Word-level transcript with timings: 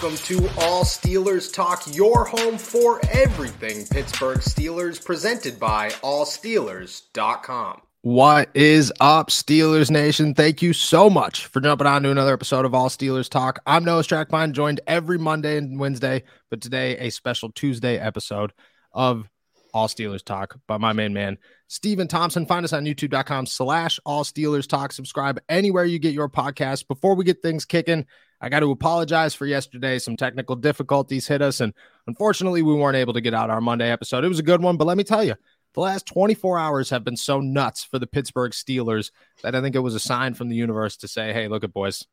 Welcome 0.00 0.18
to 0.26 0.48
All 0.60 0.84
Steelers 0.84 1.52
Talk, 1.52 1.82
your 1.92 2.24
home 2.24 2.56
for 2.56 3.00
everything 3.10 3.84
Pittsburgh 3.84 4.38
Steelers, 4.38 5.04
presented 5.04 5.58
by 5.58 5.88
allsteelers.com. 5.88 7.80
What 8.02 8.48
is 8.54 8.92
up, 9.00 9.30
Steelers 9.30 9.90
Nation? 9.90 10.34
Thank 10.34 10.62
you 10.62 10.72
so 10.72 11.10
much 11.10 11.46
for 11.46 11.60
jumping 11.60 11.88
on 11.88 12.04
to 12.04 12.12
another 12.12 12.32
episode 12.32 12.64
of 12.64 12.74
All 12.74 12.88
Steelers 12.88 13.28
Talk. 13.28 13.58
I'm 13.66 13.82
Noah 13.82 14.02
Strackbein, 14.02 14.52
joined 14.52 14.80
every 14.86 15.18
Monday 15.18 15.56
and 15.56 15.80
Wednesday, 15.80 16.22
but 16.48 16.60
today 16.60 16.96
a 16.98 17.10
special 17.10 17.50
Tuesday 17.50 17.98
episode 17.98 18.52
of 18.92 19.28
All 19.74 19.88
Steelers 19.88 20.24
Talk 20.24 20.60
by 20.68 20.78
my 20.78 20.92
main 20.92 21.12
man, 21.12 21.38
Stephen 21.66 22.06
Thompson. 22.06 22.46
Find 22.46 22.64
us 22.64 22.72
on 22.72 22.84
youtube.com 22.84 23.46
slash 23.46 23.98
All 24.06 24.22
Steelers 24.22 24.68
Talk. 24.68 24.92
Subscribe 24.92 25.40
anywhere 25.48 25.84
you 25.84 25.98
get 25.98 26.14
your 26.14 26.28
podcast. 26.28 26.86
Before 26.86 27.16
we 27.16 27.24
get 27.24 27.42
things 27.42 27.64
kicking, 27.64 28.06
I 28.40 28.48
got 28.48 28.60
to 28.60 28.70
apologize 28.70 29.34
for 29.34 29.46
yesterday. 29.46 29.98
Some 29.98 30.16
technical 30.16 30.56
difficulties 30.56 31.26
hit 31.26 31.42
us, 31.42 31.60
and 31.60 31.74
unfortunately, 32.06 32.62
we 32.62 32.74
weren't 32.74 32.96
able 32.96 33.14
to 33.14 33.20
get 33.20 33.34
out 33.34 33.50
our 33.50 33.60
Monday 33.60 33.90
episode. 33.90 34.24
It 34.24 34.28
was 34.28 34.38
a 34.38 34.44
good 34.44 34.62
one, 34.62 34.76
but 34.76 34.86
let 34.86 34.96
me 34.96 35.04
tell 35.04 35.24
you, 35.24 35.34
the 35.74 35.80
last 35.80 36.06
24 36.06 36.58
hours 36.58 36.90
have 36.90 37.04
been 37.04 37.16
so 37.16 37.40
nuts 37.40 37.84
for 37.84 37.98
the 37.98 38.06
Pittsburgh 38.06 38.52
Steelers 38.52 39.10
that 39.42 39.54
I 39.54 39.60
think 39.60 39.74
it 39.74 39.80
was 39.80 39.94
a 39.94 40.00
sign 40.00 40.34
from 40.34 40.48
the 40.48 40.56
universe 40.56 40.96
to 40.98 41.08
say, 41.08 41.32
hey, 41.32 41.48
look 41.48 41.64
at 41.64 41.72
boys, 41.72 42.06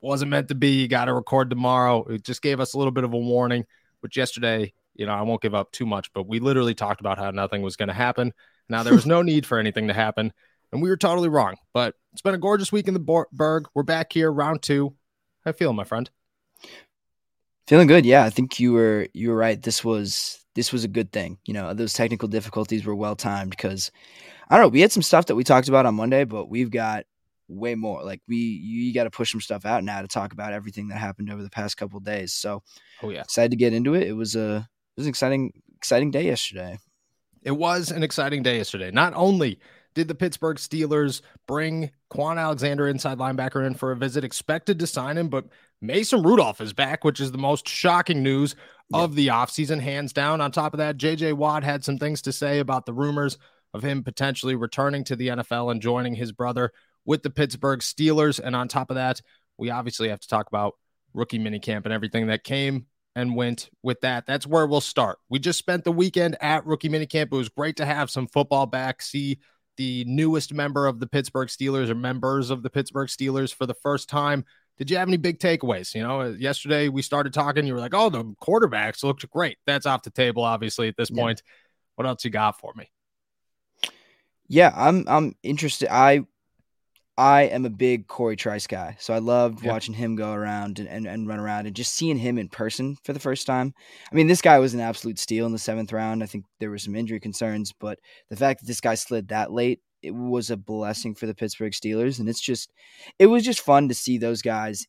wasn't 0.00 0.30
meant 0.30 0.48
to 0.48 0.54
be. 0.54 0.82
You 0.82 0.88
got 0.88 1.06
to 1.06 1.14
record 1.14 1.50
tomorrow. 1.50 2.04
It 2.04 2.22
just 2.22 2.42
gave 2.42 2.60
us 2.60 2.74
a 2.74 2.78
little 2.78 2.92
bit 2.92 3.04
of 3.04 3.12
a 3.12 3.18
warning, 3.18 3.64
which 4.00 4.16
yesterday, 4.16 4.72
you 4.94 5.06
know, 5.06 5.12
I 5.12 5.22
won't 5.22 5.42
give 5.42 5.54
up 5.54 5.72
too 5.72 5.86
much, 5.86 6.12
but 6.12 6.28
we 6.28 6.38
literally 6.38 6.74
talked 6.74 7.00
about 7.00 7.18
how 7.18 7.30
nothing 7.30 7.62
was 7.62 7.76
going 7.76 7.88
to 7.88 7.94
happen. 7.94 8.32
Now, 8.68 8.82
there 8.82 8.94
was 8.94 9.06
no 9.06 9.22
need 9.22 9.46
for 9.46 9.58
anything 9.58 9.88
to 9.88 9.94
happen, 9.94 10.32
and 10.72 10.82
we 10.82 10.88
were 10.88 10.96
totally 10.96 11.28
wrong. 11.28 11.56
But 11.72 11.94
it's 12.12 12.22
been 12.22 12.34
a 12.34 12.38
gorgeous 12.38 12.72
week 12.72 12.88
in 12.88 12.94
the 12.94 13.26
Burgh. 13.32 13.68
We're 13.74 13.82
back 13.84 14.12
here, 14.12 14.30
round 14.30 14.62
two. 14.62 14.94
How 15.46 15.50
you 15.50 15.52
feeling, 15.52 15.76
my 15.76 15.84
friend? 15.84 16.10
Feeling 17.68 17.86
good. 17.86 18.04
Yeah, 18.04 18.24
I 18.24 18.30
think 18.30 18.58
you 18.58 18.72
were 18.72 19.06
you 19.14 19.30
were 19.30 19.36
right. 19.36 19.62
This 19.62 19.84
was 19.84 20.44
this 20.56 20.72
was 20.72 20.82
a 20.82 20.88
good 20.88 21.12
thing. 21.12 21.38
You 21.44 21.54
know, 21.54 21.72
those 21.72 21.92
technical 21.92 22.26
difficulties 22.26 22.84
were 22.84 22.96
well 22.96 23.14
timed 23.14 23.50
because 23.50 23.92
I 24.50 24.56
don't 24.56 24.64
know. 24.64 24.68
We 24.70 24.80
had 24.80 24.90
some 24.90 25.04
stuff 25.04 25.26
that 25.26 25.36
we 25.36 25.44
talked 25.44 25.68
about 25.68 25.86
on 25.86 25.94
Monday, 25.94 26.24
but 26.24 26.46
we've 26.50 26.70
got 26.70 27.04
way 27.46 27.76
more. 27.76 28.02
Like 28.02 28.22
we, 28.26 28.36
you 28.36 28.92
got 28.92 29.04
to 29.04 29.10
push 29.10 29.30
some 29.30 29.40
stuff 29.40 29.64
out 29.64 29.84
now 29.84 30.02
to 30.02 30.08
talk 30.08 30.32
about 30.32 30.52
everything 30.52 30.88
that 30.88 30.98
happened 30.98 31.30
over 31.30 31.44
the 31.44 31.50
past 31.50 31.76
couple 31.76 32.00
days. 32.00 32.32
So, 32.32 32.64
oh 33.04 33.10
yeah, 33.10 33.20
excited 33.20 33.52
to 33.52 33.56
get 33.56 33.72
into 33.72 33.94
it. 33.94 34.08
It 34.08 34.14
was 34.14 34.34
a 34.34 34.68
it 34.96 35.00
was 35.00 35.06
an 35.06 35.10
exciting 35.10 35.52
exciting 35.76 36.10
day 36.10 36.24
yesterday. 36.24 36.76
It 37.44 37.52
was 37.52 37.92
an 37.92 38.02
exciting 38.02 38.42
day 38.42 38.56
yesterday. 38.56 38.90
Not 38.90 39.12
only 39.14 39.60
did 39.96 40.08
the 40.08 40.14
Pittsburgh 40.14 40.58
Steelers 40.58 41.22
bring 41.48 41.90
Kwon 42.12 42.38
Alexander, 42.38 42.86
inside 42.86 43.16
linebacker, 43.16 43.66
in 43.66 43.74
for 43.74 43.90
a 43.90 43.96
visit? 43.96 44.24
Expected 44.24 44.78
to 44.78 44.86
sign 44.86 45.16
him, 45.16 45.28
but 45.28 45.46
Mason 45.80 46.22
Rudolph 46.22 46.60
is 46.60 46.74
back, 46.74 47.02
which 47.02 47.18
is 47.18 47.32
the 47.32 47.38
most 47.38 47.66
shocking 47.66 48.22
news 48.22 48.54
of 48.92 49.14
the 49.14 49.28
offseason, 49.28 49.80
hands 49.80 50.12
down. 50.12 50.42
On 50.42 50.52
top 50.52 50.74
of 50.74 50.78
that, 50.78 50.98
JJ 50.98 51.32
Watt 51.32 51.64
had 51.64 51.82
some 51.82 51.98
things 51.98 52.20
to 52.22 52.32
say 52.32 52.58
about 52.58 52.84
the 52.84 52.92
rumors 52.92 53.38
of 53.72 53.82
him 53.82 54.04
potentially 54.04 54.54
returning 54.54 55.02
to 55.04 55.16
the 55.16 55.28
NFL 55.28 55.72
and 55.72 55.80
joining 55.80 56.14
his 56.14 56.30
brother 56.30 56.72
with 57.06 57.22
the 57.22 57.30
Pittsburgh 57.30 57.80
Steelers. 57.80 58.38
And 58.38 58.54
on 58.54 58.68
top 58.68 58.90
of 58.90 58.96
that, 58.96 59.22
we 59.56 59.70
obviously 59.70 60.10
have 60.10 60.20
to 60.20 60.28
talk 60.28 60.46
about 60.46 60.74
rookie 61.14 61.38
minicamp 61.38 61.84
and 61.84 61.92
everything 61.92 62.26
that 62.26 62.44
came 62.44 62.86
and 63.14 63.34
went 63.34 63.70
with 63.82 64.02
that. 64.02 64.26
That's 64.26 64.46
where 64.46 64.66
we'll 64.66 64.82
start. 64.82 65.18
We 65.30 65.38
just 65.38 65.58
spent 65.58 65.84
the 65.84 65.92
weekend 65.92 66.36
at 66.42 66.66
rookie 66.66 66.90
minicamp. 66.90 67.32
It 67.32 67.32
was 67.32 67.48
great 67.48 67.76
to 67.78 67.86
have 67.86 68.10
some 68.10 68.26
football 68.26 68.66
back, 68.66 69.00
see 69.00 69.38
the 69.76 70.04
newest 70.06 70.52
member 70.52 70.86
of 70.86 71.00
the 71.00 71.06
Pittsburgh 71.06 71.48
Steelers 71.48 71.88
or 71.88 71.94
members 71.94 72.50
of 72.50 72.62
the 72.62 72.70
Pittsburgh 72.70 73.08
Steelers 73.08 73.54
for 73.54 73.66
the 73.66 73.74
first 73.74 74.08
time. 74.08 74.44
Did 74.78 74.90
you 74.90 74.96
have 74.98 75.08
any 75.08 75.16
big 75.16 75.38
takeaways? 75.38 75.94
You 75.94 76.02
know, 76.02 76.22
yesterday 76.38 76.88
we 76.88 77.00
started 77.02 77.32
talking, 77.32 77.66
you 77.66 77.74
were 77.74 77.80
like, 77.80 77.94
oh, 77.94 78.10
the 78.10 78.24
quarterbacks 78.42 79.02
looked 79.02 79.28
great. 79.30 79.56
That's 79.66 79.86
off 79.86 80.02
the 80.02 80.10
table, 80.10 80.42
obviously, 80.42 80.88
at 80.88 80.96
this 80.96 81.10
yeah. 81.10 81.22
point. 81.22 81.42
What 81.94 82.06
else 82.06 82.24
you 82.24 82.30
got 82.30 82.60
for 82.60 82.72
me? 82.76 82.90
Yeah, 84.48 84.72
I'm 84.76 85.04
I'm 85.08 85.34
interested. 85.42 85.88
I 85.92 86.26
I 87.18 87.42
am 87.42 87.64
a 87.64 87.70
big 87.70 88.08
Corey 88.08 88.36
Trice 88.36 88.66
guy. 88.66 88.96
So 88.98 89.14
I 89.14 89.18
loved 89.18 89.62
yeah. 89.62 89.72
watching 89.72 89.94
him 89.94 90.16
go 90.16 90.32
around 90.32 90.78
and, 90.78 90.88
and, 90.88 91.06
and, 91.06 91.26
run 91.26 91.38
around 91.38 91.66
and 91.66 91.74
just 91.74 91.94
seeing 91.94 92.18
him 92.18 92.36
in 92.36 92.48
person 92.48 92.96
for 93.04 93.14
the 93.14 93.20
first 93.20 93.46
time. 93.46 93.72
I 94.12 94.14
mean, 94.14 94.26
this 94.26 94.42
guy 94.42 94.58
was 94.58 94.74
an 94.74 94.80
absolute 94.80 95.18
steal 95.18 95.46
in 95.46 95.52
the 95.52 95.58
seventh 95.58 95.92
round. 95.92 96.22
I 96.22 96.26
think 96.26 96.44
there 96.60 96.68
were 96.68 96.78
some 96.78 96.94
injury 96.94 97.18
concerns, 97.18 97.72
but 97.72 97.98
the 98.28 98.36
fact 98.36 98.60
that 98.60 98.66
this 98.66 98.82
guy 98.82 98.96
slid 98.96 99.28
that 99.28 99.50
late, 99.50 99.80
it 100.02 100.14
was 100.14 100.50
a 100.50 100.58
blessing 100.58 101.14
for 101.14 101.26
the 101.26 101.34
Pittsburgh 101.34 101.72
Steelers. 101.72 102.18
And 102.18 102.28
it's 102.28 102.40
just, 102.40 102.70
it 103.18 103.26
was 103.26 103.44
just 103.44 103.60
fun 103.60 103.88
to 103.88 103.94
see 103.94 104.18
those 104.18 104.42
guys 104.42 104.86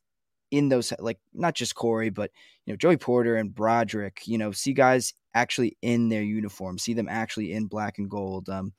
in 0.51 0.67
those, 0.67 0.91
like, 0.99 1.19
not 1.33 1.55
just 1.55 1.75
Corey, 1.75 2.09
but, 2.09 2.31
you 2.65 2.73
know, 2.73 2.77
Joey 2.77 2.97
Porter 2.97 3.37
and 3.37 3.55
Broderick, 3.55 4.23
you 4.25 4.37
know, 4.37 4.51
see 4.51 4.73
guys 4.73 5.13
actually 5.33 5.77
in 5.81 6.09
their 6.09 6.23
uniform, 6.23 6.77
see 6.77 6.93
them 6.93 7.07
actually 7.09 7.53
in 7.53 7.67
black 7.67 7.99
and 7.99 8.09
gold. 8.09 8.49
Um, 8.49 8.73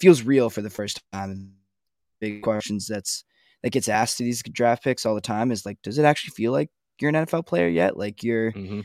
feels 0.00 0.22
real 0.22 0.50
for 0.50 0.62
the 0.62 0.70
first 0.70 1.00
time 1.12 1.57
big 2.20 2.42
questions 2.42 2.86
that's 2.86 3.24
that 3.62 3.70
gets 3.70 3.88
asked 3.88 4.18
to 4.18 4.24
these 4.24 4.42
draft 4.42 4.84
picks 4.84 5.04
all 5.04 5.14
the 5.14 5.20
time 5.20 5.50
is 5.50 5.66
like, 5.66 5.80
does 5.82 5.98
it 5.98 6.04
actually 6.04 6.30
feel 6.30 6.52
like 6.52 6.70
you're 7.00 7.08
an 7.08 7.26
NFL 7.26 7.46
player 7.46 7.68
yet? 7.68 7.96
Like 7.96 8.22
you're 8.22 8.52
mm-hmm. 8.52 8.80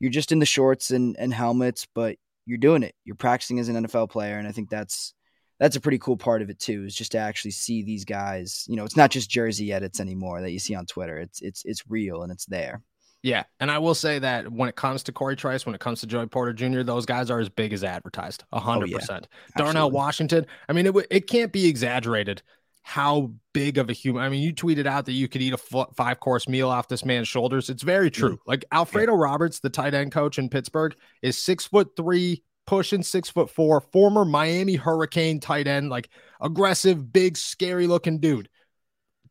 you're 0.00 0.10
just 0.10 0.32
in 0.32 0.38
the 0.38 0.46
shorts 0.46 0.90
and, 0.90 1.16
and 1.18 1.32
helmets, 1.32 1.86
but 1.94 2.16
you're 2.44 2.58
doing 2.58 2.82
it. 2.82 2.94
You're 3.04 3.16
practicing 3.16 3.58
as 3.58 3.68
an 3.68 3.86
NFL 3.86 4.10
player, 4.10 4.38
and 4.38 4.48
I 4.48 4.52
think 4.52 4.70
that's 4.70 5.14
that's 5.58 5.76
a 5.76 5.80
pretty 5.80 5.98
cool 5.98 6.16
part 6.16 6.42
of 6.42 6.50
it 6.50 6.58
too. 6.58 6.84
Is 6.84 6.94
just 6.94 7.12
to 7.12 7.18
actually 7.18 7.52
see 7.52 7.82
these 7.82 8.04
guys. 8.04 8.64
You 8.68 8.76
know, 8.76 8.84
it's 8.84 8.96
not 8.96 9.10
just 9.10 9.30
jersey 9.30 9.72
edits 9.72 10.00
anymore 10.00 10.40
that 10.40 10.52
you 10.52 10.58
see 10.58 10.74
on 10.74 10.86
Twitter. 10.86 11.18
It's 11.18 11.40
it's 11.40 11.62
it's 11.64 11.88
real 11.88 12.22
and 12.22 12.32
it's 12.32 12.46
there. 12.46 12.82
Yeah, 13.22 13.44
and 13.58 13.70
I 13.70 13.78
will 13.78 13.94
say 13.94 14.20
that 14.20 14.52
when 14.52 14.68
it 14.68 14.76
comes 14.76 15.02
to 15.04 15.12
Corey 15.12 15.34
Trice, 15.34 15.66
when 15.66 15.74
it 15.74 15.80
comes 15.80 16.00
to 16.00 16.06
Joey 16.06 16.26
Porter 16.26 16.52
Jr., 16.52 16.82
those 16.82 17.06
guys 17.06 17.28
are 17.30 17.40
as 17.40 17.48
big 17.48 17.72
as 17.72 17.82
advertised, 17.82 18.44
hundred 18.52 18.84
oh, 18.84 18.88
yeah. 18.90 18.98
percent. 18.98 19.28
Darnell 19.56 19.90
Washington. 19.90 20.46
I 20.68 20.72
mean, 20.72 20.86
it 20.86 20.94
it 21.10 21.26
can't 21.26 21.52
be 21.52 21.66
exaggerated 21.66 22.42
how 22.88 23.32
big 23.52 23.78
of 23.78 23.90
a 23.90 23.92
human. 23.92 24.22
I 24.22 24.28
mean, 24.28 24.44
you 24.44 24.54
tweeted 24.54 24.86
out 24.86 25.06
that 25.06 25.12
you 25.12 25.26
could 25.26 25.42
eat 25.42 25.52
a 25.52 25.56
five 25.56 26.20
course 26.20 26.48
meal 26.48 26.68
off 26.68 26.86
this 26.86 27.04
man's 27.04 27.26
shoulders. 27.26 27.68
It's 27.68 27.82
very 27.82 28.12
true. 28.12 28.36
Mm. 28.36 28.40
Like 28.46 28.64
Alfredo 28.70 29.12
yeah. 29.12 29.22
Roberts, 29.24 29.58
the 29.58 29.70
tight 29.70 29.92
end 29.92 30.12
coach 30.12 30.38
in 30.38 30.48
Pittsburgh, 30.48 30.94
is 31.20 31.36
six 31.36 31.66
foot 31.66 31.96
three, 31.96 32.44
pushing 32.64 33.02
six 33.02 33.28
foot 33.28 33.50
four, 33.50 33.80
former 33.80 34.24
Miami 34.24 34.76
Hurricane 34.76 35.40
tight 35.40 35.66
end, 35.66 35.90
like 35.90 36.08
aggressive, 36.40 37.12
big, 37.12 37.36
scary 37.36 37.88
looking 37.88 38.20
dude. 38.20 38.48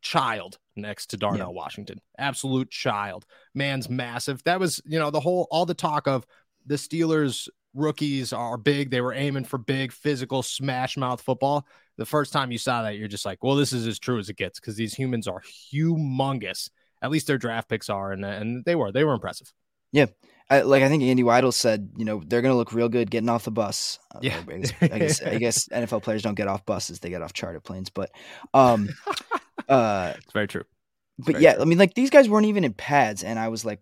Child 0.02 0.58
next 0.76 1.06
to 1.06 1.16
Darnell 1.16 1.48
yeah. 1.48 1.56
Washington. 1.56 1.98
Absolute 2.18 2.70
child. 2.70 3.24
Man's 3.54 3.88
massive. 3.88 4.42
That 4.44 4.60
was, 4.60 4.82
you 4.84 4.98
know, 4.98 5.10
the 5.10 5.18
whole, 5.18 5.48
all 5.50 5.64
the 5.64 5.72
talk 5.72 6.06
of 6.06 6.26
the 6.66 6.74
Steelers 6.74 7.48
rookies 7.76 8.32
are 8.32 8.56
big. 8.56 8.90
They 8.90 9.00
were 9.00 9.12
aiming 9.12 9.44
for 9.44 9.58
big, 9.58 9.92
physical, 9.92 10.42
smash 10.42 10.96
mouth 10.96 11.20
football 11.20 11.66
the 11.96 12.06
first 12.06 12.32
time 12.32 12.52
you 12.52 12.58
saw 12.58 12.82
that, 12.82 12.96
you're 12.96 13.08
just 13.08 13.24
like, 13.24 13.42
well, 13.42 13.56
this 13.56 13.72
is 13.72 13.86
as 13.86 13.98
true 13.98 14.18
as 14.18 14.28
it 14.28 14.36
gets 14.36 14.60
because 14.60 14.76
these 14.76 14.94
humans 14.94 15.26
are 15.26 15.40
humongous. 15.40 16.70
At 17.02 17.10
least 17.10 17.26
their 17.26 17.38
draft 17.38 17.68
picks 17.68 17.90
are, 17.90 18.12
and 18.12 18.24
and 18.24 18.64
they 18.64 18.74
were 18.74 18.92
they 18.92 19.04
were 19.04 19.12
impressive. 19.12 19.52
Yeah, 19.92 20.06
I, 20.50 20.62
like 20.62 20.82
I 20.82 20.88
think 20.88 21.02
Andy 21.02 21.22
Weidl 21.22 21.52
said, 21.52 21.90
you 21.96 22.04
know, 22.04 22.22
they're 22.26 22.42
going 22.42 22.52
to 22.52 22.56
look 22.56 22.72
real 22.72 22.88
good 22.88 23.10
getting 23.10 23.28
off 23.28 23.44
the 23.44 23.50
bus. 23.50 23.98
Uh, 24.14 24.20
yeah, 24.22 24.40
I 24.48 24.58
guess, 24.58 24.72
I 24.80 24.98
guess, 24.98 25.22
I 25.22 25.38
guess 25.38 25.68
NFL 25.72 26.02
players 26.02 26.22
don't 26.22 26.34
get 26.34 26.48
off 26.48 26.64
buses; 26.66 27.00
they 27.00 27.10
get 27.10 27.22
off 27.22 27.32
charter 27.32 27.60
planes. 27.60 27.90
But, 27.90 28.10
um, 28.52 28.88
uh, 29.68 30.14
it's 30.16 30.32
very 30.32 30.48
true. 30.48 30.64
It's 31.18 31.26
but 31.26 31.32
very 31.32 31.44
yeah, 31.44 31.54
true. 31.54 31.62
I 31.62 31.64
mean, 31.66 31.78
like 31.78 31.94
these 31.94 32.10
guys 32.10 32.28
weren't 32.28 32.46
even 32.46 32.64
in 32.64 32.72
pads, 32.72 33.22
and 33.22 33.38
I 33.38 33.48
was 33.48 33.64
like, 33.64 33.80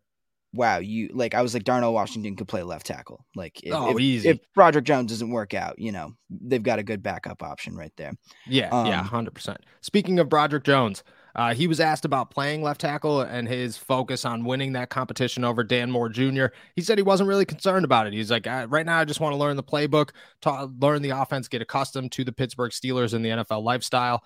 wow, 0.55 0.79
you 0.79 1.11
like 1.12 1.35
I 1.35 1.43
was 1.43 1.55
like 1.55 1.65
Darnell 1.65 1.93
Washington 1.93 2.37
could 2.37 2.49
play 2.49 2.62
left 2.62 2.87
tackle. 2.87 3.25
Like 3.35 3.62
if, 3.62 3.75
oh, 3.75 3.91
if, 3.91 4.01
easy. 4.01 4.29
if 4.31 4.39
Broderick 4.55 4.85
Jones 4.85 5.11
doesn't 5.11 5.31
work 5.31 5.55
out, 5.55 5.79
you 5.79 5.93
know, 5.93 6.12
they've 6.31 6.62
got 6.62 6.79
a 6.79 6.83
good 6.83 7.03
backup 7.03 7.43
option 7.43 7.77
right 7.77 7.93
there. 7.97 8.12
Yeah, 8.47 8.71
um, 8.71 8.87
yeah, 8.87 9.03
hundred 9.03 9.35
percent. 9.35 9.59
Speaking 9.81 10.19
of 10.19 10.29
Broderick 10.29 10.65
Jones, 10.65 11.03
uh, 11.37 11.53
he 11.53 11.67
was 11.67 11.81
asked 11.81 12.05
about 12.05 12.31
playing 12.31 12.62
left 12.62 12.81
tackle 12.81 13.23
and 13.23 13.49
his 13.49 13.77
focus 13.77 14.25
on 14.25 14.45
winning 14.45 14.73
that 14.73 14.89
competition 14.89 15.45
over 15.45 15.65
Dan 15.65 15.91
Moore 15.91 16.09
Jr. 16.09 16.47
He 16.77 16.83
said 16.83 16.97
he 16.97 17.03
wasn't 17.03 17.29
really 17.29 17.45
concerned 17.45 17.85
about 17.85 18.07
it. 18.07 18.12
He's 18.12 18.31
like, 18.31 18.47
right 18.47 18.87
now, 18.87 19.00
I 19.00 19.05
just 19.05 19.21
want 19.21 19.33
to 19.33 19.39
learn 19.39 19.57
the 19.57 19.62
playbook, 19.62 20.11
ta- 20.41 20.69
learn 20.81 21.03
the 21.03 21.11
offense, 21.11 21.49
get 21.49 21.61
accustomed 21.61 22.12
to 22.12 22.25
the 22.25 22.33
Pittsburgh 22.33 22.71
Steelers 22.71 23.15
and 23.15 23.25
the 23.25 23.31
NFL 23.31 23.65
lifestyle. 23.65 24.23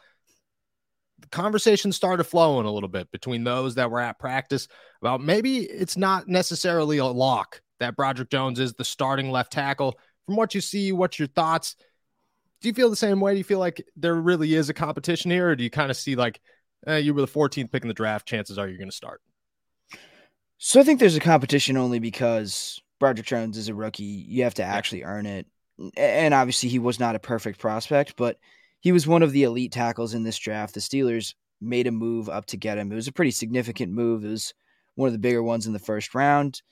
The 1.21 1.29
conversation 1.29 1.93
started 1.93 2.25
flowing 2.25 2.67
a 2.67 2.71
little 2.71 2.89
bit 2.89 3.11
between 3.11 3.45
those 3.45 3.75
that 3.75 3.91
were 3.91 4.01
at 4.01 4.19
practice 4.19 4.69
about 5.03 5.21
maybe 5.21 5.59
it's 5.59 5.97
not 5.97 6.29
necessarily 6.29 6.99
a 6.99 7.05
lock 7.05 7.61
that 7.81 7.97
Broderick 7.97 8.31
Jones 8.31 8.61
is 8.61 8.75
the 8.75 8.85
starting 8.85 9.31
left 9.31 9.53
tackle. 9.53 9.99
From 10.27 10.37
what 10.37 10.55
you 10.55 10.61
see, 10.61 10.93
what's 10.93 11.19
your 11.19 11.29
thoughts? 11.29 11.77
Do 12.61 12.69
you 12.69 12.75
feel 12.75 12.91
the 12.91 12.97
same 12.97 13.21
way? 13.21 13.33
Do 13.33 13.39
you 13.39 13.45
feel 13.45 13.61
like 13.61 13.85
there 13.97 14.15
really 14.15 14.55
is 14.55 14.69
a 14.69 14.75
competition 14.75 15.31
here, 15.31 15.51
or 15.51 15.57
do 15.57 15.63
you 15.63 15.71
kind 15.71 15.91
of 15.91 15.97
see 15.97 16.17
like 16.17 16.41
eh, 16.87 16.97
you 16.97 17.15
were 17.15 17.21
the 17.21 17.29
14th 17.29 17.71
pick 17.71 17.83
in 17.83 17.89
the 17.89 17.95
draft? 17.95 18.27
Chances 18.27 18.59
are 18.59 18.69
you're 18.69 18.79
going 18.79 18.91
to 18.91 18.97
start. 18.97 19.21
So 20.59 20.81
I 20.81 20.83
think 20.83 20.99
there's 20.99 21.17
a 21.17 21.21
competition 21.21 21.77
only 21.77 22.01
because 22.01 22.81
Broderick 22.99 23.27
Jones 23.27 23.57
is 23.57 23.69
a 23.69 23.75
rookie. 23.75 24.03
You 24.03 24.43
have 24.43 24.55
to 24.55 24.65
actually 24.65 25.05
earn 25.05 25.25
it. 25.25 25.47
And 25.97 26.35
obviously, 26.35 26.69
he 26.69 26.81
was 26.81 26.99
not 26.99 27.15
a 27.15 27.21
perfect 27.21 27.61
prospect, 27.61 28.17
but 28.17 28.39
he 28.81 28.93
was 28.93 29.07
one 29.07 29.23
of 29.23 29.33
the 29.33 29.45
elite 29.45 29.73
tackles 29.73 30.15
in 30.15 30.23
this 30.23 30.39
draft. 30.39 30.75
The 30.75 30.81
Steelers 30.81 31.35
made 31.61 31.87
a 31.87 31.93
move 31.93 32.29
up 32.29 32.47
to 32.47 32.57
get 32.57 32.79
him. 32.79 32.93
It 32.93 32.97
was 32.97 33.09
a 33.09 33.13
pretty 33.13 33.33
significant 33.33 33.93
move. 33.93 34.25
It 34.25 34.31
was 34.31 34.55
one 34.95 35.09
of 35.09 35.13
the 35.13 35.19
bigger 35.19 35.43
ones 35.43 35.67
in 35.67 35.73
the 35.73 35.79
first 35.79 36.15
round. 36.15 36.63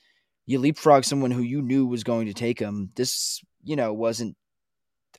You 0.45 0.59
leapfrog 0.59 1.03
someone 1.03 1.31
who 1.31 1.41
you 1.41 1.61
knew 1.61 1.85
was 1.85 2.03
going 2.03 2.27
to 2.27 2.33
take 2.33 2.59
him. 2.59 2.91
This, 2.95 3.41
you 3.63 3.75
know, 3.75 3.93
wasn't 3.93 4.37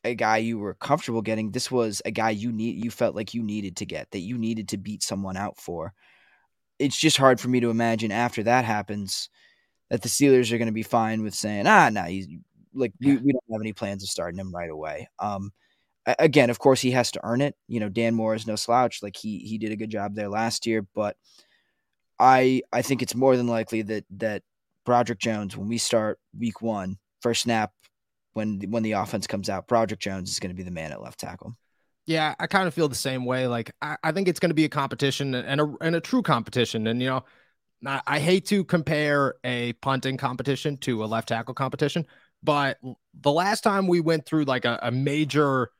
a 0.04 0.14
guy 0.14 0.38
you 0.38 0.58
were 0.58 0.74
comfortable 0.74 1.22
getting. 1.22 1.50
This 1.50 1.70
was 1.70 2.00
a 2.04 2.10
guy 2.10 2.30
you 2.30 2.52
need 2.52 2.82
you 2.82 2.90
felt 2.90 3.14
like 3.14 3.34
you 3.34 3.42
needed 3.42 3.76
to 3.76 3.86
get, 3.86 4.10
that 4.12 4.20
you 4.20 4.38
needed 4.38 4.68
to 4.68 4.78
beat 4.78 5.02
someone 5.02 5.36
out 5.36 5.58
for. 5.58 5.92
It's 6.78 6.96
just 6.96 7.16
hard 7.16 7.40
for 7.40 7.48
me 7.48 7.60
to 7.60 7.70
imagine 7.70 8.12
after 8.12 8.42
that 8.44 8.64
happens 8.64 9.28
that 9.90 10.02
the 10.02 10.08
Steelers 10.08 10.52
are 10.52 10.58
going 10.58 10.66
to 10.66 10.72
be 10.72 10.82
fine 10.82 11.22
with 11.22 11.34
saying, 11.34 11.66
ah, 11.66 11.90
no, 11.90 12.02
nah, 12.02 12.06
he's 12.06 12.28
like 12.74 12.92
we, 13.00 13.16
we 13.16 13.32
don't 13.32 13.52
have 13.52 13.60
any 13.60 13.72
plans 13.72 14.02
of 14.02 14.08
starting 14.08 14.38
him 14.38 14.54
right 14.54 14.70
away. 14.70 15.08
Um, 15.18 15.50
again, 16.18 16.50
of 16.50 16.58
course, 16.58 16.80
he 16.80 16.92
has 16.92 17.10
to 17.12 17.20
earn 17.24 17.40
it. 17.40 17.54
You 17.66 17.80
know, 17.80 17.88
Dan 17.88 18.14
Moore 18.14 18.34
is 18.34 18.46
no 18.46 18.56
slouch. 18.56 19.02
Like 19.02 19.16
he 19.16 19.38
he 19.38 19.58
did 19.58 19.72
a 19.72 19.76
good 19.76 19.90
job 19.90 20.14
there 20.14 20.28
last 20.28 20.66
year, 20.66 20.86
but 20.94 21.16
I 22.18 22.62
I 22.72 22.82
think 22.82 23.02
it's 23.02 23.14
more 23.14 23.36
than 23.36 23.46
likely 23.46 23.82
that 23.82 24.04
that 24.16 24.42
Broderick 24.84 25.18
Jones, 25.18 25.56
when 25.56 25.68
we 25.68 25.78
start 25.78 26.18
week 26.36 26.62
one, 26.62 26.98
first 27.20 27.42
snap, 27.42 27.72
when 28.32 28.60
when 28.70 28.82
the 28.82 28.92
offense 28.92 29.26
comes 29.26 29.48
out, 29.48 29.68
Broderick 29.68 30.00
Jones 30.00 30.30
is 30.30 30.40
going 30.40 30.50
to 30.50 30.56
be 30.56 30.62
the 30.62 30.70
man 30.70 30.92
at 30.92 31.02
left 31.02 31.20
tackle. 31.20 31.54
Yeah, 32.06 32.34
I 32.40 32.46
kind 32.46 32.66
of 32.66 32.72
feel 32.72 32.88
the 32.88 32.94
same 32.94 33.26
way. 33.26 33.46
Like 33.46 33.70
I, 33.82 33.96
I 34.02 34.12
think 34.12 34.28
it's 34.28 34.40
going 34.40 34.50
to 34.50 34.54
be 34.54 34.64
a 34.64 34.70
competition 34.70 35.34
and 35.34 35.60
a 35.60 35.74
and 35.80 35.94
a 35.94 36.00
true 36.00 36.22
competition. 36.22 36.86
And 36.86 37.02
you 37.02 37.08
know, 37.08 37.24
I, 37.86 38.00
I 38.06 38.18
hate 38.18 38.46
to 38.46 38.64
compare 38.64 39.34
a 39.44 39.74
punting 39.74 40.16
competition 40.16 40.78
to 40.78 41.04
a 41.04 41.06
left 41.06 41.28
tackle 41.28 41.54
competition, 41.54 42.06
but 42.42 42.78
the 43.20 43.32
last 43.32 43.62
time 43.62 43.86
we 43.86 44.00
went 44.00 44.24
through 44.24 44.44
like 44.44 44.64
a, 44.64 44.78
a 44.82 44.90
major 44.90 45.70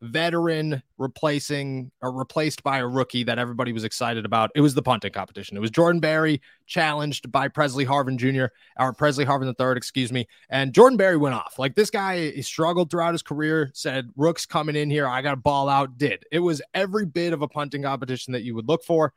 veteran 0.00 0.82
replacing 0.96 1.90
or 2.00 2.12
replaced 2.12 2.62
by 2.62 2.78
a 2.78 2.86
rookie 2.86 3.24
that 3.24 3.38
everybody 3.38 3.72
was 3.72 3.84
excited 3.84 4.24
about. 4.24 4.50
It 4.54 4.60
was 4.60 4.74
the 4.74 4.82
punting 4.82 5.12
competition. 5.12 5.56
It 5.56 5.60
was 5.60 5.70
Jordan 5.70 6.00
Berry 6.00 6.40
challenged 6.66 7.30
by 7.30 7.48
Pressley 7.48 7.84
Harvin 7.84 8.16
Jr. 8.16 8.46
or 8.78 8.92
Pressley 8.92 9.24
Harvin 9.24 9.46
the 9.46 9.54
third, 9.54 9.76
excuse 9.76 10.12
me. 10.12 10.26
And 10.50 10.72
Jordan 10.72 10.96
Berry 10.96 11.16
went 11.16 11.34
off. 11.34 11.58
Like 11.58 11.74
this 11.74 11.90
guy 11.90 12.30
he 12.30 12.42
struggled 12.42 12.90
throughout 12.90 13.14
his 13.14 13.22
career, 13.22 13.70
said, 13.74 14.10
Rook's 14.16 14.46
coming 14.46 14.76
in 14.76 14.90
here. 14.90 15.06
I 15.06 15.22
got 15.22 15.30
to 15.32 15.36
ball 15.36 15.68
out. 15.68 15.98
Did. 15.98 16.24
It 16.30 16.40
was 16.40 16.62
every 16.74 17.06
bit 17.06 17.32
of 17.32 17.42
a 17.42 17.48
punting 17.48 17.82
competition 17.82 18.32
that 18.32 18.42
you 18.42 18.54
would 18.54 18.68
look 18.68 18.84
for. 18.84 19.12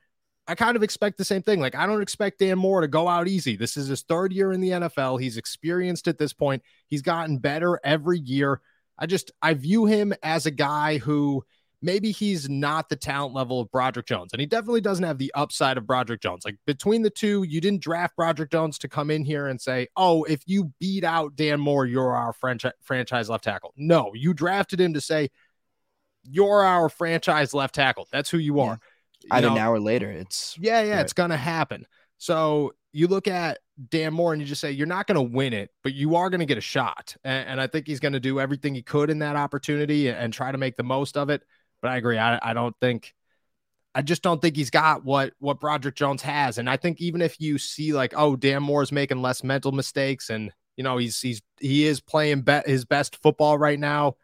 I 0.47 0.55
kind 0.55 0.75
of 0.75 0.83
expect 0.83 1.17
the 1.17 1.25
same 1.25 1.43
thing. 1.43 1.59
Like, 1.59 1.75
I 1.75 1.85
don't 1.85 2.01
expect 2.01 2.39
Dan 2.39 2.57
Moore 2.57 2.81
to 2.81 2.87
go 2.87 3.07
out 3.07 3.27
easy. 3.27 3.55
This 3.55 3.77
is 3.77 3.87
his 3.87 4.01
third 4.01 4.33
year 4.33 4.51
in 4.51 4.59
the 4.59 4.71
NFL. 4.71 5.21
He's 5.21 5.37
experienced 5.37 6.07
at 6.07 6.17
this 6.17 6.33
point. 6.33 6.63
He's 6.87 7.01
gotten 7.01 7.37
better 7.37 7.79
every 7.83 8.19
year. 8.19 8.59
I 8.97 9.05
just 9.05 9.31
I 9.41 9.53
view 9.53 9.85
him 9.85 10.13
as 10.23 10.45
a 10.45 10.51
guy 10.51 10.97
who 10.97 11.43
maybe 11.81 12.11
he's 12.11 12.47
not 12.47 12.89
the 12.89 12.95
talent 12.95 13.33
level 13.33 13.59
of 13.59 13.71
Broderick 13.71 14.05
Jones, 14.05 14.31
and 14.33 14.39
he 14.39 14.45
definitely 14.45 14.81
doesn't 14.81 15.03
have 15.03 15.17
the 15.17 15.31
upside 15.33 15.77
of 15.77 15.87
Broderick 15.87 16.21
Jones. 16.21 16.45
Like 16.45 16.57
between 16.65 17.01
the 17.01 17.09
two, 17.09 17.43
you 17.43 17.59
didn't 17.59 17.81
draft 17.81 18.15
Broderick 18.15 18.51
Jones 18.51 18.77
to 18.79 18.87
come 18.87 19.09
in 19.09 19.23
here 19.23 19.47
and 19.47 19.59
say, 19.59 19.87
"Oh, 19.95 20.23
if 20.23 20.41
you 20.45 20.71
beat 20.79 21.03
out 21.03 21.35
Dan 21.35 21.59
Moore, 21.59 21.85
you're 21.85 22.15
our 22.15 22.33
franchise 22.33 22.73
franchise 22.81 23.29
left 23.29 23.43
tackle." 23.43 23.73
No, 23.75 24.11
you 24.13 24.33
drafted 24.33 24.79
him 24.79 24.93
to 24.93 25.01
say, 25.01 25.29
"You're 26.23 26.63
our 26.63 26.89
franchise 26.89 27.53
left 27.53 27.75
tackle." 27.75 28.07
That's 28.11 28.29
who 28.29 28.37
you 28.37 28.59
are. 28.59 28.79
Yeah. 29.23 29.35
You 29.35 29.41
know, 29.41 29.51
an 29.53 29.57
hour 29.57 29.79
later, 29.79 30.09
it's 30.09 30.57
yeah, 30.59 30.81
yeah, 30.81 30.95
right. 30.95 31.01
it's 31.01 31.13
gonna 31.13 31.37
happen. 31.37 31.85
So 32.17 32.73
you 32.93 33.07
look 33.07 33.27
at 33.27 33.59
Dan 33.89 34.13
Moore 34.13 34.33
and 34.33 34.41
you 34.41 34.47
just 34.47 34.61
say 34.61 34.71
you're 34.71 34.87
not 34.87 35.07
going 35.07 35.15
to 35.15 35.35
win 35.35 35.53
it, 35.53 35.71
but 35.83 35.93
you 35.93 36.15
are 36.15 36.29
going 36.29 36.39
to 36.39 36.45
get 36.45 36.57
a 36.57 36.61
shot. 36.61 37.15
And, 37.23 37.49
and 37.49 37.61
I 37.61 37.67
think 37.67 37.87
he's 37.87 37.99
going 37.99 38.13
to 38.13 38.19
do 38.19 38.39
everything 38.39 38.75
he 38.75 38.81
could 38.81 39.09
in 39.09 39.19
that 39.19 39.35
opportunity 39.35 40.07
and, 40.07 40.17
and, 40.17 40.33
try 40.33 40.51
to 40.51 40.57
make 40.57 40.75
the 40.75 40.83
most 40.83 41.17
of 41.17 41.29
it. 41.29 41.41
But 41.81 41.91
I 41.91 41.97
agree. 41.97 42.17
I, 42.17 42.39
I 42.41 42.53
don't 42.53 42.75
think. 42.79 43.13
I 43.93 44.01
just 44.01 44.21
don't 44.21 44.41
think 44.41 44.55
he's 44.55 44.69
got 44.69 45.03
what 45.03 45.33
what 45.39 45.59
Broderick 45.59 45.95
Jones 45.95 46.21
has, 46.21 46.57
and 46.57 46.69
I 46.69 46.77
think 46.77 47.01
even 47.01 47.21
if 47.21 47.41
you 47.41 47.57
see 47.57 47.91
like, 47.91 48.13
oh, 48.15 48.37
Dan 48.37 48.63
Moore's 48.63 48.89
making 48.89 49.21
less 49.21 49.43
mental 49.43 49.73
mistakes, 49.73 50.29
and 50.29 50.49
you 50.77 50.83
know 50.85 50.95
he's 50.95 51.19
he's 51.19 51.41
he 51.59 51.85
is 51.85 51.99
playing 51.99 52.43
be- 52.43 52.61
his 52.65 52.85
best 52.85 53.21
football 53.21 53.57
right 53.57 53.77
now, 53.77 54.15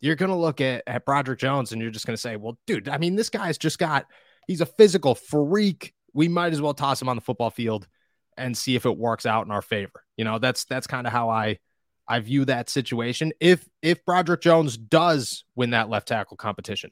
you're 0.00 0.14
gonna 0.14 0.38
look 0.38 0.60
at 0.60 0.84
at 0.86 1.04
Broderick 1.04 1.40
Jones 1.40 1.72
and 1.72 1.82
you're 1.82 1.90
just 1.90 2.06
gonna 2.06 2.16
say, 2.16 2.36
well, 2.36 2.56
dude, 2.68 2.88
I 2.88 2.98
mean, 2.98 3.16
this 3.16 3.30
guy's 3.30 3.58
just 3.58 3.80
got 3.80 4.06
he's 4.46 4.60
a 4.60 4.66
physical 4.66 5.16
freak. 5.16 5.92
We 6.12 6.28
might 6.28 6.52
as 6.52 6.60
well 6.60 6.74
toss 6.74 7.02
him 7.02 7.08
on 7.08 7.16
the 7.16 7.22
football 7.22 7.50
field 7.50 7.88
and 8.40 8.56
see 8.56 8.74
if 8.74 8.86
it 8.86 8.96
works 8.96 9.26
out 9.26 9.46
in 9.46 9.52
our 9.52 9.62
favor. 9.62 10.04
You 10.16 10.24
know, 10.24 10.38
that's 10.38 10.64
that's 10.64 10.86
kind 10.86 11.06
of 11.06 11.12
how 11.12 11.30
I 11.30 11.58
I 12.08 12.20
view 12.20 12.44
that 12.46 12.68
situation. 12.68 13.32
If 13.40 13.68
if 13.82 14.04
Broderick 14.04 14.40
Jones 14.40 14.76
does 14.76 15.44
win 15.54 15.70
that 15.70 15.88
left 15.88 16.08
tackle 16.08 16.36
competition, 16.36 16.90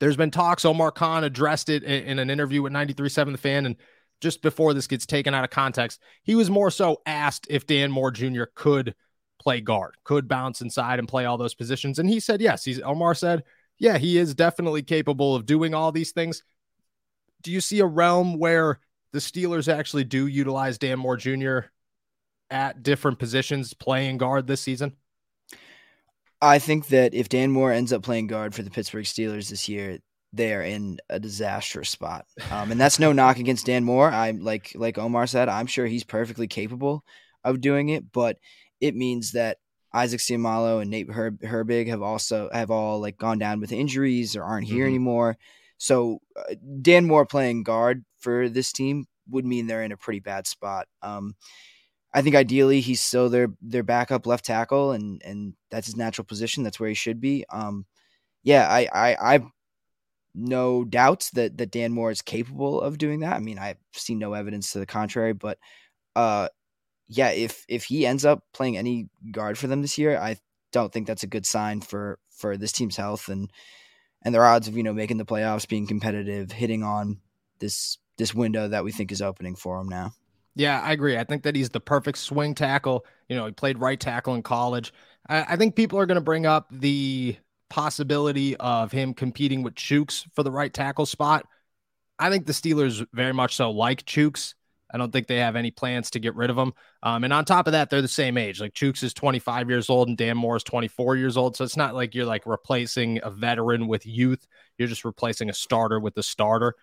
there's 0.00 0.16
been 0.16 0.30
talks. 0.30 0.64
Omar 0.64 0.90
Khan 0.90 1.24
addressed 1.24 1.68
it 1.68 1.82
in, 1.82 2.04
in 2.04 2.18
an 2.18 2.30
interview 2.30 2.62
with 2.62 2.72
93.7 2.72 3.32
The 3.32 3.38
Fan, 3.38 3.66
and 3.66 3.76
just 4.20 4.42
before 4.42 4.74
this 4.74 4.86
gets 4.86 5.06
taken 5.06 5.34
out 5.34 5.44
of 5.44 5.50
context, 5.50 6.00
he 6.22 6.34
was 6.34 6.50
more 6.50 6.70
so 6.70 7.00
asked 7.06 7.46
if 7.50 7.66
Dan 7.66 7.90
Moore 7.90 8.10
Jr. 8.10 8.44
could 8.54 8.94
play 9.40 9.60
guard, 9.60 9.96
could 10.04 10.28
bounce 10.28 10.60
inside 10.60 10.98
and 10.98 11.08
play 11.08 11.24
all 11.24 11.38
those 11.38 11.54
positions, 11.54 11.98
and 11.98 12.08
he 12.08 12.20
said 12.20 12.40
yes. 12.40 12.64
He's 12.64 12.80
Omar 12.80 13.14
said, 13.14 13.44
yeah, 13.78 13.98
he 13.98 14.18
is 14.18 14.34
definitely 14.34 14.82
capable 14.82 15.34
of 15.34 15.46
doing 15.46 15.74
all 15.74 15.90
these 15.90 16.12
things. 16.12 16.42
Do 17.42 17.50
you 17.50 17.60
see 17.60 17.80
a 17.80 17.86
realm 17.86 18.38
where 18.38 18.78
the 19.12 19.18
Steelers 19.18 19.72
actually 19.72 20.04
do 20.04 20.26
utilize 20.26 20.78
Dan 20.78 20.98
Moore 20.98 21.16
Jr. 21.16 21.60
at 22.50 22.82
different 22.82 23.18
positions 23.18 23.74
playing 23.74 24.18
guard 24.18 24.46
this 24.46 24.60
season? 24.60 24.96
I 26.40 26.58
think 26.58 26.88
that 26.88 27.14
if 27.14 27.28
Dan 27.28 27.52
Moore 27.52 27.72
ends 27.72 27.92
up 27.92 28.02
playing 28.02 28.26
guard 28.26 28.54
for 28.54 28.62
the 28.62 28.70
Pittsburgh 28.70 29.04
Steelers 29.04 29.50
this 29.50 29.68
year, 29.68 29.98
they 30.32 30.54
are 30.54 30.62
in 30.62 30.98
a 31.08 31.20
disastrous 31.20 31.90
spot. 31.90 32.26
Um, 32.50 32.72
and 32.72 32.80
that's 32.80 32.98
no 32.98 33.12
knock 33.12 33.38
against 33.38 33.66
Dan 33.66 33.84
Moore. 33.84 34.10
I'm 34.10 34.40
like 34.40 34.72
like 34.74 34.98
Omar 34.98 35.26
said, 35.26 35.48
I'm 35.48 35.66
sure 35.66 35.86
he's 35.86 36.04
perfectly 36.04 36.48
capable 36.48 37.04
of 37.44 37.60
doing 37.60 37.90
it, 37.90 38.10
but 38.12 38.38
it 38.80 38.96
means 38.96 39.32
that 39.32 39.58
Isaac 39.94 40.20
Seumalo 40.20 40.80
and 40.80 40.90
Nate 40.90 41.10
Her- 41.10 41.32
Herbig 41.32 41.88
have 41.88 42.02
also 42.02 42.48
have 42.52 42.70
all 42.70 43.00
like 43.00 43.18
gone 43.18 43.38
down 43.38 43.60
with 43.60 43.72
injuries 43.72 44.34
or 44.34 44.42
aren't 44.42 44.66
here 44.66 44.84
mm-hmm. 44.84 44.88
anymore. 44.88 45.38
So 45.82 46.20
uh, 46.36 46.54
Dan 46.80 47.06
Moore 47.06 47.26
playing 47.26 47.64
guard 47.64 48.04
for 48.20 48.48
this 48.48 48.70
team 48.70 49.06
would 49.28 49.44
mean 49.44 49.66
they're 49.66 49.82
in 49.82 49.90
a 49.90 49.96
pretty 49.96 50.20
bad 50.20 50.46
spot. 50.46 50.86
Um, 51.02 51.34
I 52.14 52.22
think 52.22 52.36
ideally 52.36 52.80
he's 52.80 53.00
still 53.00 53.28
their 53.28 53.48
their 53.60 53.82
backup 53.82 54.24
left 54.24 54.44
tackle, 54.44 54.92
and 54.92 55.20
and 55.24 55.54
that's 55.72 55.86
his 55.88 55.96
natural 55.96 56.24
position. 56.24 56.62
That's 56.62 56.78
where 56.78 56.88
he 56.88 56.94
should 56.94 57.20
be. 57.20 57.44
Um, 57.50 57.84
yeah, 58.44 58.68
I 58.70 58.88
I 58.92 59.34
I've 59.34 59.46
no 60.36 60.84
doubts 60.84 61.30
that 61.30 61.58
that 61.58 61.72
Dan 61.72 61.90
Moore 61.90 62.12
is 62.12 62.22
capable 62.22 62.80
of 62.80 62.96
doing 62.96 63.18
that. 63.20 63.34
I 63.34 63.40
mean, 63.40 63.58
I've 63.58 63.78
seen 63.92 64.20
no 64.20 64.34
evidence 64.34 64.70
to 64.72 64.78
the 64.78 64.86
contrary, 64.86 65.32
but 65.32 65.58
uh, 66.14 66.48
yeah, 67.08 67.30
if 67.30 67.64
if 67.68 67.86
he 67.86 68.06
ends 68.06 68.24
up 68.24 68.44
playing 68.54 68.76
any 68.78 69.08
guard 69.32 69.58
for 69.58 69.66
them 69.66 69.82
this 69.82 69.98
year, 69.98 70.16
I 70.16 70.36
don't 70.70 70.92
think 70.92 71.08
that's 71.08 71.24
a 71.24 71.26
good 71.26 71.44
sign 71.44 71.80
for 71.80 72.20
for 72.30 72.56
this 72.56 72.70
team's 72.70 72.96
health 72.96 73.28
and 73.28 73.50
and 74.24 74.34
their 74.34 74.44
odds 74.44 74.68
of 74.68 74.76
you 74.76 74.82
know 74.82 74.92
making 74.92 75.18
the 75.18 75.24
playoffs, 75.24 75.68
being 75.68 75.86
competitive, 75.86 76.52
hitting 76.52 76.82
on 76.82 77.18
this 77.58 77.98
this 78.18 78.34
window 78.34 78.68
that 78.68 78.84
we 78.84 78.92
think 78.92 79.12
is 79.12 79.22
opening 79.22 79.56
for 79.56 79.80
him 79.80 79.88
now. 79.88 80.12
Yeah, 80.54 80.80
I 80.80 80.92
agree. 80.92 81.16
I 81.16 81.24
think 81.24 81.44
that 81.44 81.56
he's 81.56 81.70
the 81.70 81.80
perfect 81.80 82.18
swing 82.18 82.54
tackle. 82.54 83.06
You 83.28 83.36
know, 83.36 83.46
he 83.46 83.52
played 83.52 83.78
right 83.78 83.98
tackle 83.98 84.34
in 84.34 84.42
college. 84.42 84.92
I, 85.26 85.44
I 85.50 85.56
think 85.56 85.76
people 85.76 85.98
are 85.98 86.06
going 86.06 86.16
to 86.16 86.20
bring 86.20 86.44
up 86.44 86.68
the 86.70 87.36
possibility 87.70 88.54
of 88.58 88.92
him 88.92 89.14
competing 89.14 89.62
with 89.62 89.74
Chuks 89.74 90.26
for 90.34 90.42
the 90.42 90.50
right 90.50 90.72
tackle 90.72 91.06
spot. 91.06 91.46
I 92.18 92.28
think 92.28 92.46
the 92.46 92.52
Steelers 92.52 93.04
very 93.14 93.32
much 93.32 93.56
so 93.56 93.70
like 93.70 94.04
Chuks. 94.04 94.54
I 94.92 94.98
don't 94.98 95.12
think 95.12 95.26
they 95.26 95.38
have 95.38 95.56
any 95.56 95.70
plans 95.70 96.10
to 96.10 96.18
get 96.18 96.34
rid 96.34 96.50
of 96.50 96.58
him. 96.58 96.72
Um, 97.02 97.24
and 97.24 97.32
on 97.32 97.44
top 97.44 97.66
of 97.66 97.72
that, 97.72 97.90
they're 97.90 98.02
the 98.02 98.08
same 98.08 98.36
age. 98.36 98.60
Like 98.60 98.74
Chuks 98.74 99.02
is 99.02 99.14
25 99.14 99.70
years 99.70 99.88
old 99.88 100.08
and 100.08 100.16
Dan 100.16 100.36
Moore 100.36 100.56
is 100.56 100.62
24 100.64 101.16
years 101.16 101.36
old. 101.36 101.56
So 101.56 101.64
it's 101.64 101.76
not 101.76 101.94
like 101.94 102.14
you're 102.14 102.26
like 102.26 102.46
replacing 102.46 103.20
a 103.22 103.30
veteran 103.30 103.88
with 103.88 104.06
youth. 104.06 104.46
You're 104.78 104.88
just 104.88 105.04
replacing 105.04 105.50
a 105.50 105.54
starter 105.54 105.98
with 105.98 106.16
a 106.18 106.22
starter. 106.22 106.74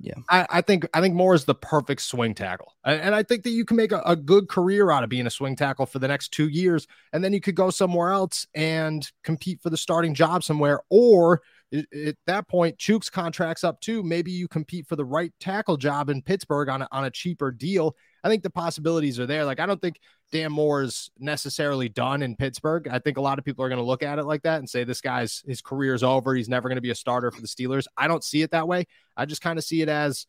Yeah, 0.00 0.14
I, 0.28 0.46
I, 0.48 0.60
think 0.60 0.86
I 0.94 1.00
think 1.00 1.16
Moore 1.16 1.34
is 1.34 1.44
the 1.44 1.56
perfect 1.56 2.02
swing 2.02 2.32
tackle, 2.32 2.72
and 2.84 3.16
I 3.16 3.24
think 3.24 3.42
that 3.42 3.50
you 3.50 3.64
can 3.64 3.76
make 3.76 3.90
a, 3.90 4.00
a, 4.06 4.14
good 4.14 4.48
career 4.48 4.92
out 4.92 5.02
of 5.02 5.10
being 5.10 5.26
a 5.26 5.30
swing 5.30 5.56
tackle 5.56 5.86
for 5.86 5.98
the 5.98 6.06
next 6.06 6.28
two 6.28 6.46
years, 6.46 6.86
and 7.12 7.24
then 7.24 7.32
you 7.32 7.40
could 7.40 7.56
go 7.56 7.68
somewhere 7.70 8.12
else 8.12 8.46
and 8.54 9.10
compete 9.24 9.60
for 9.60 9.70
the 9.70 9.76
starting 9.76 10.14
job 10.14 10.44
somewhere, 10.44 10.82
or 10.88 11.42
at 11.72 12.16
that 12.26 12.48
point, 12.48 12.78
Chuk's 12.78 13.10
contract's 13.10 13.64
up 13.64 13.80
too. 13.80 14.02
Maybe 14.02 14.30
you 14.30 14.48
compete 14.48 14.86
for 14.86 14.96
the 14.96 15.04
right 15.04 15.32
tackle 15.38 15.76
job 15.76 16.08
in 16.08 16.22
Pittsburgh 16.22 16.68
on 16.68 16.82
a, 16.82 16.88
on 16.90 17.04
a 17.04 17.10
cheaper 17.10 17.50
deal. 17.50 17.94
I 18.24 18.28
think 18.28 18.42
the 18.42 18.50
possibilities 18.50 19.20
are 19.20 19.26
there. 19.26 19.44
Like, 19.44 19.60
I 19.60 19.66
don't 19.66 19.80
think 19.80 20.00
Dan 20.32 20.52
Moore 20.52 20.82
is 20.82 21.10
necessarily 21.18 21.88
done 21.88 22.22
in 22.22 22.36
Pittsburgh. 22.36 22.88
I 22.88 22.98
think 22.98 23.18
a 23.18 23.20
lot 23.22 23.38
of 23.38 23.44
people 23.44 23.64
are 23.64 23.68
going 23.68 23.80
to 23.80 23.84
look 23.84 24.02
at 24.02 24.18
it 24.18 24.24
like 24.24 24.42
that 24.42 24.58
and 24.58 24.68
say 24.68 24.84
this 24.84 25.00
guy's 25.00 25.42
his 25.46 25.60
career's 25.60 26.02
over. 26.02 26.34
He's 26.34 26.48
never 26.48 26.68
going 26.68 26.76
to 26.76 26.82
be 26.82 26.90
a 26.90 26.94
starter 26.94 27.30
for 27.30 27.40
the 27.40 27.46
Steelers. 27.46 27.86
I 27.96 28.08
don't 28.08 28.24
see 28.24 28.42
it 28.42 28.50
that 28.52 28.66
way. 28.66 28.86
I 29.16 29.26
just 29.26 29.42
kind 29.42 29.58
of 29.58 29.64
see 29.64 29.82
it 29.82 29.88
as 29.88 30.26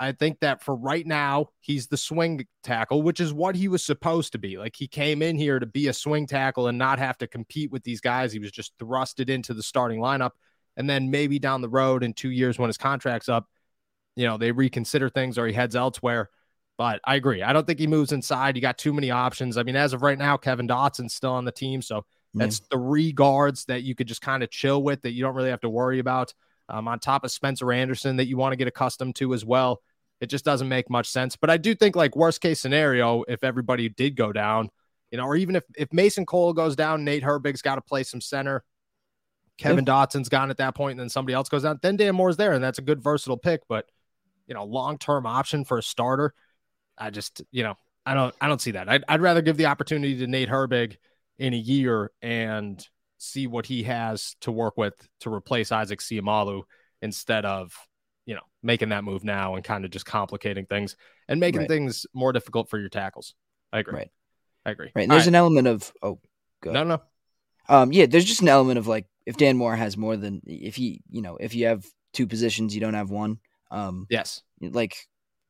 I 0.00 0.12
think 0.12 0.40
that 0.40 0.62
for 0.62 0.74
right 0.74 1.06
now, 1.06 1.48
he's 1.60 1.86
the 1.86 1.98
swing 1.98 2.46
tackle, 2.62 3.02
which 3.02 3.20
is 3.20 3.34
what 3.34 3.54
he 3.54 3.68
was 3.68 3.84
supposed 3.84 4.32
to 4.32 4.38
be. 4.38 4.56
Like 4.56 4.74
he 4.74 4.88
came 4.88 5.20
in 5.20 5.36
here 5.36 5.58
to 5.58 5.66
be 5.66 5.88
a 5.88 5.92
swing 5.92 6.26
tackle 6.26 6.68
and 6.68 6.78
not 6.78 6.98
have 6.98 7.18
to 7.18 7.26
compete 7.26 7.70
with 7.70 7.84
these 7.84 8.00
guys. 8.00 8.32
He 8.32 8.38
was 8.38 8.50
just 8.50 8.72
thrusted 8.78 9.28
into 9.28 9.52
the 9.52 9.62
starting 9.62 10.00
lineup. 10.00 10.30
And 10.76 10.88
then 10.88 11.10
maybe 11.10 11.38
down 11.38 11.60
the 11.60 11.68
road 11.68 12.02
in 12.02 12.12
two 12.12 12.30
years 12.30 12.58
when 12.58 12.68
his 12.68 12.78
contract's 12.78 13.28
up, 13.28 13.48
you 14.16 14.26
know, 14.26 14.38
they 14.38 14.52
reconsider 14.52 15.08
things 15.08 15.38
or 15.38 15.46
he 15.46 15.52
heads 15.52 15.76
elsewhere. 15.76 16.30
But 16.78 17.00
I 17.04 17.16
agree. 17.16 17.42
I 17.42 17.52
don't 17.52 17.66
think 17.66 17.78
he 17.78 17.86
moves 17.86 18.12
inside. 18.12 18.56
You 18.56 18.62
got 18.62 18.78
too 18.78 18.92
many 18.92 19.10
options. 19.10 19.58
I 19.58 19.62
mean, 19.62 19.76
as 19.76 19.92
of 19.92 20.02
right 20.02 20.16
now, 20.16 20.36
Kevin 20.36 20.66
Dotson's 20.66 21.14
still 21.14 21.32
on 21.32 21.44
the 21.44 21.52
team. 21.52 21.82
So 21.82 22.06
that's 22.34 22.60
yeah. 22.60 22.78
three 22.78 23.12
guards 23.12 23.64
that 23.66 23.82
you 23.82 23.94
could 23.94 24.06
just 24.06 24.22
kind 24.22 24.42
of 24.42 24.50
chill 24.50 24.82
with 24.82 25.02
that 25.02 25.12
you 25.12 25.22
don't 25.22 25.34
really 25.34 25.50
have 25.50 25.60
to 25.60 25.68
worry 25.68 25.98
about. 25.98 26.32
Um, 26.68 26.86
on 26.86 27.00
top 27.00 27.24
of 27.24 27.32
Spencer 27.32 27.72
Anderson 27.72 28.16
that 28.16 28.28
you 28.28 28.36
want 28.36 28.52
to 28.52 28.56
get 28.56 28.68
accustomed 28.68 29.16
to 29.16 29.34
as 29.34 29.44
well. 29.44 29.82
It 30.20 30.28
just 30.28 30.44
doesn't 30.44 30.68
make 30.68 30.88
much 30.88 31.08
sense. 31.08 31.34
But 31.34 31.50
I 31.50 31.56
do 31.56 31.74
think 31.74 31.96
like 31.96 32.14
worst 32.14 32.40
case 32.40 32.60
scenario, 32.60 33.24
if 33.26 33.42
everybody 33.42 33.88
did 33.88 34.14
go 34.14 34.32
down, 34.32 34.70
you 35.10 35.18
know, 35.18 35.24
or 35.24 35.34
even 35.34 35.56
if 35.56 35.64
if 35.76 35.92
Mason 35.92 36.24
Cole 36.24 36.52
goes 36.52 36.76
down, 36.76 37.04
Nate 37.04 37.24
Herbig's 37.24 37.62
got 37.62 37.74
to 37.74 37.80
play 37.80 38.04
some 38.04 38.20
center. 38.20 38.62
Kevin 39.60 39.84
yeah. 39.86 39.92
Dotson's 39.92 40.28
gone 40.28 40.50
at 40.50 40.56
that 40.56 40.74
point, 40.74 40.92
and 40.92 41.00
then 41.00 41.08
somebody 41.08 41.34
else 41.34 41.48
goes 41.48 41.62
down. 41.62 41.78
Then 41.82 41.96
Dan 41.96 42.14
Moore's 42.14 42.36
there, 42.36 42.52
and 42.52 42.64
that's 42.64 42.78
a 42.78 42.82
good 42.82 43.02
versatile 43.02 43.36
pick. 43.36 43.60
But 43.68 43.86
you 44.46 44.54
know, 44.54 44.64
long 44.64 44.98
term 44.98 45.26
option 45.26 45.64
for 45.64 45.78
a 45.78 45.82
starter, 45.82 46.34
I 46.96 47.10
just 47.10 47.42
you 47.52 47.62
know, 47.62 47.74
I 48.06 48.14
don't 48.14 48.34
I 48.40 48.48
don't 48.48 48.60
see 48.60 48.72
that. 48.72 48.88
I'd, 48.88 49.04
I'd 49.08 49.20
rather 49.20 49.42
give 49.42 49.56
the 49.56 49.66
opportunity 49.66 50.18
to 50.18 50.26
Nate 50.26 50.48
Herbig 50.48 50.96
in 51.38 51.54
a 51.54 51.58
year 51.58 52.10
and 52.22 52.84
see 53.18 53.46
what 53.46 53.66
he 53.66 53.82
has 53.82 54.34
to 54.40 54.50
work 54.50 54.78
with 54.78 54.94
to 55.20 55.32
replace 55.32 55.70
Isaac 55.72 56.00
Seumalo 56.00 56.62
instead 57.02 57.44
of 57.44 57.76
you 58.30 58.36
know, 58.36 58.42
making 58.62 58.90
that 58.90 59.02
move 59.02 59.24
now 59.24 59.56
and 59.56 59.64
kind 59.64 59.84
of 59.84 59.90
just 59.90 60.06
complicating 60.06 60.64
things 60.64 60.94
and 61.28 61.40
making 61.40 61.62
right. 61.62 61.68
things 61.68 62.06
more 62.14 62.32
difficult 62.32 62.70
for 62.70 62.78
your 62.78 62.88
tackles. 62.88 63.34
I 63.72 63.80
agree. 63.80 63.94
Right. 63.94 64.10
I 64.64 64.70
agree. 64.70 64.92
Right. 64.94 65.08
there's 65.08 65.22
right. 65.22 65.28
an 65.28 65.34
element 65.34 65.66
of 65.66 65.92
oh, 66.00 66.20
good. 66.60 66.72
No, 66.72 66.84
no. 66.84 67.02
Um, 67.68 67.92
yeah, 67.92 68.06
there's 68.06 68.24
just 68.24 68.42
an 68.42 68.48
element 68.48 68.78
of 68.78 68.86
like 68.86 69.06
if 69.26 69.36
Dan 69.36 69.56
Moore 69.56 69.76
has 69.76 69.96
more 69.96 70.16
than 70.16 70.42
if 70.46 70.76
he, 70.76 71.02
you 71.10 71.22
know, 71.22 71.36
if 71.36 71.54
you 71.54 71.66
have 71.66 71.84
two 72.12 72.26
positions, 72.26 72.74
you 72.74 72.80
don't 72.80 72.94
have 72.94 73.10
one. 73.10 73.38
Um, 73.70 74.06
yes. 74.10 74.42
Like, 74.60 74.96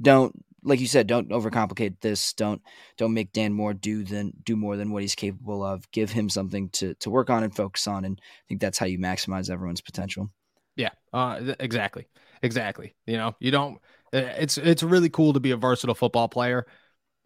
don't 0.01 0.35
like 0.63 0.81
you 0.81 0.87
said, 0.87 1.07
don't 1.07 1.31
overcomplicate 1.31 2.01
this. 2.01 2.33
Don't 2.35 2.61
don't 2.97 3.15
make 3.15 3.33
Dan 3.33 3.53
Moore 3.53 3.75
do 3.75 4.03
than 4.05 4.33
do 4.45 4.57
more 4.57 4.77
than 4.77 4.91
what 4.91 5.03
he's 5.03 5.15
capable 5.15 5.65
of. 5.65 5.91
Give 5.91 6.11
him 6.11 6.29
something 6.29 6.69
to 6.71 6.95
to 6.95 7.11
work 7.11 7.31
on 7.31 7.43
and 7.43 7.55
focus 7.55 7.87
on, 7.87 8.05
and 8.05 8.21
I 8.21 8.45
think 8.49 8.61
that's 8.61 8.79
how 8.79 8.87
you 8.87 8.99
maximize 8.99 9.51
everyone's 9.51 9.81
potential. 9.81 10.31
Yeah, 10.77 10.91
uh, 11.13 11.55
exactly. 11.59 12.07
Exactly. 12.43 12.95
You 13.07 13.17
know, 13.17 13.37
you 13.39 13.51
don't. 13.51 13.77
Uh, 14.13 14.33
it's 14.39 14.59
it's 14.59 14.83
really 14.83 15.11
cool 15.11 15.33
to 15.33 15.41
be 15.41 15.51
a 15.51 15.57
versatile 15.57 15.95
football 15.95 16.29
player. 16.29 16.67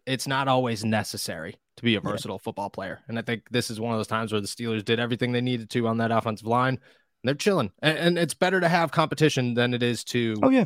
It's 0.05 0.27
not 0.27 0.47
always 0.47 0.85
necessary 0.85 1.55
to 1.77 1.83
be 1.83 1.95
a 1.95 2.01
versatile 2.01 2.35
yeah. 2.35 2.43
football 2.43 2.69
player, 2.69 2.99
and 3.07 3.17
I 3.17 3.21
think 3.21 3.43
this 3.51 3.69
is 3.69 3.79
one 3.79 3.93
of 3.93 3.99
those 3.99 4.07
times 4.07 4.31
where 4.31 4.41
the 4.41 4.47
Steelers 4.47 4.85
did 4.85 4.99
everything 4.99 5.31
they 5.31 5.41
needed 5.41 5.69
to 5.71 5.87
on 5.87 5.97
that 5.97 6.11
offensive 6.11 6.47
line. 6.47 6.79
they're 7.23 7.33
chilling, 7.33 7.71
and, 7.81 7.97
and 7.97 8.17
it's 8.17 8.33
better 8.33 8.59
to 8.59 8.69
have 8.69 8.91
competition 8.91 9.53
than 9.53 9.73
it 9.73 9.83
is 9.83 10.03
to. 10.05 10.35
Oh 10.43 10.49
yeah. 10.49 10.65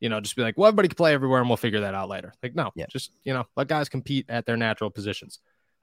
You 0.00 0.08
know, 0.08 0.20
just 0.20 0.36
be 0.36 0.42
like, 0.42 0.56
well, 0.56 0.68
everybody 0.68 0.86
can 0.86 0.94
play 0.94 1.12
everywhere, 1.12 1.40
and 1.40 1.50
we'll 1.50 1.56
figure 1.56 1.80
that 1.80 1.92
out 1.92 2.08
later. 2.08 2.32
Like, 2.40 2.54
no, 2.54 2.70
yeah. 2.76 2.86
just 2.88 3.10
you 3.24 3.34
know, 3.34 3.44
let 3.56 3.66
guys 3.66 3.88
compete 3.88 4.26
at 4.28 4.46
their 4.46 4.56
natural 4.56 4.90
positions. 4.90 5.40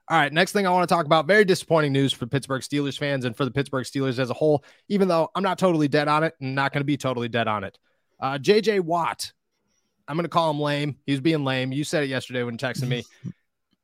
All 0.08 0.16
right, 0.16 0.32
next 0.32 0.52
thing 0.52 0.66
I 0.68 0.70
want 0.70 0.88
to 0.88 0.94
talk 0.94 1.04
about 1.04 1.26
very 1.26 1.44
disappointing 1.44 1.92
news 1.92 2.12
for 2.12 2.28
Pittsburgh 2.28 2.62
Steelers 2.62 2.96
fans 2.96 3.24
and 3.24 3.36
for 3.36 3.44
the 3.44 3.50
Pittsburgh 3.50 3.84
Steelers 3.84 4.20
as 4.20 4.30
a 4.30 4.34
whole, 4.34 4.64
even 4.88 5.08
though 5.08 5.28
I'm 5.34 5.42
not 5.42 5.58
totally 5.58 5.88
dead 5.88 6.06
on 6.06 6.22
it 6.22 6.34
and 6.40 6.54
not 6.54 6.72
going 6.72 6.80
to 6.80 6.86
be 6.86 6.96
totally 6.96 7.28
dead 7.28 7.48
on 7.48 7.64
it. 7.64 7.76
Uh, 8.20 8.38
JJ 8.38 8.80
Watt, 8.80 9.32
I'm 10.08 10.16
going 10.16 10.24
to 10.24 10.28
call 10.28 10.50
him 10.50 10.60
lame. 10.60 10.96
He 11.04 11.12
was 11.12 11.20
being 11.20 11.44
lame. 11.44 11.72
You 11.72 11.84
said 11.84 12.04
it 12.04 12.08
yesterday 12.08 12.42
when 12.42 12.58
texting 12.58 12.88
me. 12.88 13.04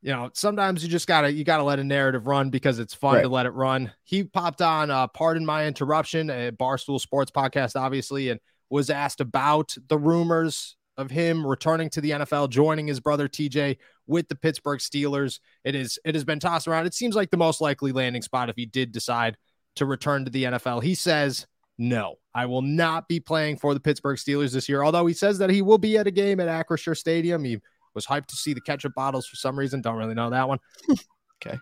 you 0.02 0.10
know, 0.10 0.30
sometimes 0.34 0.82
you 0.82 0.88
just 0.88 1.06
gotta 1.06 1.32
you 1.32 1.44
gotta 1.44 1.62
let 1.62 1.78
a 1.78 1.84
narrative 1.84 2.26
run 2.26 2.50
because 2.50 2.80
it's 2.80 2.92
fun 2.92 3.14
right. 3.14 3.22
to 3.22 3.28
let 3.28 3.46
it 3.46 3.50
run. 3.50 3.92
He 4.02 4.24
popped 4.24 4.60
on 4.60 4.90
uh, 4.90 5.06
"Pardon 5.06 5.46
My 5.46 5.66
Interruption," 5.66 6.28
a 6.28 6.50
Barstool 6.50 7.00
Sports 7.00 7.30
podcast, 7.30 7.80
obviously, 7.80 8.28
and 8.28 8.40
was 8.68 8.90
asked 8.90 9.20
about 9.20 9.76
the 9.88 9.98
rumors 9.98 10.76
of 10.96 11.10
him 11.10 11.46
returning 11.46 11.88
to 11.90 12.00
the 12.00 12.10
NFL, 12.10 12.50
joining 12.50 12.88
his 12.88 13.00
brother 13.00 13.28
TJ 13.28 13.78
with 14.06 14.28
the 14.28 14.34
Pittsburgh 14.34 14.80
Steelers. 14.80 15.38
It 15.64 15.76
is 15.76 16.00
it 16.04 16.16
has 16.16 16.24
been 16.24 16.40
tossed 16.40 16.66
around. 16.66 16.86
It 16.86 16.94
seems 16.94 17.14
like 17.14 17.30
the 17.30 17.36
most 17.36 17.60
likely 17.60 17.92
landing 17.92 18.22
spot 18.22 18.48
if 18.48 18.56
he 18.56 18.66
did 18.66 18.90
decide 18.90 19.36
to 19.76 19.86
return 19.86 20.24
to 20.24 20.30
the 20.30 20.44
NFL. 20.44 20.82
He 20.82 20.96
says 20.96 21.46
no, 21.78 22.16
I 22.34 22.46
will 22.46 22.62
not 22.62 23.08
be 23.08 23.20
playing 23.20 23.56
for 23.56 23.74
the 23.74 23.80
Pittsburgh 23.80 24.18
Steelers 24.18 24.52
this 24.52 24.68
year. 24.68 24.82
Although 24.82 25.06
he 25.06 25.14
says 25.14 25.38
that 25.38 25.50
he 25.50 25.62
will 25.62 25.78
be 25.78 25.96
at 25.98 26.06
a 26.06 26.10
game 26.10 26.40
at 26.40 26.48
Acrisure 26.48 26.96
Stadium. 26.96 27.44
He 27.44 27.60
was 27.94 28.06
hyped 28.06 28.26
to 28.26 28.36
see 28.36 28.54
the 28.54 28.60
ketchup 28.60 28.94
bottles 28.94 29.26
for 29.26 29.36
some 29.36 29.58
reason. 29.58 29.80
Don't 29.80 29.96
really 29.96 30.14
know 30.14 30.30
that 30.30 30.48
one. 30.48 30.58
okay. 31.44 31.58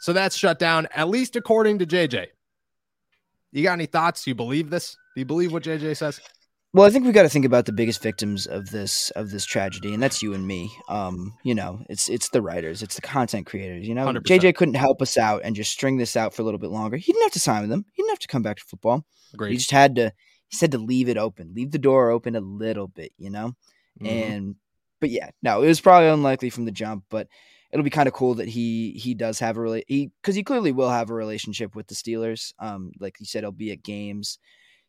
So 0.00 0.12
that's 0.12 0.36
shut 0.36 0.58
down, 0.58 0.88
at 0.94 1.08
least 1.08 1.36
according 1.36 1.78
to 1.80 1.86
JJ. 1.86 2.26
You 3.52 3.62
got 3.62 3.72
any 3.74 3.86
thoughts? 3.86 4.24
Do 4.24 4.30
you 4.30 4.34
believe 4.34 4.70
this? 4.70 4.96
Do 5.14 5.20
you 5.20 5.24
believe 5.24 5.52
what 5.52 5.62
JJ 5.62 5.96
says? 5.96 6.20
Well, 6.78 6.86
I 6.86 6.90
think 6.90 7.04
we've 7.04 7.12
got 7.12 7.22
to 7.22 7.28
think 7.28 7.44
about 7.44 7.66
the 7.66 7.72
biggest 7.72 8.00
victims 8.00 8.46
of 8.46 8.70
this 8.70 9.10
of 9.16 9.32
this 9.32 9.44
tragedy, 9.44 9.92
and 9.92 10.00
that's 10.00 10.22
you 10.22 10.32
and 10.32 10.46
me. 10.46 10.70
Um, 10.88 11.34
you 11.42 11.52
know, 11.52 11.84
it's 11.88 12.08
it's 12.08 12.28
the 12.28 12.40
writers, 12.40 12.84
it's 12.84 12.94
the 12.94 13.02
content 13.02 13.46
creators. 13.46 13.88
You 13.88 13.96
know, 13.96 14.06
100%. 14.06 14.22
JJ 14.22 14.54
couldn't 14.54 14.74
help 14.74 15.02
us 15.02 15.18
out 15.18 15.40
and 15.42 15.56
just 15.56 15.72
string 15.72 15.96
this 15.96 16.16
out 16.16 16.34
for 16.34 16.42
a 16.42 16.44
little 16.44 16.60
bit 16.60 16.70
longer. 16.70 16.96
He 16.96 17.10
didn't 17.10 17.24
have 17.24 17.32
to 17.32 17.40
sign 17.40 17.62
with 17.62 17.70
them. 17.70 17.84
He 17.94 18.02
didn't 18.02 18.12
have 18.12 18.20
to 18.20 18.28
come 18.28 18.42
back 18.42 18.58
to 18.58 18.64
football. 18.64 19.04
Agreed. 19.34 19.50
He 19.50 19.56
just 19.56 19.72
had 19.72 19.96
to. 19.96 20.12
He 20.46 20.56
said 20.56 20.70
to 20.70 20.78
leave 20.78 21.08
it 21.08 21.18
open, 21.18 21.52
leave 21.52 21.72
the 21.72 21.80
door 21.80 22.10
open 22.10 22.36
a 22.36 22.40
little 22.40 22.86
bit. 22.86 23.10
You 23.18 23.30
know, 23.30 23.56
mm-hmm. 24.00 24.06
and 24.06 24.54
but 25.00 25.10
yeah, 25.10 25.30
no, 25.42 25.64
it 25.64 25.66
was 25.66 25.80
probably 25.80 26.10
unlikely 26.10 26.50
from 26.50 26.64
the 26.64 26.70
jump, 26.70 27.02
but 27.10 27.26
it'll 27.72 27.82
be 27.82 27.90
kind 27.90 28.06
of 28.06 28.14
cool 28.14 28.36
that 28.36 28.46
he 28.46 28.92
he 28.92 29.14
does 29.14 29.40
have 29.40 29.56
a 29.56 29.60
really 29.60 29.82
he 29.88 30.12
because 30.22 30.36
he 30.36 30.44
clearly 30.44 30.70
will 30.70 30.90
have 30.90 31.10
a 31.10 31.14
relationship 31.14 31.74
with 31.74 31.88
the 31.88 31.96
Steelers. 31.96 32.52
Um, 32.60 32.92
like 33.00 33.18
you 33.18 33.26
said, 33.26 33.42
he'll 33.42 33.50
be 33.50 33.72
at 33.72 33.82
games 33.82 34.38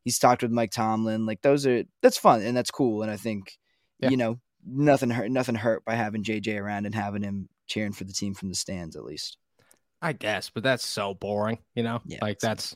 he's 0.03 0.19
talked 0.19 0.41
with 0.41 0.51
Mike 0.51 0.71
Tomlin. 0.71 1.25
Like 1.25 1.41
those 1.41 1.65
are 1.65 1.83
that's 2.01 2.17
fun 2.17 2.41
and 2.41 2.55
that's 2.55 2.71
cool. 2.71 3.01
And 3.01 3.11
I 3.11 3.17
think 3.17 3.57
yeah. 3.99 4.09
you 4.09 4.17
know 4.17 4.39
nothing 4.65 5.09
hurt 5.09 5.31
nothing 5.31 5.55
hurt 5.55 5.83
by 5.85 5.95
having 5.95 6.23
JJ 6.23 6.59
around 6.59 6.85
and 6.85 6.95
having 6.95 7.23
him 7.23 7.49
cheering 7.67 7.93
for 7.93 8.03
the 8.03 8.13
team 8.13 8.33
from 8.33 8.49
the 8.49 8.55
stands 8.55 8.95
at 8.95 9.03
least. 9.03 9.37
I 10.01 10.13
guess, 10.13 10.49
but 10.49 10.63
that's 10.63 10.85
so 10.85 11.13
boring. 11.13 11.59
You 11.75 11.83
know, 11.83 12.01
yeah, 12.05 12.19
like 12.21 12.39
that's 12.39 12.75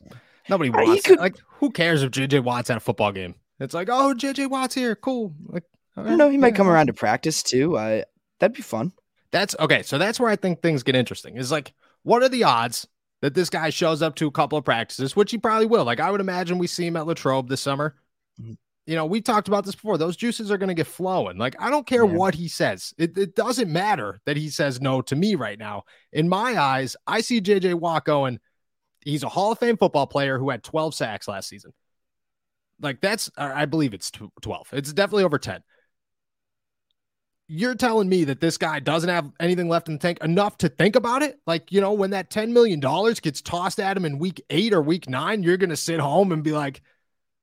nobody 0.50 0.70
wants. 0.70 1.03
Could, 1.03 1.20
like 1.20 1.38
who 1.60 1.72
cares 1.72 2.03
if 2.03 2.12
JJ 2.12 2.44
Watt's 2.44 2.70
at 2.70 2.77
a 2.77 2.82
football 2.82 3.12
game? 3.12 3.36
It's 3.60 3.74
like 3.74 3.89
oh 3.89 4.13
JJ 4.15 4.50
Watt's 4.50 4.75
here, 4.75 4.96
cool. 4.96 5.34
Like 5.46 5.63
I 5.96 6.03
don't 6.03 6.18
know, 6.18 6.27
he 6.27 6.36
yeah. 6.36 6.42
might 6.42 6.56
come 6.56 6.68
around 6.68 6.88
to 6.88 6.94
practice 6.94 7.44
too. 7.44 7.77
I 7.77 8.03
that'd 8.39 8.56
be 8.56 8.62
fun. 8.62 8.92
That's 9.32 9.56
okay. 9.60 9.84
So 9.84 9.98
that's 9.98 10.20
where 10.20 10.30
I 10.30 10.36
think 10.36 10.62
things 10.62 10.84
get 10.84 10.96
interesting. 10.96 11.38
Is 11.38 11.51
like, 11.51 11.74
what 12.03 12.22
are 12.24 12.30
the 12.30 12.44
odds 12.44 12.88
that 13.24 13.34
this 13.34 13.50
guy 13.50 13.70
shows 13.70 14.01
up 14.01 14.15
to 14.15 14.27
a 14.27 14.32
couple 14.32 14.58
of 14.58 14.65
practices, 14.65 15.15
which 15.15 15.32
he 15.32 15.38
probably 15.38 15.65
will. 15.65 15.86
Like 15.86 16.01
I 16.01 16.12
would 16.12 16.20
imagine 16.20 16.58
we 16.58 16.68
see 16.68 16.86
him 16.86 16.98
at 16.98 17.08
Latrobe 17.08 17.48
this 17.48 17.62
summer. 17.62 17.96
Mm-hmm. 18.39 18.56
You 18.86 18.96
know, 18.98 19.06
we 19.06 19.22
talked 19.22 19.48
about 19.48 19.63
this 19.63 19.75
before. 19.75 19.98
Those 19.98 20.18
juices 20.18 20.51
are 20.51 20.58
going 20.58 20.68
to 20.68 20.74
get 20.74 20.88
flowing. 20.88 21.38
Like 21.38 21.56
I 21.58 21.70
don't 21.70 21.88
care 21.88 22.03
yeah. 22.03 22.12
what 22.12 22.36
he 22.36 22.50
says. 22.50 22.94
It, 22.98 23.18
it 23.18 23.34
doesn't 23.34 23.72
matter 23.72 24.20
that 24.25 24.36
he 24.36 24.50
says 24.50 24.82
no 24.82 25.01
to 25.03 25.15
me 25.15 25.36
right 25.36 25.58
now. 25.58 25.84
In 26.12 26.27
my 26.27 26.60
eyes, 26.60 26.98
I 27.08 27.22
see 27.22 27.39
JJ 27.39 27.75
Watt 27.75 28.03
going. 28.03 28.42
He's 29.00 29.24
a 29.24 29.30
Hall 29.30 29.53
of 29.53 29.60
Fame 29.60 29.77
football 29.77 30.06
player 30.06 30.38
who 30.38 30.50
had 30.50 30.62
12 30.62 30.94
sacks 30.94 31.25
last 31.25 31.48
season. 31.48 31.72
Like 32.82 33.00
that's, 33.00 33.32
I 33.38 33.63
believe 33.68 33.94
it's 33.94 34.12
12. 34.42 34.68
It's 34.74 34.92
definitely 34.92 35.24
over 35.24 35.39
10 35.39 35.63
you're 37.53 37.75
telling 37.75 38.10
me 38.10 38.24
that 38.24 38.41
this 38.41 38.57
guy 38.57 38.79
doesn't 38.79 39.10
have 39.10 39.31
anything 39.39 39.69
left 39.69 39.88
in 39.88 39.93
the 39.93 40.00
tank 40.00 40.17
enough 40.24 40.57
to 40.57 40.69
think 40.69 40.95
about 40.95 41.22
it? 41.22 41.39
Like, 41.45 41.72
you 41.72 41.81
know, 41.81 41.93
when 41.93 42.10
that 42.10 42.31
$10 42.31 42.50
million 42.50 42.79
gets 42.79 43.41
tossed 43.43 43.79
at 43.79 43.95
him 43.95 44.05
in 44.05 44.17
week 44.17 44.43
eight 44.50 44.74
or 44.74 44.81
week 44.81 45.07
nine, 45.07 45.43
you're 45.43 45.57
going 45.57 45.69
to 45.69 45.77
sit 45.77 46.00
home 46.00 46.31
and 46.31 46.43
be 46.43 46.51
like, 46.51 46.81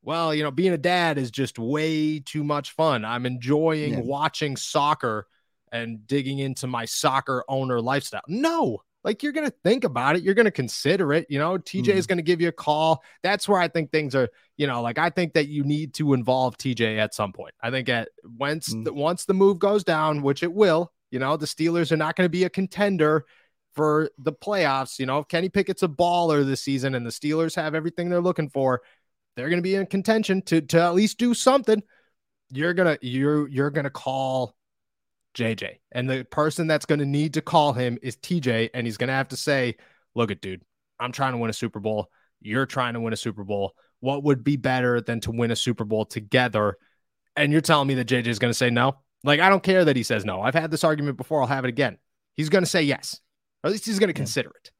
well, 0.02 0.34
you 0.34 0.42
know, 0.42 0.50
being 0.50 0.72
a 0.72 0.78
dad 0.78 1.16
is 1.16 1.30
just 1.30 1.60
way 1.60 2.18
too 2.18 2.42
much 2.42 2.72
fun. 2.72 3.04
I'm 3.04 3.24
enjoying 3.24 3.92
yeah. 3.92 4.00
watching 4.00 4.56
soccer 4.56 5.28
and 5.70 6.04
digging 6.08 6.40
into 6.40 6.66
my 6.66 6.86
soccer 6.86 7.44
owner 7.48 7.80
lifestyle. 7.80 8.22
No, 8.26 8.82
like 9.02 9.22
you're 9.22 9.32
going 9.32 9.48
to 9.48 9.56
think 9.64 9.84
about 9.84 10.16
it. 10.16 10.22
You're 10.22 10.34
going 10.34 10.44
to 10.44 10.50
consider 10.50 11.12
it. 11.12 11.26
You 11.30 11.38
know, 11.38 11.58
TJ 11.58 11.84
mm. 11.84 11.94
is 11.94 12.06
going 12.06 12.18
to 12.18 12.22
give 12.22 12.40
you 12.40 12.48
a 12.48 12.52
call. 12.52 13.02
That's 13.22 13.48
where 13.48 13.60
I 13.60 13.68
think 13.68 13.90
things 13.90 14.14
are, 14.14 14.28
you 14.56 14.66
know, 14.66 14.82
like 14.82 14.98
I 14.98 15.10
think 15.10 15.34
that 15.34 15.48
you 15.48 15.64
need 15.64 15.94
to 15.94 16.12
involve 16.12 16.56
TJ 16.58 16.98
at 16.98 17.14
some 17.14 17.32
point. 17.32 17.54
I 17.62 17.70
think 17.70 17.88
at 17.88 18.08
once, 18.24 18.74
mm. 18.74 18.84
the, 18.84 18.92
once 18.92 19.24
the 19.24 19.34
move 19.34 19.58
goes 19.58 19.84
down, 19.84 20.22
which 20.22 20.42
it 20.42 20.52
will, 20.52 20.92
you 21.10 21.18
know, 21.18 21.36
the 21.36 21.46
Steelers 21.46 21.92
are 21.92 21.96
not 21.96 22.16
going 22.16 22.26
to 22.26 22.30
be 22.30 22.44
a 22.44 22.50
contender 22.50 23.24
for 23.74 24.10
the 24.18 24.32
playoffs. 24.32 24.98
You 24.98 25.06
know, 25.06 25.18
if 25.18 25.28
Kenny 25.28 25.48
Pickett's 25.48 25.82
a 25.82 25.88
baller 25.88 26.44
this 26.44 26.62
season 26.62 26.94
and 26.94 27.06
the 27.06 27.10
Steelers 27.10 27.56
have 27.56 27.74
everything 27.74 28.10
they're 28.10 28.20
looking 28.20 28.50
for, 28.50 28.82
they're 29.36 29.48
going 29.48 29.58
to 29.58 29.62
be 29.62 29.76
in 29.76 29.86
contention 29.86 30.42
to 30.42 30.60
to 30.60 30.82
at 30.82 30.94
least 30.94 31.18
do 31.18 31.34
something, 31.34 31.82
you're 32.50 32.74
gonna 32.74 32.98
you're 33.00 33.48
you're 33.48 33.70
gonna 33.70 33.90
call 33.90 34.54
JJ, 35.34 35.78
and 35.92 36.08
the 36.08 36.24
person 36.24 36.66
that's 36.66 36.86
going 36.86 36.98
to 36.98 37.06
need 37.06 37.34
to 37.34 37.42
call 37.42 37.72
him 37.72 37.98
is 38.02 38.16
TJ, 38.16 38.70
and 38.74 38.86
he's 38.86 38.96
going 38.96 39.08
to 39.08 39.14
have 39.14 39.28
to 39.28 39.36
say, 39.36 39.76
"Look 40.14 40.30
at 40.30 40.40
dude, 40.40 40.62
I'm 40.98 41.12
trying 41.12 41.32
to 41.32 41.38
win 41.38 41.50
a 41.50 41.54
Super 41.54 41.80
Bowl. 41.80 42.10
You're 42.40 42.66
trying 42.66 42.94
to 42.94 43.00
win 43.00 43.12
a 43.12 43.16
Super 43.16 43.44
Bowl. 43.44 43.74
What 44.00 44.24
would 44.24 44.42
be 44.42 44.56
better 44.56 45.00
than 45.00 45.20
to 45.20 45.30
win 45.30 45.50
a 45.50 45.56
Super 45.56 45.84
Bowl 45.84 46.04
together?" 46.04 46.76
And 47.36 47.52
you're 47.52 47.60
telling 47.60 47.88
me 47.88 47.94
that 47.94 48.08
JJ 48.08 48.26
is 48.26 48.38
going 48.38 48.50
to 48.50 48.58
say 48.58 48.70
no? 48.70 48.96
Like 49.22 49.40
I 49.40 49.48
don't 49.48 49.62
care 49.62 49.84
that 49.84 49.96
he 49.96 50.02
says 50.02 50.24
no. 50.24 50.40
I've 50.40 50.54
had 50.54 50.70
this 50.70 50.84
argument 50.84 51.16
before. 51.16 51.40
I'll 51.40 51.46
have 51.46 51.64
it 51.64 51.68
again. 51.68 51.98
He's 52.34 52.48
going 52.48 52.64
to 52.64 52.70
say 52.70 52.82
yes, 52.82 53.20
or 53.62 53.68
at 53.68 53.72
least 53.72 53.86
he's 53.86 53.98
going 53.98 54.08
to 54.08 54.14
consider 54.14 54.50
it. 54.50 54.70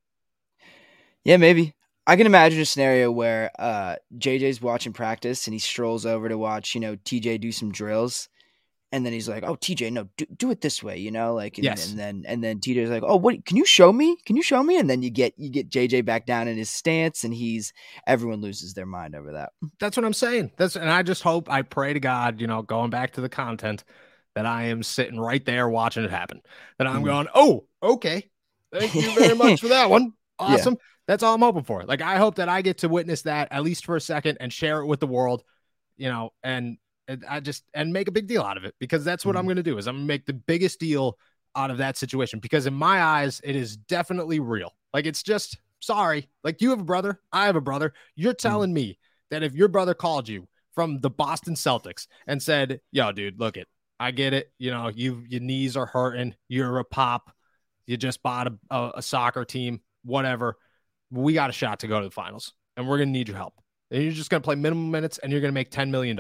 Yeah, 1.25 1.37
maybe. 1.37 1.75
I 2.07 2.16
can 2.16 2.26
imagine 2.26 2.61
a 2.61 2.64
scenario 2.64 3.11
where 3.12 3.50
uh, 3.59 3.97
JJ's 4.16 4.62
watching 4.62 4.92
practice 4.92 5.47
and 5.47 5.54
he 5.54 5.61
strolls 5.61 6.07
over 6.07 6.28
to 6.28 6.38
watch, 6.38 6.75
you 6.75 6.80
know, 6.80 6.97
TJ 6.97 7.40
do 7.40 7.52
some 7.52 7.71
drills. 7.71 8.28
And 8.92 9.06
then 9.06 9.12
he's 9.12 9.28
like, 9.28 9.44
"Oh, 9.44 9.54
TJ, 9.54 9.92
no, 9.92 10.09
do, 10.16 10.26
do 10.37 10.50
it 10.50 10.61
this 10.61 10.82
way," 10.82 10.99
you 10.99 11.12
know, 11.12 11.35
like, 11.35 11.59
and, 11.59 11.64
yes. 11.64 11.90
and 11.90 11.99
then 11.99 12.25
and 12.26 12.42
then 12.42 12.59
TJ's 12.59 12.90
like, 12.90 13.04
"Oh, 13.06 13.16
what? 13.16 13.44
Can 13.44 13.56
you 13.56 13.64
show 13.64 13.92
me? 13.92 14.16
Can 14.26 14.37
you 14.37 14.42
show 14.42 14.62
me?" 14.62 14.78
And 14.78 14.90
then 14.90 15.00
you 15.02 15.11
get 15.11 15.32
you 15.37 15.49
get 15.49 15.70
JJ 15.70 16.04
back 16.04 16.26
down 16.26 16.49
in 16.49 16.56
his 16.56 16.70
stance, 16.70 17.23
and 17.23 17.32
he's 17.32 17.73
everyone 18.06 18.40
loses 18.40 18.75
their 18.75 18.87
mind 18.87 19.14
over 19.14 19.32
that. 19.32 19.52
That's 19.78 19.97
what 19.97 20.04
I'm 20.04 20.12
saying. 20.12 20.50
That's 20.56 20.75
and 20.75 20.90
I 20.90 21.04
just 21.04 21.23
hope, 21.23 21.49
I 21.49 21.62
pray 21.62 21.92
to 21.92 22.00
God, 22.00 22.40
you 22.40 22.49
know, 22.49 22.62
going 22.62 22.90
back 22.90 23.12
to 23.12 23.20
the 23.20 23.28
content, 23.28 23.85
that 24.35 24.44
I 24.44 24.64
am 24.64 24.82
sitting 24.82 25.20
right 25.20 25.44
there 25.44 25.68
watching 25.68 26.02
it 26.02 26.11
happen. 26.11 26.40
That 26.78 26.88
I'm 26.88 27.02
mm. 27.02 27.06
going, 27.06 27.28
"Oh, 27.32 27.66
okay, 27.80 28.28
thank 28.73 28.94
you 28.94 29.14
very 29.14 29.37
much 29.37 29.61
for 29.61 29.68
that 29.68 29.88
one, 29.88 30.14
awesome." 30.38 30.75
Yeah. 30.75 30.87
That's 31.06 31.23
all 31.25 31.35
I'm 31.35 31.40
hoping 31.40 31.64
for. 31.64 31.82
Like 31.85 32.02
I 32.02 32.16
hope 32.16 32.37
that 32.37 32.49
I 32.49 32.62
get 32.62 32.78
to 32.78 32.88
witness 32.88 33.23
that 33.23 33.49
at 33.50 33.64
least 33.64 33.85
for 33.85 33.97
a 33.97 34.00
second 34.00 34.38
and 34.40 34.52
share 34.52 34.80
it 34.80 34.87
with 34.87 35.00
the 35.00 35.09
world, 35.09 35.42
you 35.97 36.09
know, 36.09 36.32
and, 36.42 36.78
and 37.11 37.25
I 37.29 37.40
just 37.40 37.64
and 37.75 37.93
make 37.93 38.09
a 38.09 38.12
big 38.12 38.26
deal 38.26 38.43
out 38.43 38.57
of 38.57 38.64
it 38.64 38.75
because 38.79 39.05
that's 39.05 39.25
what 39.25 39.33
mm-hmm. 39.33 39.38
I'm 39.40 39.45
going 39.47 39.57
to 39.57 39.62
do 39.62 39.79
is 39.79 39.87
I'm 39.87 39.97
going 39.97 40.05
to 40.05 40.09
make 40.09 40.26
the 40.26 40.33
biggest 40.33 40.79
deal 40.79 41.19
out 41.57 41.71
of 41.71 41.79
that 41.79 41.97
situation 41.97 42.38
because 42.38 42.67
in 42.67 42.75
my 42.75 43.02
eyes 43.02 43.40
it 43.43 43.57
is 43.57 43.76
definitely 43.76 44.40
real. 44.40 44.73
Like 44.95 45.07
it's 45.07 45.23
just 45.23 45.59
sorry. 45.81 46.29
Like 46.45 46.61
you 46.61 46.71
have 46.71 46.81
a 46.81 46.85
brother, 46.85 47.21
I 47.33 47.47
have 47.47 47.57
a 47.57 47.61
brother. 47.61 47.93
You're 48.14 48.33
mm-hmm. 48.33 48.49
telling 48.49 48.71
mm-hmm. 48.71 48.75
me 48.75 48.99
that 49.31 49.43
if 49.43 49.55
your 49.55 49.69
brother 49.69 49.95
called 49.95 50.29
you 50.29 50.47
from 50.75 51.00
the 51.00 51.11
Boston 51.11 51.55
Celtics 51.55 52.07
and 52.26 52.43
said, 52.43 52.81
"Yo, 52.93 53.11
dude, 53.12 53.40
look 53.40 53.57
it. 53.57 53.67
I 53.99 54.12
get 54.12 54.33
it. 54.33 54.52
You 54.59 54.71
know, 54.71 54.88
you 54.88 55.25
your 55.29 55.40
knees 55.40 55.76
are 55.76 55.87
hurting. 55.87 56.35
You're 56.49 56.79
a 56.79 56.85
pop. 56.85 57.33
You 57.87 57.97
just 57.97 58.23
bought 58.23 58.47
a, 58.47 58.59
a, 58.71 58.93
a 58.97 59.02
soccer 59.02 59.45
team, 59.45 59.81
whatever." 60.05 60.57
we 61.11 61.33
got 61.33 61.50
a 61.50 61.52
shot 61.52 61.81
to 61.81 61.88
go 61.88 62.00
to 62.00 62.07
the 62.07 62.11
finals 62.11 62.55
and 62.76 62.88
we're 62.88 62.99
going 62.99 63.09
to 63.09 63.12
need 63.12 63.29
your 63.29 63.37
help. 63.37 63.55
And 63.90 64.02
you're 64.02 64.12
just 64.12 64.31
going 64.31 64.40
to 64.40 64.45
play 64.45 64.55
minimum 64.55 64.90
minutes 64.90 65.19
and 65.19 65.33
you're 65.33 65.40
going 65.40 65.52
to 65.52 65.55
make 65.55 65.71
$10 65.71 65.90
million. 65.90 66.19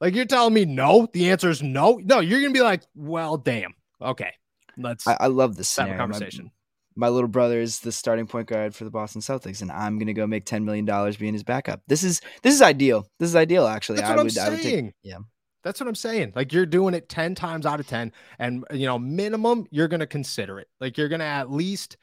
Like 0.00 0.14
you're 0.14 0.24
telling 0.24 0.54
me 0.54 0.64
no, 0.64 1.08
the 1.12 1.30
answer 1.30 1.50
is 1.50 1.62
no. 1.62 2.00
No, 2.02 2.20
you're 2.20 2.40
going 2.40 2.52
to 2.52 2.58
be 2.58 2.62
like, 2.62 2.82
well, 2.94 3.36
damn. 3.36 3.74
Okay. 4.00 4.32
Let's 4.76 5.06
I, 5.06 5.16
I 5.20 5.26
love 5.28 5.56
this 5.56 5.74
have 5.76 5.90
a 5.90 5.96
conversation. 5.96 6.50
My, 6.96 7.06
my, 7.06 7.14
little 7.14 7.28
brother 7.28 7.60
is 7.60 7.80
the 7.80 7.92
starting 7.92 8.26
point 8.26 8.48
guard 8.48 8.74
for 8.74 8.84
the 8.84 8.90
Boston 8.90 9.20
Celtics, 9.20 9.62
and 9.62 9.70
I'm 9.70 9.98
gonna 9.98 10.12
go 10.12 10.26
make 10.26 10.46
$10 10.46 10.64
million 10.64 10.84
being 11.18 11.32
his 11.32 11.44
backup. 11.44 11.80
This 11.86 12.02
is 12.02 12.20
this 12.42 12.54
is 12.54 12.60
ideal. 12.60 13.06
This 13.20 13.28
is 13.28 13.36
ideal, 13.36 13.66
actually. 13.68 13.98
That's 13.98 14.08
what 14.08 14.18
I 14.18 14.22
would, 14.22 14.24
I'm 14.24 14.30
saying. 14.30 14.46
I 14.46 14.50
would 14.50 14.62
take, 14.62 14.94
yeah. 15.02 15.18
That's 15.62 15.80
what 15.80 15.88
I'm 15.88 15.94
saying. 15.94 16.32
Like 16.34 16.52
you're 16.52 16.66
doing 16.66 16.92
it 16.92 17.08
10 17.08 17.36
times 17.36 17.66
out 17.66 17.80
of 17.80 17.86
10. 17.86 18.12
And 18.38 18.64
you 18.72 18.86
know, 18.86 18.98
minimum, 18.98 19.66
you're 19.70 19.88
gonna 19.88 20.06
consider 20.06 20.58
it. 20.58 20.68
Like 20.80 20.98
you're 20.98 21.08
gonna 21.08 21.24
at 21.24 21.50
least 21.50 21.96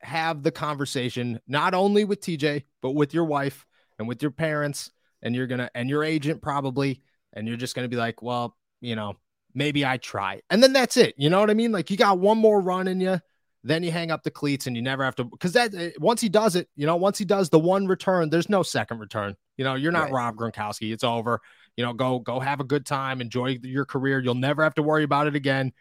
have 0.00 0.42
the 0.42 0.52
conversation 0.52 1.40
not 1.48 1.74
only 1.74 2.04
with 2.04 2.20
TJ 2.20 2.62
but 2.80 2.92
with 2.92 3.12
your 3.12 3.24
wife 3.24 3.66
and 3.98 4.06
with 4.06 4.22
your 4.22 4.30
parents 4.30 4.92
and 5.22 5.34
you're 5.34 5.46
going 5.46 5.58
to 5.58 5.70
and 5.74 5.90
your 5.90 6.04
agent 6.04 6.40
probably 6.40 7.02
and 7.32 7.46
you're 7.46 7.56
just 7.56 7.74
going 7.74 7.84
to 7.84 7.88
be 7.88 7.96
like, 7.96 8.22
well, 8.22 8.56
you 8.80 8.96
know, 8.96 9.14
maybe 9.54 9.84
I 9.84 9.96
try. 9.96 10.40
And 10.50 10.62
then 10.62 10.72
that's 10.72 10.96
it. 10.96 11.14
You 11.16 11.30
know 11.30 11.40
what 11.40 11.50
I 11.50 11.54
mean? 11.54 11.72
Like 11.72 11.90
you 11.90 11.96
got 11.96 12.18
one 12.18 12.38
more 12.38 12.60
run 12.60 12.88
in 12.88 13.00
you, 13.00 13.20
then 13.64 13.82
you 13.82 13.90
hang 13.90 14.10
up 14.10 14.22
the 14.22 14.30
cleats 14.30 14.66
and 14.66 14.76
you 14.76 14.82
never 14.82 15.04
have 15.04 15.16
to 15.16 15.24
cuz 15.40 15.52
that 15.52 15.74
eh, 15.74 15.90
once 15.98 16.20
he 16.20 16.28
does 16.28 16.56
it, 16.56 16.68
you 16.76 16.86
know, 16.86 16.96
once 16.96 17.18
he 17.18 17.24
does 17.24 17.50
the 17.50 17.58
one 17.58 17.86
return, 17.86 18.30
there's 18.30 18.48
no 18.48 18.62
second 18.62 18.98
return. 18.98 19.36
You 19.56 19.64
know, 19.64 19.74
you're 19.74 19.92
not 19.92 20.10
right. 20.10 20.12
Rob 20.12 20.36
Gronkowski. 20.36 20.92
It's 20.92 21.04
over. 21.04 21.40
You 21.76 21.84
know, 21.84 21.92
go 21.92 22.18
go 22.18 22.40
have 22.40 22.60
a 22.60 22.64
good 22.64 22.86
time, 22.86 23.20
enjoy 23.20 23.58
your 23.62 23.84
career. 23.84 24.20
You'll 24.20 24.34
never 24.34 24.62
have 24.62 24.74
to 24.74 24.82
worry 24.82 25.04
about 25.04 25.26
it 25.26 25.36
again 25.36 25.72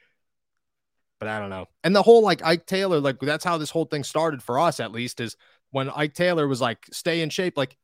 but 1.19 1.29
I 1.29 1.39
don't 1.39 1.49
know. 1.49 1.65
And 1.83 1.95
the 1.95 2.03
whole 2.03 2.21
like 2.21 2.43
Ike 2.43 2.65
Taylor, 2.65 2.99
like 2.99 3.19
that's 3.19 3.43
how 3.43 3.57
this 3.57 3.69
whole 3.69 3.85
thing 3.85 4.03
started 4.03 4.43
for 4.43 4.59
us, 4.59 4.79
at 4.79 4.91
least, 4.91 5.19
is 5.19 5.35
when 5.71 5.89
Ike 5.89 6.13
Taylor 6.13 6.47
was 6.47 6.61
like, 6.61 6.85
stay 6.91 7.21
in 7.21 7.29
shape. 7.29 7.57
Like, 7.57 7.75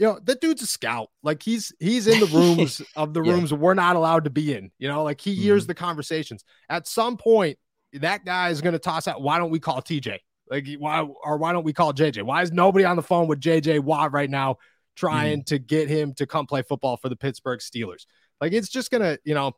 you 0.00 0.06
know, 0.06 0.18
that 0.24 0.40
dude's 0.40 0.62
a 0.62 0.66
scout. 0.66 1.10
Like 1.22 1.42
he's 1.42 1.74
he's 1.78 2.06
in 2.06 2.20
the 2.20 2.26
rooms 2.34 2.80
of 2.96 3.12
the 3.12 3.20
rooms 3.20 3.52
we're 3.52 3.74
not 3.74 3.96
allowed 3.96 4.24
to 4.24 4.30
be 4.30 4.54
in. 4.54 4.70
You 4.78 4.88
know, 4.88 5.02
like 5.02 5.20
he 5.20 5.34
hears 5.34 5.64
mm-hmm. 5.64 5.68
the 5.68 5.74
conversations. 5.74 6.42
At 6.70 6.88
some 6.88 7.18
point, 7.18 7.58
that 7.92 8.24
guy 8.24 8.48
is 8.48 8.62
going 8.62 8.72
to 8.72 8.78
toss 8.78 9.06
out. 9.06 9.20
Why 9.20 9.36
don't 9.36 9.50
we 9.50 9.60
call 9.60 9.82
TJ? 9.82 10.16
Like 10.50 10.66
why 10.78 11.06
or 11.22 11.36
why 11.36 11.52
don't 11.52 11.64
we 11.64 11.74
call 11.74 11.92
JJ? 11.92 12.22
Why 12.22 12.40
is 12.40 12.50
nobody 12.50 12.86
on 12.86 12.96
the 12.96 13.02
phone 13.02 13.28
with 13.28 13.40
JJ 13.40 13.80
Watt 13.80 14.12
right 14.12 14.30
now 14.30 14.56
trying 14.96 15.40
mm-hmm. 15.40 15.54
to 15.54 15.58
get 15.58 15.90
him 15.90 16.14
to 16.14 16.26
come 16.26 16.46
play 16.46 16.62
football 16.62 16.96
for 16.96 17.10
the 17.10 17.16
Pittsburgh 17.16 17.60
Steelers? 17.60 18.06
Like 18.40 18.54
it's 18.54 18.70
just 18.70 18.90
gonna, 18.90 19.18
you 19.22 19.34
know, 19.34 19.52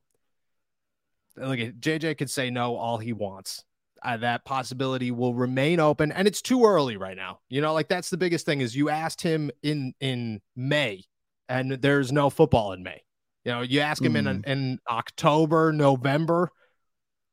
Look, 1.37 1.59
JJ 1.59 2.19
could 2.19 2.31
say 2.31 2.51
no 2.51 2.77
all 2.77 2.99
he 2.99 3.13
wants. 3.13 3.65
Uh, 4.05 4.17
that 4.17 4.45
possibility 4.45 5.11
will 5.11 5.35
remain 5.35 5.79
open, 5.79 6.11
and 6.11 6.27
it's 6.27 6.43
too 6.43 6.65
early 6.65 6.97
right 6.97 7.17
now. 7.17 7.39
You 7.49 7.61
know, 7.61 7.73
like 7.73 7.89
that's 7.89 8.11
the 8.11 8.17
biggest 8.17 8.45
thing 8.45 8.61
is 8.61 8.75
you 8.75 8.89
asked 8.89 9.23
him 9.23 9.51
in 9.63 9.95
in 10.01 10.41
May, 10.57 11.05
and 11.49 11.73
there's 11.73 12.11
no 12.11 12.29
football 12.31 12.73
in 12.73 12.83
May. 12.83 13.03
You 13.45 13.53
know, 13.53 13.61
you 13.63 13.81
ask 13.81 14.03
him 14.03 14.15
mm. 14.15 14.27
in 14.29 14.45
in 14.45 14.79
October, 14.89 15.73
November, 15.73 16.51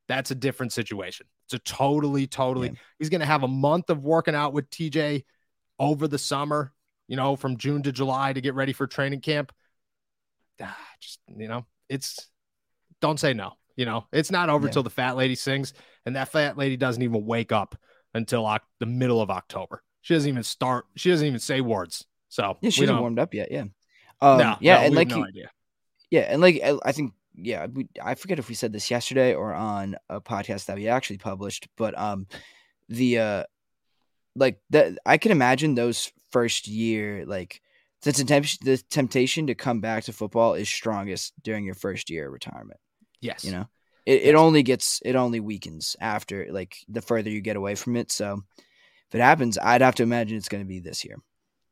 that's 0.09 0.31
a 0.31 0.35
different 0.35 0.73
situation. 0.73 1.27
It's 1.45 1.53
a 1.53 1.59
totally, 1.59 2.27
totally. 2.27 2.69
Yeah. 2.69 2.73
He's 2.97 3.09
going 3.09 3.21
to 3.21 3.27
have 3.27 3.43
a 3.43 3.47
month 3.47 3.89
of 3.89 4.03
working 4.03 4.35
out 4.35 4.53
with 4.53 4.69
TJ 4.69 5.23
over 5.79 6.07
the 6.07 6.17
summer. 6.17 6.73
You 7.07 7.15
know, 7.15 7.35
from 7.35 7.57
June 7.57 7.81
to 7.83 7.91
July 7.91 8.33
to 8.33 8.41
get 8.41 8.53
ready 8.53 8.73
for 8.73 8.85
training 8.85 9.21
camp. 9.21 9.51
Ah, 10.61 10.77
just 10.99 11.19
you 11.27 11.47
know, 11.47 11.65
it's 11.87 12.27
don't 13.01 13.19
say 13.19 13.33
no. 13.33 13.53
You 13.75 13.85
know, 13.85 14.05
it's 14.11 14.29
not 14.29 14.49
over 14.49 14.67
yeah. 14.67 14.73
till 14.73 14.83
the 14.83 14.89
fat 14.89 15.15
lady 15.15 15.35
sings, 15.35 15.73
and 16.09 16.15
that 16.15 16.29
fat 16.29 16.57
lady 16.57 16.75
doesn't 16.75 17.03
even 17.03 17.23
wake 17.23 17.51
up 17.51 17.75
until 18.15 18.47
o- 18.47 18.57
the 18.79 18.87
middle 18.87 19.21
of 19.21 19.29
October. 19.29 19.83
She 20.01 20.15
doesn't 20.15 20.27
even 20.27 20.41
start. 20.41 20.85
She 20.95 21.11
doesn't 21.11 21.27
even 21.27 21.39
say 21.39 21.61
words. 21.61 22.07
So 22.29 22.57
yeah, 22.61 22.71
she 22.71 22.81
hasn't 22.81 22.99
warmed 22.99 23.19
up 23.19 23.35
yet. 23.35 23.51
Yeah, 23.51 23.65
um, 24.21 24.39
no, 24.39 24.55
yeah, 24.59 24.77
no, 24.77 24.81
and 24.81 24.95
like 24.95 25.09
no 25.09 25.17
you, 25.17 25.45
yeah, 26.09 26.21
and 26.21 26.41
like 26.41 26.63
I 26.83 26.91
think 26.93 27.13
yeah, 27.35 27.67
we, 27.67 27.89
I 28.01 28.15
forget 28.15 28.39
if 28.39 28.49
we 28.49 28.55
said 28.55 28.73
this 28.73 28.89
yesterday 28.89 29.35
or 29.35 29.53
on 29.53 29.97
a 30.09 30.19
podcast 30.19 30.65
that 30.65 30.77
we 30.77 30.87
actually 30.87 31.19
published, 31.19 31.67
but 31.77 31.95
um, 31.95 32.25
the 32.87 33.19
uh, 33.19 33.43
like 34.35 34.59
that 34.71 34.97
I 35.05 35.19
can 35.19 35.31
imagine 35.31 35.75
those 35.75 36.11
first 36.31 36.67
year 36.67 37.23
like 37.27 37.61
the 38.01 38.13
temptation 38.13 38.59
the 38.63 38.77
temptation 38.77 39.45
to 39.45 39.53
come 39.53 39.79
back 39.79 40.05
to 40.05 40.13
football 40.13 40.55
is 40.55 40.69
strongest 40.69 41.33
during 41.43 41.65
your 41.65 41.75
first 41.75 42.09
year 42.09 42.25
of 42.25 42.33
retirement. 42.33 42.79
Yes. 43.21 43.43
You 43.43 43.51
know, 43.51 43.67
it, 44.09 44.23
it 44.23 44.35
only 44.35 44.63
gets, 44.63 45.01
it 45.05 45.15
only 45.15 45.39
weakens 45.39 45.95
after, 46.01 46.47
like, 46.49 46.77
the 46.87 47.01
further 47.01 47.29
you 47.29 47.41
get 47.41 47.55
away 47.55 47.75
from 47.75 47.95
it. 47.95 48.11
So 48.11 48.41
if 48.57 49.15
it 49.15 49.21
happens, 49.21 49.59
I'd 49.61 49.81
have 49.81 49.95
to 49.95 50.03
imagine 50.03 50.35
it's 50.35 50.49
going 50.49 50.63
to 50.63 50.67
be 50.67 50.79
this 50.79 51.05
year. 51.05 51.17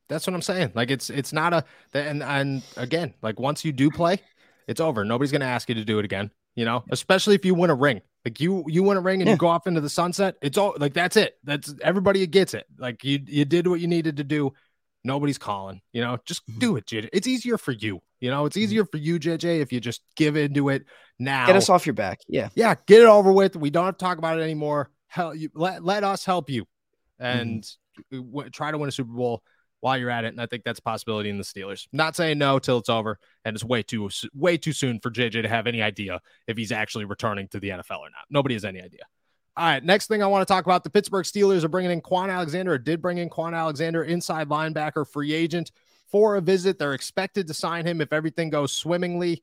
That's 0.08 0.24
what 0.24 0.34
I'm 0.34 0.42
saying. 0.42 0.72
Like, 0.74 0.92
it's, 0.92 1.10
it's 1.10 1.32
not 1.32 1.52
a, 1.52 1.64
and, 1.92 2.22
and 2.22 2.62
again, 2.76 3.14
like, 3.22 3.40
once 3.40 3.64
you 3.64 3.72
do 3.72 3.90
play, 3.90 4.20
it's 4.68 4.80
over. 4.80 5.04
Nobody's 5.04 5.32
going 5.32 5.40
to 5.40 5.48
ask 5.48 5.68
you 5.68 5.74
to 5.74 5.84
do 5.84 5.98
it 5.98 6.04
again, 6.04 6.30
you 6.54 6.64
know, 6.64 6.84
especially 6.90 7.34
if 7.34 7.44
you 7.44 7.54
win 7.54 7.70
a 7.70 7.74
ring. 7.74 8.02
Like 8.24 8.40
you, 8.40 8.64
you 8.68 8.84
win 8.84 8.98
a 8.98 9.00
ring 9.00 9.20
and 9.20 9.26
yeah. 9.26 9.34
you 9.34 9.38
go 9.38 9.48
off 9.48 9.66
into 9.66 9.80
the 9.80 9.88
sunset. 9.88 10.36
It's 10.42 10.58
all 10.58 10.74
like 10.78 10.92
that's 10.92 11.16
it. 11.16 11.38
That's 11.44 11.74
everybody 11.82 12.26
gets 12.26 12.52
it. 12.52 12.66
Like 12.78 13.02
you, 13.02 13.20
you 13.24 13.44
did 13.46 13.66
what 13.66 13.80
you 13.80 13.86
needed 13.86 14.18
to 14.18 14.24
do. 14.24 14.52
Nobody's 15.04 15.38
calling. 15.38 15.80
You 15.92 16.02
know, 16.02 16.18
just 16.26 16.46
mm-hmm. 16.46 16.58
do 16.58 16.76
it, 16.76 16.84
JJ. 16.84 17.08
It's 17.12 17.26
easier 17.26 17.56
for 17.56 17.72
you. 17.72 18.00
You 18.20 18.30
know, 18.30 18.44
it's 18.44 18.56
mm-hmm. 18.56 18.64
easier 18.64 18.84
for 18.84 18.98
you, 18.98 19.18
JJ, 19.18 19.60
if 19.60 19.72
you 19.72 19.80
just 19.80 20.02
give 20.16 20.36
into 20.36 20.68
it 20.68 20.84
now. 21.18 21.46
Get 21.46 21.56
us 21.56 21.68
off 21.68 21.86
your 21.86 21.94
back. 21.94 22.20
Yeah. 22.28 22.48
Yeah. 22.54 22.74
Get 22.86 23.00
it 23.00 23.06
over 23.06 23.32
with. 23.32 23.56
We 23.56 23.70
don't 23.70 23.86
have 23.86 23.96
to 23.96 24.04
talk 24.04 24.18
about 24.18 24.38
it 24.38 24.42
anymore. 24.42 24.90
Hell, 25.06 25.34
you 25.34 25.50
let, 25.54 25.84
let 25.84 26.04
us 26.04 26.24
help 26.24 26.50
you 26.50 26.66
and 27.18 27.62
mm-hmm. 28.12 28.30
w- 28.30 28.50
try 28.50 28.70
to 28.70 28.78
win 28.78 28.88
a 28.88 28.92
Super 28.92 29.12
Bowl 29.12 29.42
while 29.80 29.96
you're 29.96 30.10
at 30.10 30.24
it. 30.24 30.28
And 30.28 30.40
I 30.40 30.46
think 30.46 30.64
that's 30.64 30.78
a 30.78 30.82
possibility 30.82 31.30
in 31.30 31.38
the 31.38 31.44
Steelers. 31.44 31.86
Not 31.92 32.16
saying 32.16 32.38
no 32.38 32.58
till 32.58 32.78
it's 32.78 32.88
over. 32.88 33.18
And 33.44 33.54
it's 33.54 33.64
way 33.64 33.82
too 33.82 34.10
way 34.34 34.56
too 34.56 34.72
soon 34.72 35.00
for 35.00 35.10
JJ 35.10 35.42
to 35.42 35.48
have 35.48 35.66
any 35.66 35.82
idea 35.82 36.20
if 36.46 36.56
he's 36.56 36.72
actually 36.72 37.04
returning 37.04 37.48
to 37.48 37.60
the 37.60 37.70
NFL 37.70 38.00
or 38.00 38.10
not. 38.10 38.26
Nobody 38.30 38.54
has 38.54 38.64
any 38.64 38.80
idea. 38.80 39.02
All 39.56 39.64
right, 39.64 39.82
next 39.82 40.06
thing 40.06 40.22
I 40.22 40.26
want 40.28 40.46
to 40.46 40.52
talk 40.52 40.66
about 40.66 40.84
the 40.84 40.90
Pittsburgh 40.90 41.24
Steelers 41.24 41.64
are 41.64 41.68
bringing 41.68 41.90
in 41.90 42.00
Kwon 42.00 42.32
Alexander, 42.32 42.74
or 42.74 42.78
did 42.78 43.02
bring 43.02 43.18
in 43.18 43.28
Kwon 43.28 43.58
Alexander, 43.58 44.04
inside 44.04 44.48
linebacker, 44.48 45.04
free 45.04 45.32
agent 45.32 45.72
for 46.06 46.36
a 46.36 46.40
visit. 46.40 46.78
They're 46.78 46.94
expected 46.94 47.48
to 47.48 47.54
sign 47.54 47.84
him 47.84 48.00
if 48.00 48.12
everything 48.12 48.50
goes 48.50 48.72
swimmingly. 48.72 49.42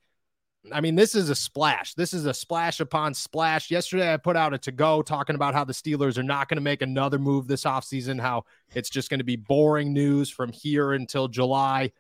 I 0.71 0.81
mean, 0.81 0.95
this 0.95 1.15
is 1.15 1.29
a 1.29 1.35
splash. 1.35 1.93
This 1.93 2.13
is 2.13 2.25
a 2.25 2.33
splash 2.33 2.79
upon 2.79 3.13
splash. 3.13 3.69
Yesterday, 3.69 4.13
I 4.13 4.17
put 4.17 4.35
out 4.35 4.53
a 4.53 4.57
to 4.59 4.71
go 4.71 5.01
talking 5.01 5.35
about 5.35 5.53
how 5.53 5.63
the 5.63 5.73
Steelers 5.73 6.17
are 6.17 6.23
not 6.23 6.49
going 6.49 6.57
to 6.57 6.61
make 6.61 6.81
another 6.81 7.19
move 7.19 7.47
this 7.47 7.63
offseason, 7.63 8.19
how 8.19 8.43
it's 8.73 8.89
just 8.89 9.09
going 9.09 9.19
to 9.19 9.25
be 9.25 9.35
boring 9.35 9.93
news 9.93 10.29
from 10.29 10.51
here 10.51 10.93
until 10.93 11.27
July. 11.27 11.91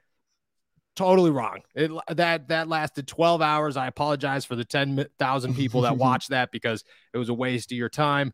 totally 0.95 1.31
wrong. 1.31 1.59
It, 1.75 1.91
that 2.09 2.47
that 2.47 2.67
lasted 2.67 3.07
12 3.07 3.41
hours. 3.41 3.77
I 3.77 3.87
apologize 3.87 4.45
for 4.45 4.55
the 4.55 4.65
10,000 4.65 5.55
people 5.55 5.81
that 5.81 5.97
watched 5.97 6.29
that 6.29 6.51
because 6.51 6.83
it 7.13 7.17
was 7.17 7.29
a 7.29 7.33
waste 7.33 7.71
of 7.71 7.77
your 7.77 7.89
time. 7.89 8.33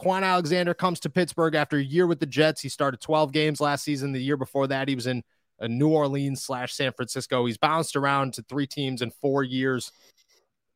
Kwon 0.00 0.22
Alexander 0.22 0.74
comes 0.74 1.00
to 1.00 1.10
Pittsburgh 1.10 1.54
after 1.54 1.78
a 1.78 1.82
year 1.82 2.06
with 2.06 2.20
the 2.20 2.26
Jets. 2.26 2.60
He 2.60 2.68
started 2.68 3.00
12 3.00 3.32
games 3.32 3.60
last 3.60 3.82
season. 3.82 4.12
The 4.12 4.22
year 4.22 4.36
before 4.36 4.66
that, 4.66 4.88
he 4.88 4.94
was 4.94 5.06
in 5.06 5.22
New 5.62 5.88
Orleans 5.88 6.42
slash 6.42 6.74
San 6.74 6.92
Francisco. 6.92 7.46
He's 7.46 7.58
bounced 7.58 7.96
around 7.96 8.34
to 8.34 8.42
three 8.42 8.66
teams 8.66 9.02
in 9.02 9.10
four 9.10 9.42
years. 9.42 9.92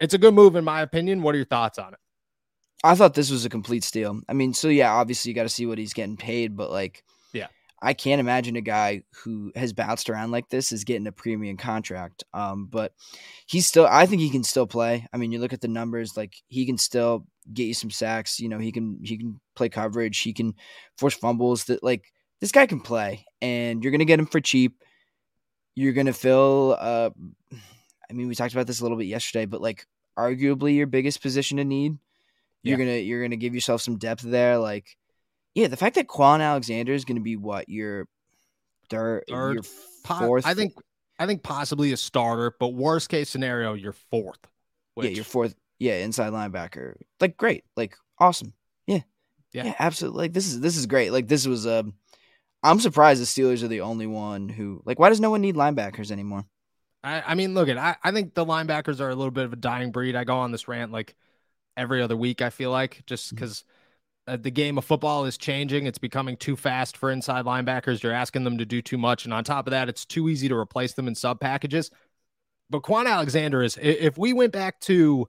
It's 0.01 0.15
a 0.15 0.19
good 0.19 0.35
move, 0.35 0.57
in 0.57 0.65
my 0.65 0.81
opinion. 0.81 1.23
What 1.23 1.35
are 1.35 1.39
your 1.39 1.47
thoughts 1.47 1.79
on 1.79 1.93
it? 1.93 1.99
I 2.83 2.95
thought 2.95 3.15
this 3.15 3.31
was 3.31 3.45
a 3.45 3.51
complete 3.51 3.85
steal. 3.85 4.21
I 4.29 4.33
mean, 4.33 4.55
so 4.55 4.69
yeah, 4.69 4.93
obviously 4.93 5.31
you 5.31 5.35
got 5.35 5.43
to 5.43 5.51
see 5.51 5.67
what 5.67 5.79
he's 5.79 5.93
getting 5.93 6.17
paid, 6.17 6.57
but 6.57 6.71
like, 6.71 7.05
yeah, 7.35 7.49
I 7.83 7.93
can't 7.93 8.21
imagine 8.21 8.57
a 8.57 8.63
guy 8.63 9.03
who 9.23 9.53
has 9.55 9.75
bounced 9.75 10.09
around 10.09 10.31
like 10.31 10.49
this 10.49 10.73
is 10.73 10.85
getting 10.85 11.07
a 11.07 11.13
premium 11.13 11.59
contract. 11.59 12.25
Um, 12.33 12.67
but 12.67 12.93
he's 13.47 13.67
still, 13.67 13.87
I 13.87 14.07
think 14.07 14.23
he 14.23 14.31
can 14.31 14.45
still 14.45 14.67
play. 14.67 15.07
I 15.13 15.19
mean, 15.19 15.31
you 15.31 15.41
look 15.41 15.53
at 15.53 15.61
the 15.61 15.69
numbers, 15.69 16.17
like 16.17 16.35
he 16.49 16.65
can 16.65 16.79
still 16.79 17.27
get 17.53 17.65
you 17.65 17.75
some 17.75 17.91
sacks. 17.91 18.41
You 18.41 18.49
know, 18.49 18.59
he 18.59 18.73
can 18.73 18.99
he 19.03 19.19
can 19.19 19.41
play 19.57 19.69
coverage. 19.69 20.19
He 20.21 20.33
can 20.33 20.55
force 20.97 21.15
fumbles. 21.15 21.65
That 21.65 21.83
like 21.83 22.13
this 22.41 22.53
guy 22.53 22.67
can 22.67 22.81
play, 22.81 23.25
and 23.41 23.83
you're 23.83 23.91
gonna 23.91 24.05
get 24.05 24.19
him 24.19 24.27
for 24.27 24.41
cheap. 24.41 24.83
You're 25.75 25.93
gonna 25.93 26.13
fill. 26.13 26.77
Uh, 26.79 27.11
I 28.11 28.13
mean, 28.13 28.29
we 28.29 28.35
talked 28.35 28.53
about 28.55 28.67
this 28.67 28.81
a 28.81 28.83
little 28.83 28.99
bit 28.99 29.07
yesterday, 29.07 29.47
but 29.47 29.61
like 29.61 29.87
arguably 30.19 30.75
your 30.77 30.87
biggest 30.87 31.23
position 31.23 31.59
to 31.59 31.65
need. 31.65 31.97
You're 32.63 32.79
yeah. 32.79 32.85
gonna 32.85 32.99
you're 32.99 33.23
gonna 33.23 33.37
give 33.37 33.55
yourself 33.55 33.83
some 33.83 33.97
depth 33.97 34.23
there. 34.23 34.59
Like, 34.59 34.97
yeah, 35.55 35.69
the 35.69 35.77
fact 35.77 35.95
that 35.95 36.09
Kwon 36.09 36.41
Alexander 36.41 36.93
is 36.93 37.05
gonna 37.05 37.21
be 37.21 37.37
what 37.37 37.69
your 37.69 38.09
third, 38.89 39.25
third 39.29 39.55
your 39.55 39.63
fourth. 39.63 40.47
I 40.47 40.55
think 40.55 40.75
I 41.19 41.27
think 41.27 41.43
possibly 41.43 41.93
a 41.93 41.97
starter, 41.97 42.55
but 42.59 42.69
worst 42.69 43.09
case 43.09 43.29
scenario, 43.29 43.75
you're 43.75 43.93
fourth. 43.93 44.41
Which... 44.95 45.09
Yeah, 45.09 45.17
you're 45.17 45.25
fourth. 45.25 45.55
Yeah, 45.79 45.97
inside 45.97 46.33
linebacker. 46.33 46.97
Like 47.21 47.37
great. 47.37 47.65
Like 47.77 47.97
awesome. 48.19 48.53
Yeah. 48.87 49.01
Yeah, 49.53 49.67
yeah 49.67 49.75
absolutely. 49.79 50.25
Like 50.25 50.33
this 50.33 50.47
is 50.47 50.61
this 50.61 50.77
is 50.77 50.87
great. 50.87 51.13
Like 51.13 51.29
this 51.29 51.47
was 51.47 51.67
um 51.67 51.95
I'm 52.63 52.81
surprised 52.81 53.21
the 53.21 53.27
Steelers 53.27 53.63
are 53.63 53.69
the 53.69 53.81
only 53.81 54.07
one 54.07 54.49
who 54.49 54.83
like 54.85 54.99
why 54.99 55.09
does 55.09 55.21
no 55.21 55.31
one 55.31 55.41
need 55.41 55.57
linebackers 55.57 56.11
anymore? 56.11 56.45
I, 57.03 57.23
I 57.29 57.35
mean, 57.35 57.55
look 57.55 57.69
at 57.69 57.79
I, 57.79 57.97
I 58.03 58.13
think 58.13 58.35
the 58.35 58.45
linebackers 58.45 59.01
are 59.01 59.09
a 59.09 59.15
little 59.15 59.31
bit 59.31 59.45
of 59.45 59.53
a 59.53 59.57
dying 59.57 59.91
breed. 59.93 60.17
I 60.17 60.25
go 60.25 60.37
on 60.39 60.53
this 60.53 60.69
rant 60.69 60.93
like 60.93 61.17
every 61.77 62.03
other 62.03 62.17
week. 62.17 62.43
I 62.43 62.51
feel 62.51 62.71
like 62.71 63.03
just 63.07 63.31
because 63.31 63.65
mm-hmm. 64.29 64.35
uh, 64.35 64.37
the 64.37 64.51
game 64.51 64.77
of 64.77 64.85
football 64.85 65.25
is 65.25 65.39
changing, 65.39 65.87
it's 65.87 65.99
becoming 65.99 66.37
too 66.37 66.57
fast 66.57 66.97
for 66.97 67.11
inside 67.11 67.47
linebackers. 67.47 68.03
You're 68.03 68.13
asking 68.13 68.45
them 68.45 68.59
to 68.59 68.67
do 68.67 68.83
too 68.83 68.99
much, 68.99 69.25
and 69.25 69.33
on 69.33 69.45
top 69.45 69.67
of 69.67 69.71
that, 69.71 69.89
it's 69.89 70.05
too 70.05 70.29
easy 70.29 70.49
to 70.49 70.57
replace 70.57 70.93
them 70.93 71.09
in 71.09 71.15
sub 71.15 71.41
packages. 71.41 71.91
But 72.69 72.83
Kwon 72.83 73.07
Alexander 73.07 73.63
is 73.63 73.79
if 73.81 74.19
we 74.19 74.33
went 74.33 74.53
back 74.53 74.81
to 74.81 75.29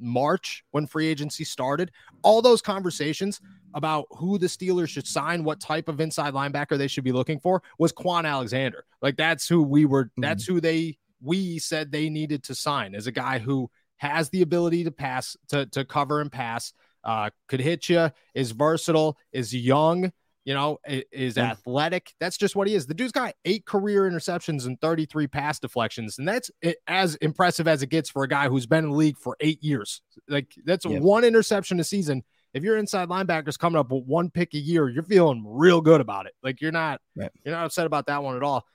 March 0.00 0.64
when 0.70 0.86
free 0.86 1.06
agency 1.06 1.44
started, 1.44 1.90
all 2.22 2.42
those 2.42 2.62
conversations 2.62 3.40
about 3.74 4.06
who 4.10 4.38
the 4.38 4.46
Steelers 4.46 4.88
should 4.88 5.06
sign, 5.06 5.44
what 5.44 5.60
type 5.60 5.88
of 5.88 6.00
inside 6.00 6.34
linebacker 6.34 6.76
they 6.76 6.88
should 6.88 7.04
be 7.04 7.12
looking 7.12 7.38
for 7.38 7.62
was 7.78 7.92
Kwon 7.92 8.24
Alexander. 8.24 8.84
Like 9.02 9.16
that's 9.16 9.48
who 9.48 9.62
we 9.62 9.84
were, 9.84 10.06
mm-hmm. 10.06 10.22
that's 10.22 10.44
who 10.44 10.60
they 10.60 10.98
we 11.22 11.58
said 11.58 11.92
they 11.92 12.08
needed 12.08 12.42
to 12.44 12.54
sign 12.54 12.94
as 12.94 13.06
a 13.06 13.12
guy 13.12 13.38
who 13.38 13.70
has 13.98 14.30
the 14.30 14.42
ability 14.42 14.84
to 14.84 14.90
pass, 14.90 15.36
to, 15.48 15.66
to 15.66 15.84
cover 15.84 16.20
and 16.20 16.32
pass, 16.32 16.72
uh, 17.04 17.30
could 17.48 17.60
hit 17.60 17.88
you, 17.88 18.10
is 18.34 18.52
versatile, 18.52 19.18
is 19.32 19.54
young, 19.54 20.10
you 20.44 20.54
know, 20.54 20.78
is 20.86 21.36
athletic. 21.38 22.14
That's 22.18 22.36
just 22.36 22.56
what 22.56 22.66
he 22.66 22.74
is. 22.74 22.86
The 22.86 22.94
dude's 22.94 23.12
got 23.12 23.34
eight 23.44 23.66
career 23.66 24.10
interceptions 24.10 24.66
and 24.66 24.80
33 24.80 25.26
pass 25.26 25.58
deflections. 25.58 26.18
And 26.18 26.26
that's 26.26 26.50
as 26.86 27.14
impressive 27.16 27.68
as 27.68 27.82
it 27.82 27.88
gets 27.88 28.10
for 28.10 28.24
a 28.24 28.28
guy 28.28 28.48
who's 28.48 28.66
been 28.66 28.84
in 28.84 28.90
the 28.90 28.96
league 28.96 29.18
for 29.18 29.36
eight 29.40 29.62
years. 29.62 30.00
Like 30.28 30.54
that's 30.64 30.86
one 30.86 31.24
interception 31.24 31.78
a 31.80 31.84
season. 31.84 32.22
If 32.52 32.64
your 32.64 32.78
inside 32.78 33.08
linebackers 33.08 33.58
coming 33.58 33.78
up 33.78 33.92
with 33.92 34.04
one 34.04 34.30
pick 34.30 34.54
a 34.54 34.58
year, 34.58 34.88
you're 34.88 35.04
feeling 35.04 35.44
real 35.46 35.80
good 35.80 36.00
about 36.00 36.26
it. 36.26 36.32
Like 36.42 36.60
you're 36.60 36.72
not, 36.72 37.00
right. 37.14 37.30
you're 37.44 37.54
not 37.54 37.66
upset 37.66 37.86
about 37.86 38.06
that 38.06 38.22
one 38.22 38.36
at 38.36 38.42
all. 38.42 38.66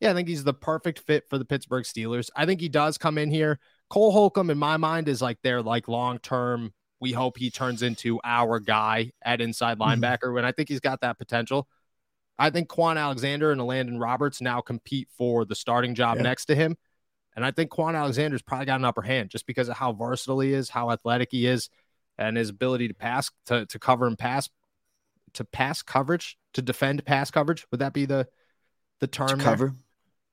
Yeah, 0.00 0.10
I 0.10 0.14
think 0.14 0.28
he's 0.28 0.44
the 0.44 0.54
perfect 0.54 1.00
fit 1.00 1.24
for 1.28 1.38
the 1.38 1.44
Pittsburgh 1.44 1.84
Steelers. 1.84 2.28
I 2.36 2.46
think 2.46 2.60
he 2.60 2.68
does 2.68 2.98
come 2.98 3.16
in 3.16 3.30
here 3.30 3.58
Cole 3.90 4.12
Holcomb, 4.12 4.50
in 4.50 4.58
my 4.58 4.76
mind, 4.76 5.08
is 5.08 5.22
like 5.22 5.38
their 5.42 5.62
like 5.62 5.88
long 5.88 6.18
term. 6.18 6.72
We 7.00 7.12
hope 7.12 7.38
he 7.38 7.50
turns 7.50 7.82
into 7.82 8.20
our 8.24 8.60
guy 8.60 9.12
at 9.22 9.40
inside 9.40 9.78
mm-hmm. 9.78 10.02
linebacker, 10.02 10.24
mm-hmm. 10.24 10.38
and 10.38 10.46
I 10.46 10.52
think 10.52 10.68
he's 10.68 10.80
got 10.80 11.00
that 11.02 11.18
potential. 11.18 11.68
I 12.38 12.50
think 12.50 12.68
Kwon 12.68 12.98
Alexander 12.98 13.52
and 13.52 13.64
Landon 13.64 13.98
Roberts 13.98 14.40
now 14.40 14.60
compete 14.60 15.08
for 15.16 15.44
the 15.44 15.54
starting 15.54 15.94
job 15.94 16.16
yeah. 16.16 16.22
next 16.22 16.46
to 16.46 16.54
him. 16.54 16.76
And 17.36 17.44
I 17.44 17.50
think 17.50 17.70
Kwon 17.70 17.96
Alexander's 17.96 18.42
probably 18.42 18.66
got 18.66 18.80
an 18.80 18.84
upper 18.84 19.02
hand 19.02 19.30
just 19.30 19.46
because 19.46 19.68
of 19.68 19.76
how 19.76 19.92
versatile 19.92 20.40
he 20.40 20.52
is, 20.52 20.70
how 20.70 20.90
athletic 20.90 21.28
he 21.30 21.46
is, 21.46 21.68
and 22.18 22.36
his 22.36 22.50
ability 22.50 22.88
to 22.88 22.94
pass, 22.94 23.30
to, 23.46 23.66
to 23.66 23.78
cover 23.78 24.06
and 24.06 24.18
pass, 24.18 24.48
to 25.34 25.44
pass 25.44 25.82
coverage, 25.82 26.38
to 26.54 26.62
defend 26.62 27.04
pass 27.04 27.30
coverage. 27.30 27.66
Would 27.70 27.80
that 27.80 27.92
be 27.92 28.06
the 28.06 28.28
the 29.00 29.06
term? 29.06 29.28
To 29.28 29.36
cover. 29.36 29.74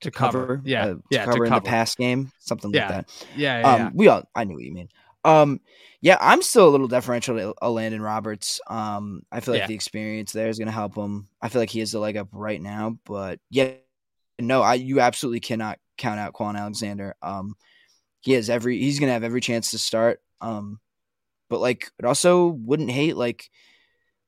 To 0.02 0.10
cover. 0.10 0.60
Yeah, 0.64 0.86
uh, 0.86 0.94
yeah, 1.10 1.24
cover 1.24 1.44
in 1.44 1.50
cover. 1.50 1.64
the 1.64 1.68
pass 1.68 1.94
game, 1.94 2.32
something 2.38 2.72
yeah. 2.72 2.80
like 2.80 2.88
that. 2.88 3.26
Yeah, 3.36 3.60
yeah, 3.60 3.72
um, 3.72 3.80
yeah, 3.80 3.90
We 3.94 4.08
all, 4.08 4.28
I 4.34 4.44
knew 4.44 4.54
what 4.54 4.64
you 4.64 4.72
mean. 4.72 4.88
Um, 5.24 5.60
yeah, 6.00 6.16
I'm 6.20 6.42
still 6.42 6.68
a 6.68 6.70
little 6.70 6.88
deferential 6.88 7.36
to 7.36 7.54
uh, 7.62 7.70
Landon 7.70 8.02
Roberts. 8.02 8.60
Um, 8.66 9.22
I 9.30 9.40
feel 9.40 9.54
like 9.54 9.62
yeah. 9.62 9.66
the 9.68 9.74
experience 9.74 10.32
there 10.32 10.48
is 10.48 10.58
going 10.58 10.66
to 10.66 10.72
help 10.72 10.96
him. 10.96 11.28
I 11.40 11.48
feel 11.48 11.62
like 11.62 11.70
he 11.70 11.78
has 11.78 11.92
the 11.92 12.00
leg 12.00 12.16
up 12.16 12.28
right 12.32 12.60
now, 12.60 12.98
but 13.04 13.38
yeah, 13.50 13.72
no, 14.40 14.62
I 14.62 14.74
you 14.74 15.00
absolutely 15.00 15.40
cannot 15.40 15.78
count 15.96 16.18
out 16.18 16.32
Kwon 16.32 16.58
Alexander. 16.58 17.14
Um, 17.22 17.54
he 18.20 18.32
has 18.32 18.50
every 18.50 18.78
he's 18.78 18.98
going 18.98 19.08
to 19.08 19.14
have 19.14 19.24
every 19.24 19.40
chance 19.40 19.70
to 19.70 19.78
start. 19.78 20.20
Um, 20.40 20.80
but 21.48 21.60
like, 21.60 21.90
it 21.98 22.04
also 22.04 22.48
wouldn't 22.48 22.90
hate 22.90 23.16
like 23.16 23.48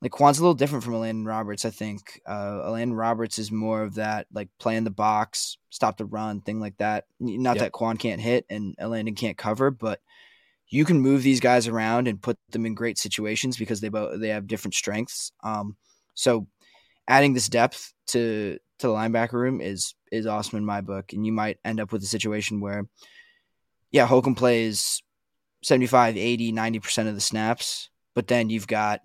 like 0.00 0.12
Kwon's 0.12 0.38
a 0.38 0.42
little 0.42 0.54
different 0.54 0.84
from 0.84 0.94
Landon 0.94 1.24
Roberts, 1.24 1.64
I 1.64 1.70
think. 1.70 2.20
Uh 2.28 2.70
Landon 2.70 2.94
Roberts 2.94 3.38
is 3.38 3.50
more 3.50 3.82
of 3.82 3.94
that 3.94 4.26
like 4.32 4.48
play 4.60 4.76
in 4.76 4.84
the 4.84 4.90
box, 4.90 5.56
stop 5.70 5.96
the 5.96 6.04
run, 6.04 6.40
thing 6.40 6.60
like 6.60 6.76
that. 6.76 7.06
Not 7.18 7.56
yep. 7.56 7.64
that 7.64 7.72
Kwon 7.72 7.98
can't 7.98 8.20
hit 8.20 8.44
and 8.50 8.76
Landon 8.78 9.14
can't 9.14 9.38
cover, 9.38 9.70
but 9.70 10.00
you 10.68 10.84
can 10.84 11.00
move 11.00 11.22
these 11.22 11.40
guys 11.40 11.68
around 11.68 12.08
and 12.08 12.22
put 12.22 12.38
them 12.50 12.66
in 12.66 12.74
great 12.74 12.98
situations 12.98 13.56
because 13.56 13.80
they 13.80 13.88
both 13.88 14.20
they 14.20 14.28
have 14.28 14.46
different 14.46 14.74
strengths. 14.74 15.32
Um 15.42 15.76
so 16.14 16.46
adding 17.08 17.34
this 17.34 17.48
depth 17.48 17.92
to 18.08 18.58
to 18.78 18.86
the 18.86 18.92
linebacker 18.92 19.34
room 19.34 19.60
is 19.60 19.94
is 20.10 20.26
awesome 20.26 20.58
in 20.58 20.64
my 20.64 20.80
book. 20.80 21.12
And 21.12 21.24
you 21.26 21.32
might 21.32 21.58
end 21.64 21.80
up 21.80 21.92
with 21.92 22.02
a 22.02 22.06
situation 22.06 22.60
where 22.60 22.86
yeah, 23.90 24.06
Holcomb 24.06 24.34
plays 24.34 25.02
75, 25.62 26.16
80, 26.16 26.52
90% 26.52 27.08
of 27.08 27.14
the 27.14 27.20
snaps, 27.20 27.90
but 28.14 28.26
then 28.26 28.50
you've 28.50 28.66
got 28.66 29.00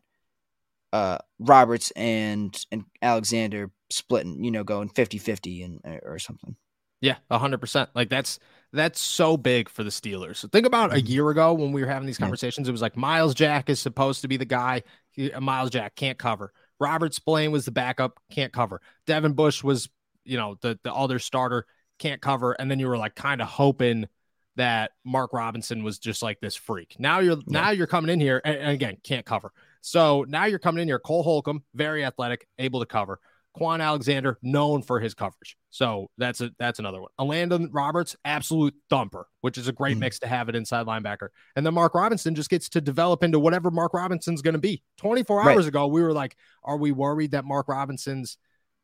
uh, 0.92 1.20
Roberts 1.38 1.92
and 1.92 2.58
and 2.72 2.86
Alexander 3.02 3.72
splitting, 3.92 4.44
you 4.44 4.52
know, 4.52 4.64
going 4.64 4.90
50-50 4.90 5.66
and 5.66 6.02
or 6.04 6.18
something. 6.18 6.56
Yeah, 7.02 7.16
hundred 7.32 7.60
percent. 7.60 7.90
Like 7.94 8.10
that's 8.10 8.40
that's 8.72 9.00
so 9.00 9.38
big 9.38 9.70
for 9.70 9.84
the 9.84 9.90
Steelers. 9.90 10.38
So 10.38 10.48
think 10.48 10.68
about 10.68 10.92
a 10.92 10.98
mm-hmm. 10.98 11.08
year 11.08 11.30
ago 11.30 11.54
when 11.54 11.72
we 11.72 11.82
were 11.82 11.88
having 11.88 12.06
these 12.06 12.18
conversations. 12.18 12.68
It 12.68 12.72
was 12.72 12.82
like 12.82 12.96
Myles 12.96 13.34
Jack 13.34 13.70
is 13.70 13.80
supposed 13.80 14.22
to 14.22 14.28
be 14.28 14.38
the 14.38 14.46
guy. 14.46 14.84
Uh, 15.18 15.40
Myles 15.40 15.72
Jack 15.72 15.96
can't 15.96 16.18
cover. 16.18 16.54
Robert 16.80 17.14
Spillane 17.14 17.52
was 17.52 17.66
the 17.66 17.72
backup, 17.72 18.20
can't 18.32 18.54
cover. 18.54 18.82
Devin 19.06 19.34
Bush 19.34 19.64
was, 19.64 19.90
you 20.24 20.38
know, 20.38 20.58
the 20.62 20.80
the 20.84 20.94
other 20.94 21.20
starter, 21.20 21.66
can't 21.98 22.22
cover. 22.22 22.54
And 22.54 22.70
then 22.70 22.80
you 22.80 22.88
were 22.88 22.98
like 22.98 23.16
kind 23.16 23.42
of 23.42 23.48
hoping 23.48 24.08
that 24.56 24.92
Mark 25.04 25.34
Robinson 25.34 25.84
was 25.84 26.00
just 26.00 26.22
like 26.22 26.40
this 26.40 26.56
freak. 26.56 26.96
Now 27.00 27.20
you're 27.20 27.38
yeah. 27.38 27.62
now 27.62 27.70
you're 27.72 27.88
coming 27.88 28.12
in 28.12 28.20
here 28.20 28.42
and, 28.44 28.58
and, 28.58 28.72
again 28.72 28.98
can't 29.04 29.26
cover. 29.26 29.52
So 29.82 30.26
now 30.28 30.46
you're 30.46 30.60
coming 30.60 30.82
in 30.82 30.88
here. 30.88 31.00
Cole 31.00 31.24
Holcomb, 31.24 31.64
very 31.74 32.04
athletic, 32.04 32.48
able 32.58 32.82
to 32.82 32.86
cover. 32.86 33.20
Kwon 33.58 33.82
Alexander, 33.82 34.38
known 34.42 34.82
for 34.84 35.00
his 35.00 35.14
coverage. 35.14 35.58
So 35.70 36.10
that's 36.18 36.42
a 36.42 36.52
that's 36.60 36.80
another 36.80 37.02
one. 37.02 37.10
Landon 37.20 37.70
Roberts, 37.72 38.16
absolute 38.24 38.76
thumper, 38.90 39.28
which 39.42 39.58
is 39.58 39.68
a 39.68 39.72
great 39.72 39.94
mm-hmm. 39.94 40.02
mix 40.02 40.20
to 40.20 40.28
have 40.28 40.50
it 40.50 40.56
inside 40.56 40.86
linebacker. 40.86 41.30
And 41.56 41.66
then 41.66 41.74
Mark 41.74 41.96
Robinson 41.96 42.36
just 42.36 42.50
gets 42.50 42.70
to 42.70 42.82
develop 42.82 43.24
into 43.24 43.40
whatever 43.40 43.72
Mark 43.72 43.94
Robinson's 43.94 44.42
going 44.42 44.54
to 44.54 44.60
be. 44.60 44.84
24 44.98 45.42
hours 45.44 45.56
right. 45.58 45.68
ago, 45.68 45.88
we 45.88 46.02
were 46.02 46.14
like, 46.14 46.36
are 46.64 46.78
we 46.78 46.92
worried 46.92 47.32
that 47.32 47.46
Mark 47.46 47.68
Robinson's 47.68 48.38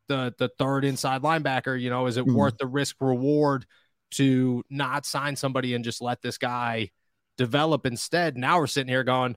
the 0.08 0.34
the 0.38 0.49
third 0.58 0.84
inside 0.86 1.21
linebacker? 1.21 1.80
You 1.80 1.89
know, 1.89 2.08
is 2.08 2.17
it 2.17 2.25
mm-hmm. 2.25 2.36
worth 2.36 2.58
the 2.58 2.67
risk 2.67 2.95
reward 2.99 3.65
to 4.12 4.63
not 4.69 5.06
sign 5.06 5.36
somebody 5.36 5.73
and 5.75 5.84
just 5.84 6.01
let 6.01 6.21
this 6.21 6.38
guy 6.38 6.89
develop 7.38 7.86
instead? 7.86 8.36
Now 8.36 8.60
we're 8.60 8.67
sitting 8.67 8.89
here 8.89 9.04
going, 9.04 9.36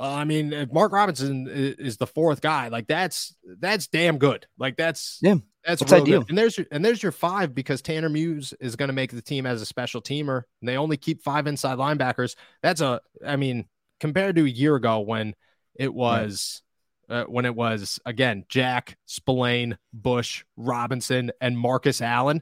uh, 0.00 0.14
I 0.14 0.24
mean, 0.24 0.52
if 0.52 0.72
Mark 0.72 0.92
Robinson 0.92 1.46
is 1.48 1.98
the 1.98 2.06
fourth 2.06 2.40
guy, 2.40 2.68
like 2.68 2.86
that's 2.86 3.36
that's 3.60 3.86
damn 3.86 4.16
good. 4.18 4.46
Like 4.58 4.76
that's 4.76 5.18
yeah, 5.20 5.36
that's, 5.64 5.80
that's 5.80 5.92
ideal. 5.92 6.20
Good. 6.20 6.30
And 6.30 6.38
there's 6.38 6.56
your, 6.56 6.66
and 6.72 6.84
there's 6.84 7.02
your 7.02 7.12
five 7.12 7.54
because 7.54 7.82
Tanner 7.82 8.08
Muse 8.08 8.54
is 8.58 8.76
going 8.76 8.88
to 8.88 8.94
make 8.94 9.12
the 9.12 9.22
team 9.22 9.44
as 9.44 9.60
a 9.60 9.66
special 9.66 10.00
teamer. 10.00 10.44
And 10.60 10.68
they 10.68 10.78
only 10.78 10.96
keep 10.96 11.22
five 11.22 11.46
inside 11.46 11.76
linebackers. 11.76 12.34
That's 12.62 12.80
a, 12.80 13.02
I 13.24 13.36
mean, 13.36 13.66
compared 14.00 14.36
to 14.36 14.44
a 14.46 14.48
year 14.48 14.74
ago 14.74 15.00
when 15.00 15.34
it 15.74 15.92
was. 15.92 16.62
Uh, 17.08 17.24
when 17.24 17.44
it 17.44 17.56
was 17.56 17.98
again 18.06 18.44
Jack, 18.48 18.96
Spillane, 19.04 19.76
Bush, 19.92 20.44
Robinson, 20.56 21.32
and 21.40 21.58
Marcus 21.58 22.00
Allen, 22.00 22.40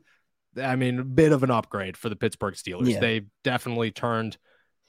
I 0.62 0.76
mean, 0.76 0.98
a 0.98 1.04
bit 1.04 1.32
of 1.32 1.42
an 1.42 1.50
upgrade 1.50 1.96
for 1.96 2.10
the 2.10 2.16
Pittsburgh 2.16 2.52
Steelers. 2.52 2.92
Yeah. 2.92 3.00
They 3.00 3.22
definitely 3.44 3.92
turned 3.92 4.36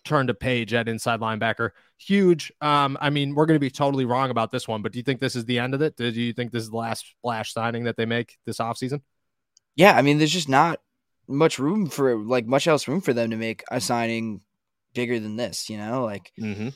turned 0.03 0.29
a 0.29 0.33
page 0.33 0.73
at 0.73 0.89
inside 0.89 1.21
linebacker. 1.21 1.69
Huge. 1.99 2.51
Um, 2.61 2.97
I 3.01 3.09
mean, 3.09 3.35
we're 3.35 3.45
going 3.45 3.57
to 3.57 3.59
be 3.59 3.69
totally 3.69 4.05
wrong 4.05 4.29
about 4.29 4.51
this 4.51 4.67
one, 4.67 4.81
but 4.81 4.93
do 4.93 4.99
you 4.99 5.03
think 5.03 5.19
this 5.19 5.35
is 5.35 5.45
the 5.45 5.59
end 5.59 5.73
of 5.73 5.81
it? 5.81 5.97
Do 5.97 6.07
you 6.09 6.31
think 6.31 6.51
this 6.51 6.63
is 6.63 6.69
the 6.69 6.77
last 6.77 7.05
splash 7.19 7.53
signing 7.53 7.83
that 7.83 7.97
they 7.97 8.05
make 8.05 8.37
this 8.45 8.59
offseason? 8.59 9.01
Yeah, 9.75 9.93
I 9.93 10.01
mean, 10.01 10.17
there's 10.17 10.31
just 10.31 10.49
not 10.49 10.79
much 11.27 11.59
room 11.59 11.87
for 11.87 12.17
like 12.17 12.45
much 12.45 12.67
else 12.67 12.87
room 12.87 13.01
for 13.01 13.13
them 13.13 13.31
to 13.31 13.35
make 13.37 13.63
a 13.69 13.81
signing 13.81 14.41
bigger 14.93 15.19
than 15.19 15.35
this. 15.35 15.69
You 15.69 15.77
know, 15.77 16.05
like 16.05 16.31
Mm-hmm. 16.39 16.69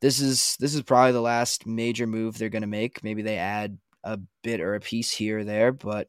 this 0.00 0.20
is 0.20 0.56
this 0.58 0.74
is 0.74 0.82
probably 0.82 1.12
the 1.12 1.20
last 1.20 1.66
major 1.66 2.06
move 2.06 2.36
they're 2.36 2.48
going 2.48 2.62
to 2.62 2.68
make. 2.68 3.04
Maybe 3.04 3.22
they 3.22 3.38
add 3.38 3.78
a 4.02 4.18
bit 4.42 4.60
or 4.60 4.74
a 4.74 4.80
piece 4.80 5.12
here 5.12 5.38
or 5.38 5.44
there, 5.44 5.72
but 5.72 6.08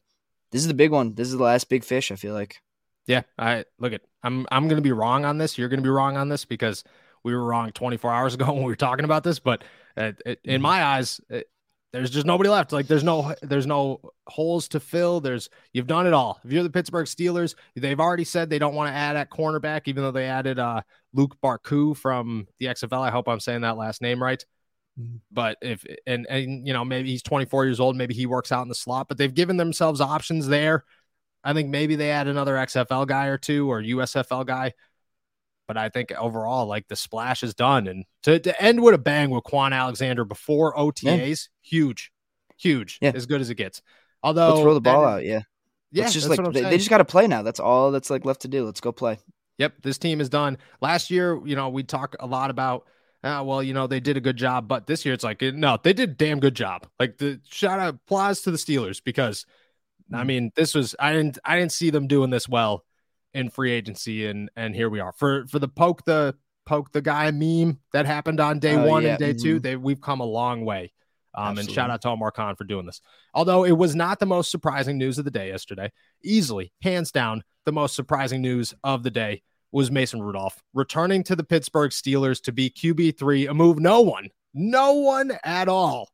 this 0.52 0.62
is 0.62 0.68
the 0.68 0.74
big 0.74 0.92
one. 0.92 1.14
This 1.14 1.28
is 1.28 1.38
the 1.38 1.44
last 1.44 1.70
big 1.70 1.84
fish. 1.84 2.12
I 2.12 2.16
feel 2.16 2.34
like. 2.34 2.58
Yeah, 3.06 3.22
I 3.38 3.66
look 3.80 3.94
at. 3.94 4.02
I'm 4.24 4.48
I'm 4.52 4.68
going 4.68 4.78
to 4.78 4.84
be 4.84 4.92
wrong 4.92 5.26
on 5.26 5.38
this. 5.38 5.58
You're 5.58 5.70
going 5.70 5.80
to 5.80 5.84
be 5.84 5.90
wrong 5.90 6.18
on 6.18 6.30
this 6.30 6.46
because 6.46 6.84
we 7.24 7.34
were 7.34 7.44
wrong 7.44 7.72
24 7.72 8.12
hours 8.12 8.34
ago 8.34 8.46
when 8.54 8.64
we 8.64 8.72
were 8.72 8.76
talking 8.76 9.06
about 9.06 9.24
this. 9.24 9.40
But 9.40 9.64
uh, 9.98 10.14
it, 10.26 10.40
in 10.44 10.60
Mhm. 10.60 10.64
my 10.64 10.84
eyes, 10.84 11.20
it, 11.30 11.48
there's 11.94 12.10
just 12.10 12.26
nobody 12.26 12.50
left. 12.50 12.72
Like 12.72 12.88
there's 12.88 13.04
no 13.04 13.36
there's 13.42 13.68
no 13.68 14.00
holes 14.28 14.70
to 14.70 14.80
fill. 14.80 15.20
There's 15.20 15.50
you've 15.74 15.88
done 15.88 16.08
it 16.08 16.14
all. 16.14 16.40
If 16.46 16.52
you're 16.52 16.64
the 16.64 16.70
Pittsburgh 16.70 17.06
Steelers, 17.06 17.56
they've 17.76 18.00
already 18.00 18.24
said 18.24 18.50
they 18.50 18.60
don't 18.60 18.76
want 18.76 18.90
to 18.90 18.94
add 18.96 19.18
at 19.18 19.30
cornerback, 19.30 19.82
even 19.88 20.04
though 20.04 20.12
they 20.12 20.26
added 20.28 20.58
uh, 20.58 20.82
Luq 21.16 21.34
Barcoo 21.44 21.96
from 21.98 22.48
the 22.60 22.68
XFL. 22.68 23.02
I 23.02 23.10
hope 23.12 23.28
I'm 23.28 23.42
saying 23.42 23.62
that 23.62 23.76
last 23.78 24.02
name 24.02 24.24
right. 24.24 24.44
Mhm. 24.98 25.20
But 25.32 25.58
if 25.62 25.86
and 26.08 26.26
and 26.30 26.66
you 26.66 26.72
know 26.72 26.86
maybe 26.86 27.10
he's 27.10 27.24
24 27.24 27.66
years 27.66 27.82
old, 27.82 27.98
maybe 27.98 28.14
he 28.14 28.26
works 28.26 28.54
out 28.54 28.62
in 28.62 28.70
the 28.70 28.76
slot. 28.76 29.10
But 29.10 29.18
they've 29.18 29.34
given 29.34 29.58
themselves 29.58 30.00
options 30.00 30.48
there. 30.48 30.86
I 31.44 31.54
think 31.54 31.70
maybe 31.70 31.96
they 31.98 32.12
add 32.12 32.28
another 32.28 32.56
XFL 32.56 33.06
guy 33.06 33.26
or 33.26 33.38
two 33.38 33.70
or 33.70 33.82
USFL 33.82 34.46
guy. 34.46 34.74
But 35.68 35.78
I 35.78 35.90
think 35.90 36.12
overall, 36.12 36.66
like 36.68 36.88
the 36.88 36.96
splash 36.96 37.44
is 37.44 37.54
done. 37.54 37.88
And 37.88 38.06
to, 38.24 38.40
to 38.40 38.62
end 38.62 38.82
with 38.82 38.94
a 38.94 38.98
bang 38.98 39.30
with 39.30 39.44
Kwon 39.46 39.72
Alexander 39.74 40.26
before 40.26 40.76
OTAs, 40.76 41.48
huge, 41.62 42.12
huge, 42.58 42.98
Yeah. 43.02 43.12
as 43.16 43.26
good 43.26 43.42
as 43.42 43.50
it 43.50 43.56
gets. 43.56 43.82
Although 44.24 44.54
Let's 44.56 44.66
roll 44.66 44.74
the 44.74 44.82
ball 44.82 45.04
is- 45.04 45.08
out. 45.14 45.24
Yeah, 45.26 45.42
Yeah, 45.92 46.04
Let's 46.04 46.14
just 46.14 46.28
like 46.30 46.44
they, 46.54 46.62
they 46.62 46.78
just 46.78 46.90
got 46.90 46.98
to 46.98 47.06
play 47.06 47.28
now. 47.28 47.42
That's 47.42 47.60
all 47.60 47.92
that's 47.92 48.10
like 48.10 48.26
left 48.26 48.42
to 48.42 48.48
do. 48.48 48.66
Let's 48.66 48.82
go 48.82 48.92
play. 48.92 49.20
Yep, 49.58 49.76
this 49.84 49.98
team 49.98 50.20
is 50.22 50.30
done. 50.30 50.58
Last 50.82 51.10
year, 51.12 51.40
you 51.46 51.56
know, 51.56 51.70
we 51.70 51.84
talk 51.84 52.16
a 52.20 52.26
lot 52.26 52.50
about, 52.50 52.88
uh, 53.24 53.44
well, 53.46 53.62
you 53.62 53.74
know, 53.74 53.86
they 53.88 54.00
did 54.00 54.18
a 54.18 54.22
good 54.22 54.38
job, 54.38 54.68
but 54.68 54.88
this 54.88 55.06
year 55.06 55.14
it's 55.14 55.24
like, 55.24 55.42
no, 55.42 55.78
they 55.82 55.94
did 55.94 56.10
a 56.10 56.14
damn 56.14 56.40
good 56.40 56.56
job. 56.56 56.88
Like 57.00 57.18
the 57.18 57.40
shout 57.50 57.80
out 57.80 57.94
applause 57.96 58.42
to 58.42 58.52
the 58.52 58.58
Steelers 58.58 59.02
because, 59.04 59.46
I 60.12 60.24
Mhm. 60.24 60.28
mean, 60.28 60.52
this 60.56 60.74
was 60.76 60.96
I 61.00 61.14
didn't 61.14 61.38
I 61.46 61.58
didn't 61.60 61.72
see 61.72 61.92
them 61.92 62.08
doing 62.08 62.30
this 62.32 62.50
well 62.50 62.84
in 63.34 63.50
free 63.50 63.72
agency, 63.72 64.26
and 64.28 64.50
and 64.56 64.76
here 64.76 64.90
we 64.90 65.00
are 65.00 65.12
for 65.14 65.46
for 65.48 65.60
the 65.60 65.68
poke 65.68 66.04
the 66.06 66.36
poke 66.66 66.92
the 66.92 67.02
guy 67.02 67.32
meme 67.32 67.80
that 67.94 68.06
happened 68.06 68.40
on 68.40 68.60
day 68.60 68.76
Oh, 68.76 68.86
one 68.88 69.04
yeah, 69.04 69.10
and 69.10 69.20
day 69.20 69.34
two. 69.34 69.60
mhm. 69.60 69.64
They 69.64 69.76
we've 69.76 70.02
come 70.02 70.20
a 70.20 70.26
long 70.26 70.66
way. 70.66 70.92
Um, 71.34 71.58
and 71.58 71.72
shout 71.72 71.90
out 71.90 72.02
to 72.02 72.10
Omar 72.10 72.32
Khan 72.32 72.58
for 72.58 72.66
doing 72.66 72.86
this. 72.86 73.00
Although 73.34 73.64
it 73.64 73.72
was 73.72 73.96
not 73.96 74.20
the 74.20 74.26
most 74.26 74.52
surprising 74.52 74.98
news 74.98 75.18
of 75.18 75.24
the 75.24 75.32
day 75.32 75.48
yesterday, 75.48 75.90
easily, 76.24 76.74
hands 76.82 77.10
down, 77.10 77.44
the 77.66 77.72
most 77.72 77.96
surprising 77.96 78.42
news 78.42 78.74
of 78.84 79.04
the 79.04 79.12
day 79.12 79.42
was 79.72 79.90
Mason 79.90 80.22
Rudolph 80.22 80.62
returning 80.74 81.24
to 81.24 81.36
the 81.38 81.46
Pittsburgh 81.46 81.92
Steelers 81.92 82.42
to 82.44 82.52
be 82.52 82.70
QB3, 82.70 83.50
a 83.50 83.54
move 83.54 83.80
no 83.80 84.02
one, 84.02 84.28
no 84.54 84.92
one 84.92 85.32
at 85.46 85.70
all 85.70 86.10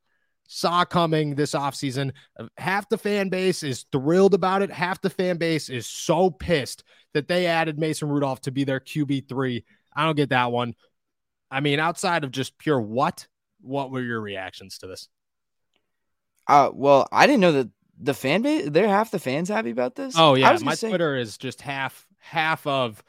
saw 0.48 0.86
coming 0.86 1.36
this 1.36 1.52
offseason. 1.52 2.12
Half 2.58 2.90
the 2.90 2.98
fan 2.98 3.30
base 3.30 3.64
is 3.64 3.86
thrilled 3.92 4.34
about 4.34 4.62
it. 4.62 4.72
Half 4.72 5.02
the 5.02 5.10
fan 5.10 5.38
base 5.38 5.70
is 5.70 5.86
so 5.86 6.30
pissed 6.32 6.84
that 7.14 7.28
they 7.28 7.46
added 7.46 7.78
Mason 7.78 8.10
Rudolph 8.10 8.42
to 8.42 8.52
be 8.52 8.64
their 8.64 8.80
QB3. 8.80 9.64
I 9.96 10.06
don't 10.06 10.16
get 10.16 10.30
that 10.30 10.52
one. 10.52 10.74
I 11.52 11.60
mean, 11.60 11.80
outside 11.80 12.24
of 12.24 12.32
just 12.32 12.58
pure 12.58 12.80
what, 12.80 13.28
what 13.62 13.92
were 13.92 14.02
your 14.02 14.22
reactions 14.22 14.80
to 14.80 14.88
this? 14.88 15.10
Uh, 16.48 16.70
well, 16.74 17.08
I 17.12 17.28
didn't 17.28 17.42
know 17.42 17.52
that 17.54 17.70
the 18.00 18.14
fan 18.14 18.42
base. 18.42 18.70
They're 18.70 18.88
half 18.88 19.12
the 19.12 19.20
fans 19.20 19.50
happy 19.50 19.72
about 19.72 19.96
this. 19.96 20.16
Oh 20.18 20.36
yeah, 20.36 20.58
my 20.62 20.76
say- 20.76 20.90
Twitter 20.90 21.16
is 21.16 21.38
just 21.38 21.62
half 21.62 22.06
half 22.20 22.66
of 22.66 23.04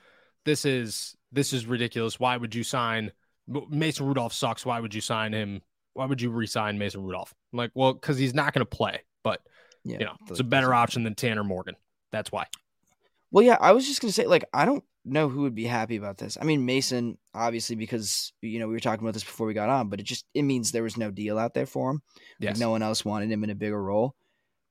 this 0.44 0.64
is 0.64 1.16
this 1.30 1.52
is 1.52 1.66
ridiculous. 1.66 2.18
Why 2.18 2.36
would 2.36 2.54
you 2.54 2.64
sign 2.64 3.12
Mason 3.70 4.06
Rudolph 4.06 4.32
sucks. 4.32 4.66
Why 4.66 4.80
would 4.80 4.94
you 4.94 5.00
sign 5.00 5.32
him? 5.32 5.62
Why 5.98 6.06
would 6.06 6.22
you 6.22 6.30
re-sign 6.30 6.78
Mason 6.78 7.02
Rudolph? 7.02 7.34
I'm 7.52 7.56
like, 7.56 7.72
well, 7.74 7.92
because 7.92 8.18
he's 8.18 8.32
not 8.34 8.54
going 8.54 8.64
to 8.64 8.76
play, 8.76 9.02
but 9.24 9.40
Yeah, 9.82 9.98
you 9.98 10.04
know, 10.06 10.12
it's 10.30 10.38
a 10.38 10.44
better 10.44 10.72
option 10.72 11.02
than 11.02 11.16
Tanner 11.16 11.42
Morgan. 11.42 11.74
That's 12.12 12.30
why. 12.30 12.46
Well, 13.32 13.44
yeah, 13.44 13.58
I 13.60 13.72
was 13.72 13.84
just 13.86 14.00
gonna 14.00 14.12
say, 14.12 14.26
like, 14.26 14.44
I 14.54 14.64
don't 14.64 14.84
know 15.04 15.28
who 15.28 15.42
would 15.42 15.54
be 15.56 15.64
happy 15.64 15.96
about 15.96 16.16
this. 16.16 16.38
I 16.40 16.44
mean, 16.44 16.64
Mason, 16.64 17.18
obviously, 17.34 17.74
because 17.76 18.32
you 18.40 18.58
know 18.60 18.68
we 18.68 18.74
were 18.74 18.80
talking 18.80 19.04
about 19.04 19.12
this 19.14 19.24
before 19.24 19.46
we 19.46 19.54
got 19.54 19.68
on, 19.68 19.88
but 19.88 20.00
it 20.00 20.04
just 20.04 20.24
it 20.34 20.42
means 20.42 20.70
there 20.70 20.82
was 20.84 20.96
no 20.96 21.10
deal 21.10 21.36
out 21.38 21.52
there 21.52 21.66
for 21.66 21.90
him. 21.90 22.02
Like, 22.40 22.58
no 22.60 22.70
one 22.70 22.82
else 22.82 23.04
wanted 23.04 23.30
him 23.30 23.42
in 23.44 23.50
a 23.50 23.54
bigger 23.56 23.82
role. 23.82 24.14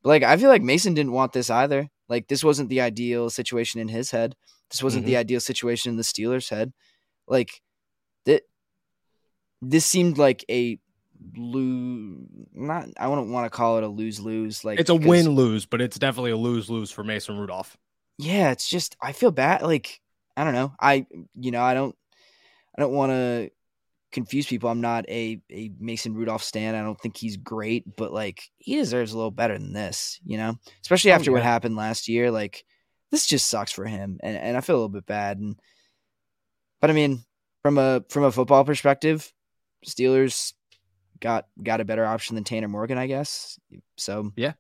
But 0.02 0.10
like, 0.10 0.24
I 0.24 0.38
feel 0.38 0.50
like 0.50 0.62
Mason 0.64 0.94
didn't 0.94 1.12
want 1.12 1.34
this 1.34 1.50
either. 1.50 1.90
Like, 2.08 2.30
this 2.30 2.44
wasn't 2.44 2.70
the 2.70 2.82
ideal 2.82 3.30
situation 3.30 3.82
in 3.82 3.90
his 3.90 4.12
head. 4.12 4.34
This 4.72 4.82
wasn't 4.82 5.04
Mm-hmm. 5.04 5.12
the 5.12 5.18
ideal 5.18 5.40
situation 5.42 5.90
in 5.92 5.98
the 5.98 6.04
Steelers' 6.04 6.50
head. 6.50 6.72
Like, 7.28 7.62
that. 8.26 8.44
This 9.62 9.86
seemed 9.86 10.18
like 10.18 10.46
a 10.50 10.80
lose. 11.36 12.26
Not. 12.54 12.88
I 13.00 13.08
wouldn't 13.08 13.30
want 13.30 13.46
to 13.46 13.50
call 13.56 13.78
it 13.78 13.84
a 13.84 13.88
lose 13.88 14.20
lose. 14.20 14.64
Like, 14.64 14.80
It's 14.80 14.90
a 14.90 14.96
win 14.96 15.30
lose, 15.30 15.66
but 15.66 15.82
it's 15.82 15.98
definitely 16.00 16.32
a 16.32 16.38
lose 16.38 16.70
lose 16.70 16.92
for 16.92 17.04
Mason 17.04 17.38
Rudolph. 17.38 17.78
yeah 18.20 18.50
it's 18.52 18.68
just 18.68 18.96
i 19.02 19.12
feel 19.12 19.30
bad 19.30 19.62
like 19.62 20.02
i 20.36 20.44
don't 20.44 20.54
know 20.56 20.74
i 20.80 21.06
you 21.36 21.52
know 21.52 21.62
i 21.62 21.76
don't 21.76 21.96
i 22.76 22.82
don't 22.82 22.92
want 22.94 23.12
to 23.12 23.52
confuse 24.12 24.48
people 24.48 24.70
i'm 24.72 24.82
not 24.82 25.08
a 25.08 25.40
a 25.52 25.70
mason 25.80 26.16
rudolph 26.16 26.42
stan 26.42 26.74
i 26.74 26.82
don't 26.82 27.00
think 27.00 27.16
he's 27.16 27.38
great 27.38 27.84
but 27.96 28.12
like 28.12 28.42
he 28.58 28.76
deserves 28.76 29.14
a 29.14 29.16
little 29.18 29.30
better 29.30 29.54
than 29.56 29.72
this 29.74 30.20
you 30.26 30.36
know 30.38 30.56
especially 30.82 31.12
Oh, 31.12 31.16
after 31.16 31.32
what 31.32 31.44
happened 31.44 31.76
last 31.76 32.08
year 32.08 32.32
like 32.32 32.66
this 33.12 33.28
just 33.28 33.48
sucks 33.48 33.72
for 33.72 33.86
him 33.86 34.18
and, 34.24 34.36
and 34.36 34.58
i 34.58 34.62
feel 34.62 34.76
a 34.76 34.78
little 34.78 34.90
bit 34.90 35.06
bad 35.06 35.38
and 35.38 35.60
but 36.82 36.90
i 36.90 36.94
mean 36.94 37.24
from 37.62 37.78
a 37.78 38.04
from 38.10 38.24
a 38.24 38.32
football 38.32 38.64
perspective 38.64 39.32
steelers 39.86 40.54
got 41.20 41.48
got 41.62 41.82
a 41.82 41.86
better 41.86 42.06
option 42.06 42.36
than 42.36 42.44
tanner 42.44 42.68
morgan 42.68 42.98
i 42.98 43.08
guess 43.08 43.60
so 43.98 44.32
Yeah. 44.36 44.54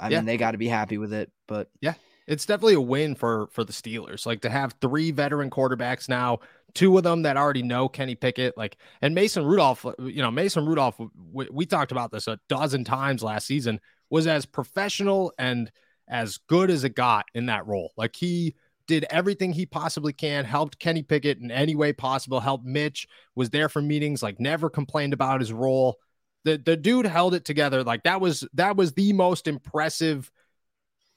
i 0.00 0.08
Yeah. 0.08 0.18
mean 0.18 0.26
they 0.26 0.36
got 0.36 0.52
to 0.52 0.58
be 0.58 0.68
happy 0.68 0.98
with 0.98 1.12
it 1.12 1.30
but 1.46 1.68
yeah, 1.80 1.94
It's 2.26 2.46
definitely 2.46 2.74
a 2.74 2.80
win 2.80 3.14
for 3.14 3.48
for 3.52 3.64
the 3.64 3.72
Steelers. 3.72 4.24
Like 4.24 4.40
to 4.42 4.48
have 4.50 4.74
three 4.80 5.10
veteran 5.10 5.50
quarterbacks 5.50 6.08
now, 6.08 6.38
two 6.72 6.96
of 6.96 7.04
them 7.04 7.20
that 7.22 7.36
already 7.36 7.62
know 7.62 7.86
Kenny 7.86 8.14
Pickett, 8.14 8.56
like 8.56 8.78
and 9.02 9.14
Mason 9.14 9.44
Rudolph. 9.44 9.84
You 9.98 10.22
know, 10.22 10.30
Mason 10.30 10.64
Rudolph. 10.64 10.98
We, 11.32 11.46
we 11.52 11.66
talked 11.66 11.92
about 11.92 12.10
this 12.12 12.26
a 12.26 12.40
dozen 12.48 12.82
times 12.84 13.22
last 13.22 13.46
season. 13.46 13.78
Was 14.08 14.26
as 14.26 14.46
professional 14.46 15.34
and 15.38 15.70
as 16.08 16.38
good 16.38 16.70
as 16.70 16.82
it 16.84 16.94
got 16.94 17.26
in 17.34 17.46
that 17.46 17.66
role. 17.66 17.92
Like 17.98 18.16
he 18.16 18.54
did 18.86 19.04
everything 19.10 19.52
he 19.52 19.66
possibly 19.66 20.12
can, 20.12 20.44
helped 20.44 20.78
Kenny 20.78 21.02
Pickett 21.02 21.38
in 21.38 21.50
any 21.50 21.74
way 21.74 21.92
possible, 21.92 22.40
helped 22.40 22.64
Mitch, 22.64 23.06
was 23.34 23.50
there 23.50 23.68
for 23.68 23.80
meetings, 23.80 24.22
like 24.22 24.38
never 24.40 24.68
complained 24.68 25.12
about 25.12 25.40
his 25.40 25.52
role. 25.52 25.96
The 26.44 26.58
the 26.58 26.76
dude 26.76 27.06
held 27.06 27.34
it 27.34 27.44
together. 27.44 27.82
Like 27.82 28.02
that 28.02 28.20
was 28.20 28.46
that 28.54 28.76
was 28.76 28.92
the 28.92 29.12
most 29.12 29.48
impressive 29.48 30.30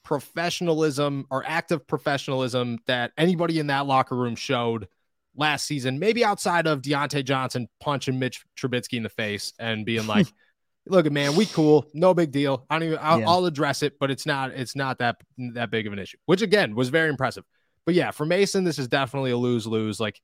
professionalism 0.04 1.26
or 1.30 1.44
active 1.46 1.86
professionalism 1.86 2.80
that 2.88 3.12
anybody 3.18 3.60
in 3.60 3.68
that 3.68 3.86
locker 3.86 4.16
room 4.16 4.36
showed 4.36 4.88
last 5.36 5.66
season, 5.66 6.00
maybe 6.00 6.24
outside 6.24 6.66
of 6.66 6.82
Diontae 6.82 7.26
Johnson 7.26 7.68
punching 7.82 8.18
Mitch 8.18 8.46
Trubisky 8.58 8.94
in 8.94 9.04
the 9.04 9.10
face 9.10 9.52
and 9.60 9.86
being 9.86 10.08
like, 10.16 10.28
look, 10.88 11.12
man, 11.12 11.36
we 11.36 11.46
cool. 11.46 11.86
No 11.94 12.14
big 12.14 12.32
deal. 12.32 12.66
I 12.70 12.76
don't 12.76 12.88
even, 12.88 13.00
I'll, 13.02 13.20
Yeah. 13.20 13.30
I'll 13.30 13.46
address 13.46 13.84
it, 13.84 14.00
but 14.00 14.10
it's 14.10 14.26
not, 14.26 14.52
it's 14.52 14.78
not 14.78 15.00
that, 15.00 15.18
that 15.54 15.72
big 15.72 15.88
of 15.88 15.94
an 15.94 16.00
issue, 16.00 16.18
which 16.26 16.42
again 16.42 16.74
was 16.74 16.88
very 16.88 17.10
impressive. 17.10 17.44
But 17.88 17.96
yeah, 17.96 18.12
for 18.12 18.26
Mason, 18.26 18.66
this 18.66 18.80
is 18.80 18.90
definitely 18.90 19.32
a 19.32 19.38
lose 19.38 19.66
lose. 19.66 19.98
Like, 19.98 20.22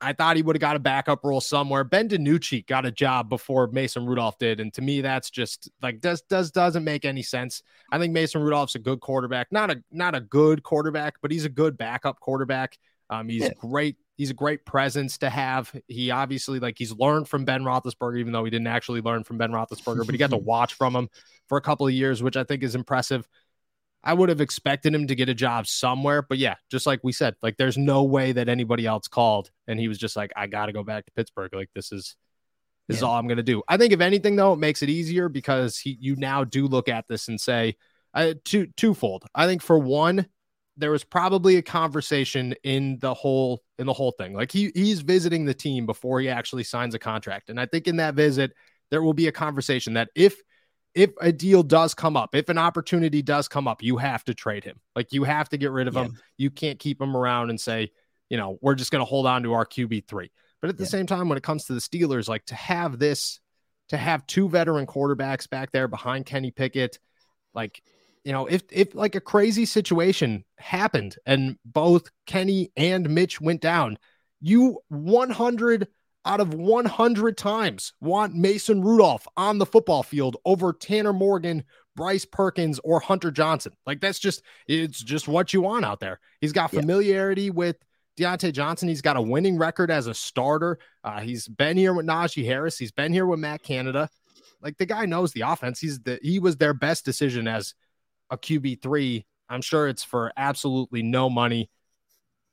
I 0.00 0.12
thought 0.12 0.34
he 0.34 0.42
would 0.42 0.56
have 0.56 0.60
got 0.60 0.74
a 0.74 0.80
backup 0.80 1.24
role 1.24 1.40
somewhere. 1.40 1.84
Ben 1.84 2.08
DiNucci 2.08 2.66
got 2.66 2.84
a 2.84 2.90
job 2.90 3.28
before 3.28 3.68
Mason 3.68 4.04
Rudolph 4.04 4.38
did, 4.38 4.58
and 4.58 4.74
to 4.74 4.82
me, 4.82 5.00
that's 5.00 5.30
just 5.30 5.70
like 5.82 6.00
does 6.00 6.22
does 6.22 6.50
doesn't 6.50 6.82
make 6.82 7.04
any 7.04 7.22
sense. 7.22 7.62
I 7.92 7.98
think 7.98 8.12
Mason 8.12 8.42
Rudolph's 8.42 8.74
a 8.74 8.80
good 8.80 8.98
quarterback, 8.98 9.52
not 9.52 9.70
a 9.70 9.84
not 9.92 10.16
a 10.16 10.20
good 10.20 10.64
quarterback, 10.64 11.14
but 11.22 11.30
he's 11.30 11.44
a 11.44 11.48
good 11.48 11.78
backup 11.78 12.18
quarterback. 12.18 12.76
Um, 13.08 13.28
he's 13.28 13.42
Yeah. 13.42 13.52
great. 13.56 13.96
He's 14.16 14.30
a 14.30 14.34
great 14.34 14.64
presence 14.64 15.18
to 15.18 15.30
have. 15.30 15.72
He 15.86 16.10
obviously 16.10 16.58
like 16.58 16.76
he's 16.76 16.92
learned 16.92 17.28
from 17.28 17.44
Ben 17.44 17.62
Roethlisberger, 17.62 18.18
even 18.18 18.32
though 18.32 18.44
he 18.44 18.50
didn't 18.50 18.66
actually 18.66 19.00
learn 19.00 19.22
from 19.22 19.38
Ben 19.38 19.52
Roethlisberger, 19.52 20.04
but 20.06 20.12
he 20.12 20.18
got 20.18 20.30
to 20.30 20.36
watch 20.52 20.74
from 20.74 20.96
him 20.96 21.08
for 21.48 21.56
a 21.56 21.60
couple 21.60 21.86
of 21.86 21.92
years, 21.92 22.20
which 22.20 22.36
I 22.36 22.42
think 22.42 22.64
is 22.64 22.74
impressive. 22.74 23.28
I 24.04 24.12
would 24.12 24.28
have 24.28 24.42
expected 24.42 24.94
him 24.94 25.06
to 25.06 25.14
get 25.14 25.30
a 25.30 25.34
job 25.34 25.66
somewhere, 25.66 26.20
but 26.20 26.36
yeah, 26.36 26.56
just 26.70 26.86
like 26.86 27.00
we 27.02 27.12
said, 27.12 27.34
like 27.42 27.56
there's 27.56 27.78
no 27.78 28.04
way 28.04 28.32
that 28.32 28.50
anybody 28.50 28.86
else 28.86 29.08
called, 29.08 29.50
and 29.66 29.80
he 29.80 29.88
was 29.88 29.98
just 29.98 30.14
like, 30.14 30.30
I 30.36 30.46
got 30.46 30.66
to 30.66 30.72
go 30.72 30.84
back 30.84 31.06
to 31.06 31.12
Pittsburgh. 31.12 31.54
Like 31.54 31.70
this 31.74 31.90
is 31.90 32.14
this 32.86 32.98
is 32.98 33.02
all 33.02 33.18
I'm 33.18 33.26
gonna 33.26 33.42
do. 33.42 33.62
I 33.66 33.78
think 33.78 33.94
if 33.94 34.00
anything 34.00 34.36
though, 34.36 34.52
it 34.52 34.58
makes 34.58 34.82
it 34.82 34.90
easier 34.90 35.30
because 35.30 35.78
he 35.78 35.96
you 35.98 36.16
now 36.16 36.44
do 36.44 36.66
look 36.66 36.88
at 36.88 37.06
this 37.08 37.28
and 37.28 37.40
say, 37.40 37.76
uh, 38.12 38.34
two 38.44 38.66
twofold. 38.76 39.24
I 39.34 39.46
think 39.46 39.62
for 39.62 39.78
one, 39.78 40.26
there 40.76 40.90
was 40.90 41.02
probably 41.02 41.56
a 41.56 41.62
conversation 41.62 42.54
in 42.62 42.98
the 43.00 43.14
whole 43.14 43.62
in 43.78 43.86
the 43.86 43.94
whole 43.94 44.12
thing. 44.12 44.34
Like 44.34 44.52
he 44.52 44.70
he's 44.74 45.00
visiting 45.00 45.46
the 45.46 45.54
team 45.54 45.86
before 45.86 46.20
he 46.20 46.28
actually 46.28 46.64
signs 46.64 46.94
a 46.94 46.98
contract. 46.98 47.48
And 47.48 47.58
I 47.58 47.64
think 47.64 47.86
in 47.86 47.96
that 47.96 48.14
visit, 48.14 48.52
there 48.90 49.02
will 49.02 49.14
be 49.14 49.28
a 49.28 49.32
conversation 49.32 49.94
that 49.94 50.10
if 50.14 50.36
if 50.94 51.10
a 51.20 51.32
deal 51.32 51.62
does 51.62 51.94
come 51.94 52.16
up, 52.16 52.34
if 52.34 52.48
an 52.48 52.58
opportunity 52.58 53.22
does 53.22 53.48
come 53.48 53.66
up, 53.66 53.82
you 53.82 53.96
have 53.96 54.24
to 54.24 54.34
trade 54.34 54.64
him. 54.64 54.78
Like 54.94 55.12
you 55.12 55.24
have 55.24 55.48
to 55.50 55.56
get 55.56 55.70
rid 55.70 55.88
of 55.88 55.94
yeah. 55.94 56.04
him. 56.04 56.18
You 56.36 56.50
can't 56.50 56.78
keep 56.78 57.00
him 57.00 57.16
around 57.16 57.50
and 57.50 57.60
say, 57.60 57.90
you 58.30 58.36
know, 58.36 58.58
we're 58.60 58.74
just 58.74 58.90
going 58.90 59.00
to 59.00 59.06
hold 59.06 59.26
on 59.26 59.42
to 59.42 59.52
our 59.54 59.66
QB3. 59.66 60.30
But 60.60 60.70
at 60.70 60.78
the 60.78 60.84
yeah. 60.84 60.88
same 60.88 61.06
time, 61.06 61.28
when 61.28 61.36
it 61.36 61.42
comes 61.42 61.64
to 61.64 61.74
the 61.74 61.80
Steelers, 61.80 62.28
like 62.28 62.46
to 62.46 62.54
have 62.54 62.98
this, 62.98 63.40
to 63.88 63.96
have 63.96 64.26
two 64.26 64.48
veteran 64.48 64.86
quarterbacks 64.86 65.48
back 65.50 65.72
there 65.72 65.88
behind 65.88 66.26
Kenny 66.26 66.50
Pickett, 66.50 66.98
like, 67.54 67.82
you 68.24 68.32
know, 68.32 68.46
if 68.46 68.62
if 68.72 68.94
like 68.94 69.14
a 69.14 69.20
crazy 69.20 69.66
situation 69.66 70.44
happened 70.56 71.16
and 71.26 71.58
both 71.64 72.08
Kenny 72.26 72.72
and 72.76 73.10
Mitch 73.10 73.40
went 73.40 73.60
down, 73.60 73.98
you 74.40 74.78
100 74.88 75.88
out 76.24 76.40
of 76.40 76.54
100 76.54 77.36
times 77.36 77.92
want 78.00 78.34
Mason 78.34 78.82
Rudolph 78.82 79.26
on 79.36 79.58
the 79.58 79.66
football 79.66 80.02
field 80.02 80.36
over 80.44 80.72
Tanner 80.72 81.12
Morgan, 81.12 81.64
Bryce 81.96 82.24
Perkins, 82.24 82.80
or 82.82 83.00
Hunter 83.00 83.30
Johnson. 83.30 83.72
Like 83.86 84.00
that's 84.00 84.18
just 84.18 84.42
it's 84.66 85.02
just 85.02 85.28
what 85.28 85.52
you 85.52 85.60
want 85.60 85.84
out 85.84 86.00
there. 86.00 86.20
He's 86.40 86.52
got 86.52 86.70
familiarity 86.70 87.44
yeah. 87.44 87.50
with 87.50 87.76
Diontae 88.18 88.52
Johnson. 88.52 88.88
He's 88.88 89.02
got 89.02 89.16
a 89.16 89.22
winning 89.22 89.58
record 89.58 89.90
as 89.90 90.06
a 90.06 90.14
starter. 90.14 90.78
Uh, 91.02 91.20
he's 91.20 91.48
been 91.48 91.76
here 91.76 91.92
with 91.92 92.06
Najee 92.06 92.44
Harris. 92.44 92.78
He's 92.78 92.92
been 92.92 93.12
here 93.12 93.26
with 93.26 93.40
Matt 93.40 93.62
Canada. 93.62 94.08
Like 94.62 94.78
the 94.78 94.86
guy 94.86 95.04
knows 95.04 95.32
the 95.32 95.42
offense. 95.42 95.78
He's 95.78 96.00
the 96.00 96.18
he 96.22 96.38
was 96.38 96.56
their 96.56 96.74
best 96.74 97.04
decision 97.04 97.46
as 97.46 97.74
a 98.30 98.38
QB 98.38 98.82
three. 98.82 99.26
I'm 99.48 99.60
sure 99.60 99.88
it's 99.88 100.04
for 100.04 100.32
absolutely 100.36 101.02
no 101.02 101.28
money. 101.28 101.70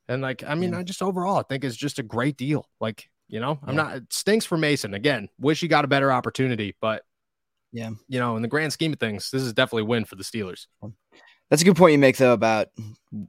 And 0.09 0.21
like, 0.21 0.43
I 0.43 0.55
mean. 0.55 0.73
I 0.73 0.83
just 0.83 1.01
overall 1.01 1.37
I 1.37 1.43
think 1.43 1.63
it's 1.63 1.77
just 1.77 1.99
a 1.99 2.03
great 2.03 2.35
deal. 2.35 2.67
Like 2.81 3.09
you 3.31 3.39
know, 3.39 3.57
I'm 3.65 3.77
not, 3.77 3.95
it 3.95 4.13
stinks 4.13 4.45
for 4.45 4.57
Mason. 4.57 4.93
Again, 4.93 5.29
wish 5.39 5.61
he 5.61 5.69
got 5.69 5.85
a 5.85 5.87
better 5.87 6.11
opportunity, 6.11 6.75
but 6.81 7.03
yeah, 7.71 7.89
you 8.09 8.19
know, 8.19 8.35
in 8.35 8.41
the 8.41 8.49
grand 8.49 8.73
scheme 8.73 8.91
of 8.91 8.99
things, 8.99 9.31
this 9.31 9.41
is 9.41 9.53
definitely 9.53 9.83
a 9.83 9.85
win 9.85 10.03
for 10.03 10.17
the 10.17 10.23
Steelers. 10.23 10.67
That's 11.49 11.61
a 11.61 11.65
good 11.65 11.77
point 11.77 11.93
you 11.93 11.97
make, 11.97 12.17
though, 12.17 12.33
about 12.33 12.67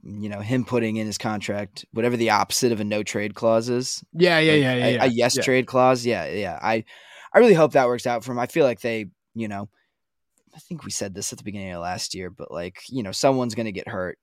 you 0.04 0.28
know 0.28 0.40
him 0.40 0.64
putting 0.64 0.96
in 0.96 1.06
his 1.06 1.18
contract 1.18 1.84
whatever 1.92 2.16
the 2.16 2.30
opposite 2.30 2.72
of 2.72 2.80
a 2.80 2.84
no 2.84 3.04
trade 3.04 3.34
clause 3.34 3.68
is. 3.68 4.02
Yeah, 4.12 4.40
yeah, 4.40 4.54
yeah, 4.54 4.74
yeah. 4.74 4.86
A, 4.86 4.90
yeah. 4.90 5.04
a 5.04 5.06
yes 5.06 5.36
yeah. 5.36 5.42
trade 5.42 5.66
clause. 5.66 6.04
Yeah, 6.04 6.26
yeah. 6.26 6.58
I, 6.60 6.84
I 7.32 7.38
really 7.38 7.54
hope 7.54 7.72
that 7.72 7.86
works 7.86 8.06
out 8.06 8.24
for 8.24 8.32
him. 8.32 8.38
I 8.38 8.46
feel 8.46 8.64
like 8.64 8.80
they, 8.80 9.06
you 9.34 9.48
know, 9.48 9.68
I 10.54 10.58
think 10.58 10.84
we 10.84 10.90
said 10.90 11.14
this 11.14 11.32
at 11.32 11.38
the 11.38 11.44
beginning 11.44 11.72
of 11.72 11.82
last 11.82 12.14
year, 12.14 12.30
but 12.30 12.50
like 12.50 12.80
you 12.88 13.04
know, 13.04 13.12
someone's 13.12 13.54
going 13.54 13.66
to 13.66 13.72
get 13.72 13.88
hurt. 13.88 14.18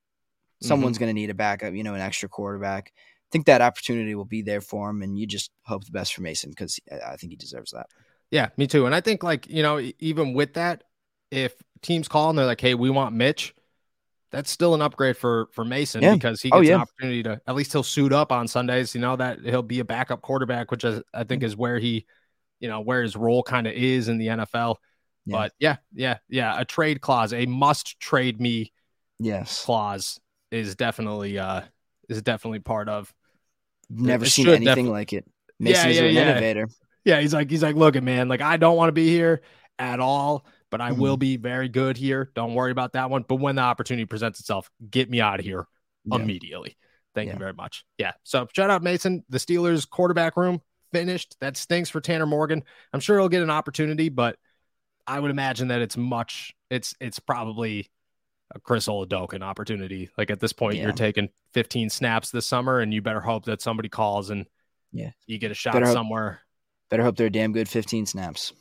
Someone's 0.62 0.98
mm-hmm. 0.98 1.06
going 1.06 1.16
to 1.16 1.22
need 1.22 1.30
a 1.30 1.36
backup. 1.36 1.74
You 1.74 1.84
know, 1.84 1.94
an 1.94 2.02
extra 2.02 2.28
quarterback 2.28 2.92
think 3.32 3.46
that 3.46 3.62
opportunity 3.62 4.16
will 4.16 4.26
be 4.26 4.42
there 4.42 4.62
for 4.62 4.90
him, 4.90 5.02
and 5.02 5.18
you 5.18 5.28
just 5.28 5.52
hope 5.64 5.86
the 5.86 5.92
best 5.92 6.14
for 6.14 6.22
Mason 6.22 6.50
because 6.50 6.80
I 6.92 7.16
think 7.16 7.32
he 7.32 7.38
deserves 7.38 7.72
that. 7.72 7.88
Yeah, 8.32 8.50
me 8.58 8.68
too. 8.68 8.86
And 8.86 8.94
I 8.94 9.02
think 9.02 9.24
like 9.24 9.48
you 9.48 9.64
know, 9.64 9.82
even 10.00 10.34
with 10.34 10.54
that, 10.54 10.84
if 11.32 11.54
teams 11.82 12.08
call 12.08 12.30
and 12.30 12.38
they're 12.38 12.46
like, 12.46 12.62
"Hey, 12.62 12.76
we 12.76 12.90
want 12.90 13.16
Mitch," 13.16 13.54
that's 14.32 14.52
still 14.52 14.76
an 14.76 14.82
upgrade 14.82 15.18
for 15.18 15.48
for 15.52 15.66
Mason 15.66 16.02
yeah. 16.02 16.14
because 16.14 16.42
he 16.42 16.52
oh, 16.52 16.62
gets 16.62 16.68
oh, 16.68 16.70
yeah. 16.70 16.76
an 16.76 16.82
opportunity 16.82 17.24
to 17.24 17.42
at 17.48 17.56
least 17.56 17.72
he'll 17.72 17.84
suit 17.84 18.14
up 18.14 18.32
on 18.32 18.48
Sundays. 18.48 18.94
You 18.94 19.02
know 19.02 19.16
that 19.16 19.40
he'll 19.44 19.64
be 19.64 19.80
a 19.80 19.86
backup 19.86 20.22
quarterback, 20.22 20.72
which 20.72 20.86
I, 20.86 21.02
I 21.14 21.24
think 21.24 21.44
is 21.44 21.56
where 21.56 21.80
he, 21.80 22.06
you 22.60 22.68
know, 22.68 22.82
where 22.82 23.02
his 23.02 23.16
role 23.16 23.44
kind 23.44 23.68
of 23.68 23.74
is 23.74 24.10
in 24.10 24.18
the 24.18 24.28
NFL. 24.28 24.76
Yeah. 25.26 25.38
But 25.38 25.54
yeah, 25.60 25.78
yeah, 25.94 26.18
yeah, 26.28 26.60
a 26.60 26.66
trade 26.66 27.02
clause, 27.02 27.34
a 27.34 27.46
must 27.46 28.00
trade 28.00 28.40
me, 28.40 28.72
yes, 29.20 29.64
clause 29.66 30.20
is 30.52 30.76
definitely 30.76 31.38
uh 31.38 31.62
is 32.08 32.22
definitely 32.22 32.60
part 32.60 32.90
of 32.90 33.14
Never 33.90 34.26
it 34.26 34.30
seen 34.30 34.48
anything 34.48 34.86
def- 34.86 34.92
like 34.92 35.14
it. 35.14 35.26
Mason's 35.60 35.96
yeah, 35.96 36.04
yeah, 36.04 36.08
an 36.10 36.16
yeah. 36.16 36.32
innovator. 36.32 36.70
Yeah, 37.06 37.22
he's 37.22 37.34
like, 37.34 37.50
he's 37.50 37.64
like, 37.64 37.76
look, 37.76 37.96
at 37.96 38.04
man, 38.04 38.28
like 38.28 38.42
I 38.42 38.58
don't 38.58 38.78
want 38.78 38.90
to 38.90 38.94
be 38.94 39.10
here 39.10 39.42
at 39.78 40.00
all, 40.00 40.46
but 40.70 40.82
I 40.82 40.92
mm-hmm. 40.92 41.02
will 41.02 41.18
be 41.18 41.38
very 41.38 41.70
good 41.70 41.98
here. 41.98 42.32
Don't 42.36 42.54
worry 42.54 42.72
about 42.72 42.94
that 42.94 43.10
one. 43.10 43.26
But 43.28 43.38
when 43.38 43.56
the 43.56 43.62
opportunity 43.62 44.06
presents 44.06 44.40
itself, 44.40 44.70
get 44.90 45.10
me 45.10 45.22
out 45.22 45.40
of 45.40 45.46
here 45.46 45.66
yeah. 46.06 46.18
immediately. 46.18 46.78
Thank 47.16 47.32
you 47.32 47.38
very 47.40 47.54
much. 47.54 47.86
Yeah. 47.98 48.12
So 48.24 48.48
shout 48.56 48.70
out 48.70 48.84
Mason, 48.84 49.24
the 49.30 49.40
Steelers 49.40 49.90
quarterback 49.90 50.38
room 50.38 50.62
finished. 50.94 51.36
That 51.42 51.58
stinks 51.58 51.90
for 51.90 52.02
Tanner 52.02 52.26
Morgan. 52.26 52.64
I'm 52.94 53.00
sure 53.00 53.20
he'll 53.20 53.30
get 53.30 53.42
an 53.42 53.50
opportunity, 53.50 54.10
but 54.10 54.38
I 55.08 55.20
would 55.20 55.32
imagine 55.32 55.70
that 55.70 55.82
it's 55.82 55.98
much. 55.98 56.54
It's 56.70 56.96
it's 57.02 57.20
probably 57.20 57.90
Chris 58.64 58.88
Oladokun 58.88 59.42
opportunity. 59.42 60.10
Like 60.18 60.32
at 60.32 60.40
this 60.40 60.54
point, 60.54 60.78
yeah. 60.78 60.84
you're 60.84 60.92
taking 60.92 61.30
15 61.54 61.90
snaps 61.90 62.32
this 62.32 62.46
summer, 62.46 62.80
and 62.80 62.94
you 62.94 63.02
better 63.02 63.22
hope 63.22 63.46
that 63.46 63.62
somebody 63.62 63.90
calls 63.90 64.30
and 64.30 64.46
yeah, 64.92 65.12
you 65.28 65.38
get 65.38 65.52
a 65.52 65.56
shot 65.56 65.74
better 65.74 65.86
somewhere. 65.88 66.32
Hope, 66.32 66.90
better 66.90 67.04
hope 67.04 67.18
they're 67.18 67.28
a 67.28 67.32
damn 67.32 67.54
good 67.54 67.70
15 67.70 68.06
snaps. 68.06 68.54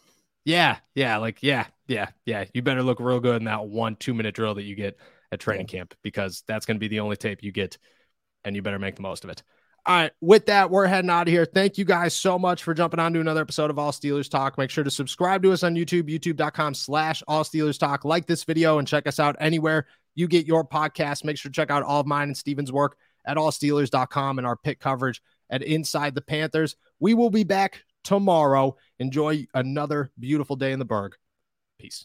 Yeah, 0.44 0.79
yeah, 0.94 1.18
like 1.18 1.38
yeah, 1.42 1.66
yeah, 1.87 2.09
yeah. 2.24 2.44
You 2.55 2.62
better 2.62 2.83
look 2.83 3.01
real 3.01 3.20
good 3.20 3.37
in 3.37 3.44
that 3.44 3.66
one 3.66 3.96
two 3.96 4.14
minute 4.14 4.35
drill 4.35 4.55
that 4.55 4.64
you 4.64 4.74
get 4.74 4.98
at 5.33 5.40
training 5.40 5.68
yeah. 5.68 5.79
camp 5.79 5.94
because 6.03 6.42
that's 6.46 6.66
going 6.66 6.77
to 6.77 6.81
be 6.81 6.88
the 6.88 7.01
only 7.01 7.16
tape 7.16 7.42
you 7.42 7.53
get, 7.53 7.79
and 8.44 8.57
you 8.57 8.62
better 8.62 8.79
make 8.79 8.96
the 8.96 9.03
most 9.03 9.24
of 9.24 9.31
it. 9.31 9.42
All 9.87 9.95
right, 9.97 10.12
with 10.21 10.47
that, 10.47 10.71
we're 10.71 10.87
heading 10.87 11.09
out 11.09 11.29
of 11.29 11.33
here. 11.33 11.47
Thank 11.47 11.79
you 11.79 11.87
guys 11.87 12.14
so 12.14 12.38
much 12.38 12.62
for 12.62 12.75
jumping 12.75 13.01
on 13.01 13.14
to 13.14 13.21
another 13.21 13.41
episode 13.41 13.71
of 13.71 13.79
All 13.79 13.91
Steelers 13.91 14.29
Talk. 14.29 14.59
Make 14.59 14.71
sure 14.71 14.85
to 14.85 14.91
subscribe 14.91 15.43
to 15.45 15.53
us 15.53 15.62
on 15.62 15.75
YouTube, 15.77 16.11
youtube.com 16.11 16.75
slash 16.75 17.23
All 17.27 17.43
Steelers 17.43 17.79
Talk. 17.79 18.05
Like 18.05 18.27
this 18.27 18.45
video 18.45 18.79
and 18.79 18.87
check 18.87 19.07
us 19.07 19.19
out 19.19 19.37
anywhere 19.41 19.87
you 20.19 20.27
get 20.27 20.47
your 20.47 20.64
podcast. 20.64 21.25
Make 21.25 21.38
sure 21.38 21.49
to 21.49 21.55
check 21.55 21.71
out 21.71 21.85
all 21.85 22.01
of 22.01 22.07
mine 22.07 22.29
and 22.29 22.37
Steven's 22.37 22.73
work 22.73 22.97
at 23.25 23.37
allsteelers.com 23.37 24.38
and 24.38 24.47
our 24.47 24.57
Pitt 24.57 24.81
coverage 24.81 25.23
at 25.49 25.62
Inside 25.62 26.17
the 26.17 26.21
Panthers. 26.21 26.75
We 26.99 27.14
will 27.14 27.31
be 27.31 27.45
back 27.45 27.85
tomorrow. 28.03 28.77
Enjoy 28.99 29.47
another 29.55 30.11
beautiful 30.19 30.57
day 30.57 30.73
in 30.73 30.81
the 30.81 30.85
Burgh. 30.85 31.14
Peace. 31.79 32.05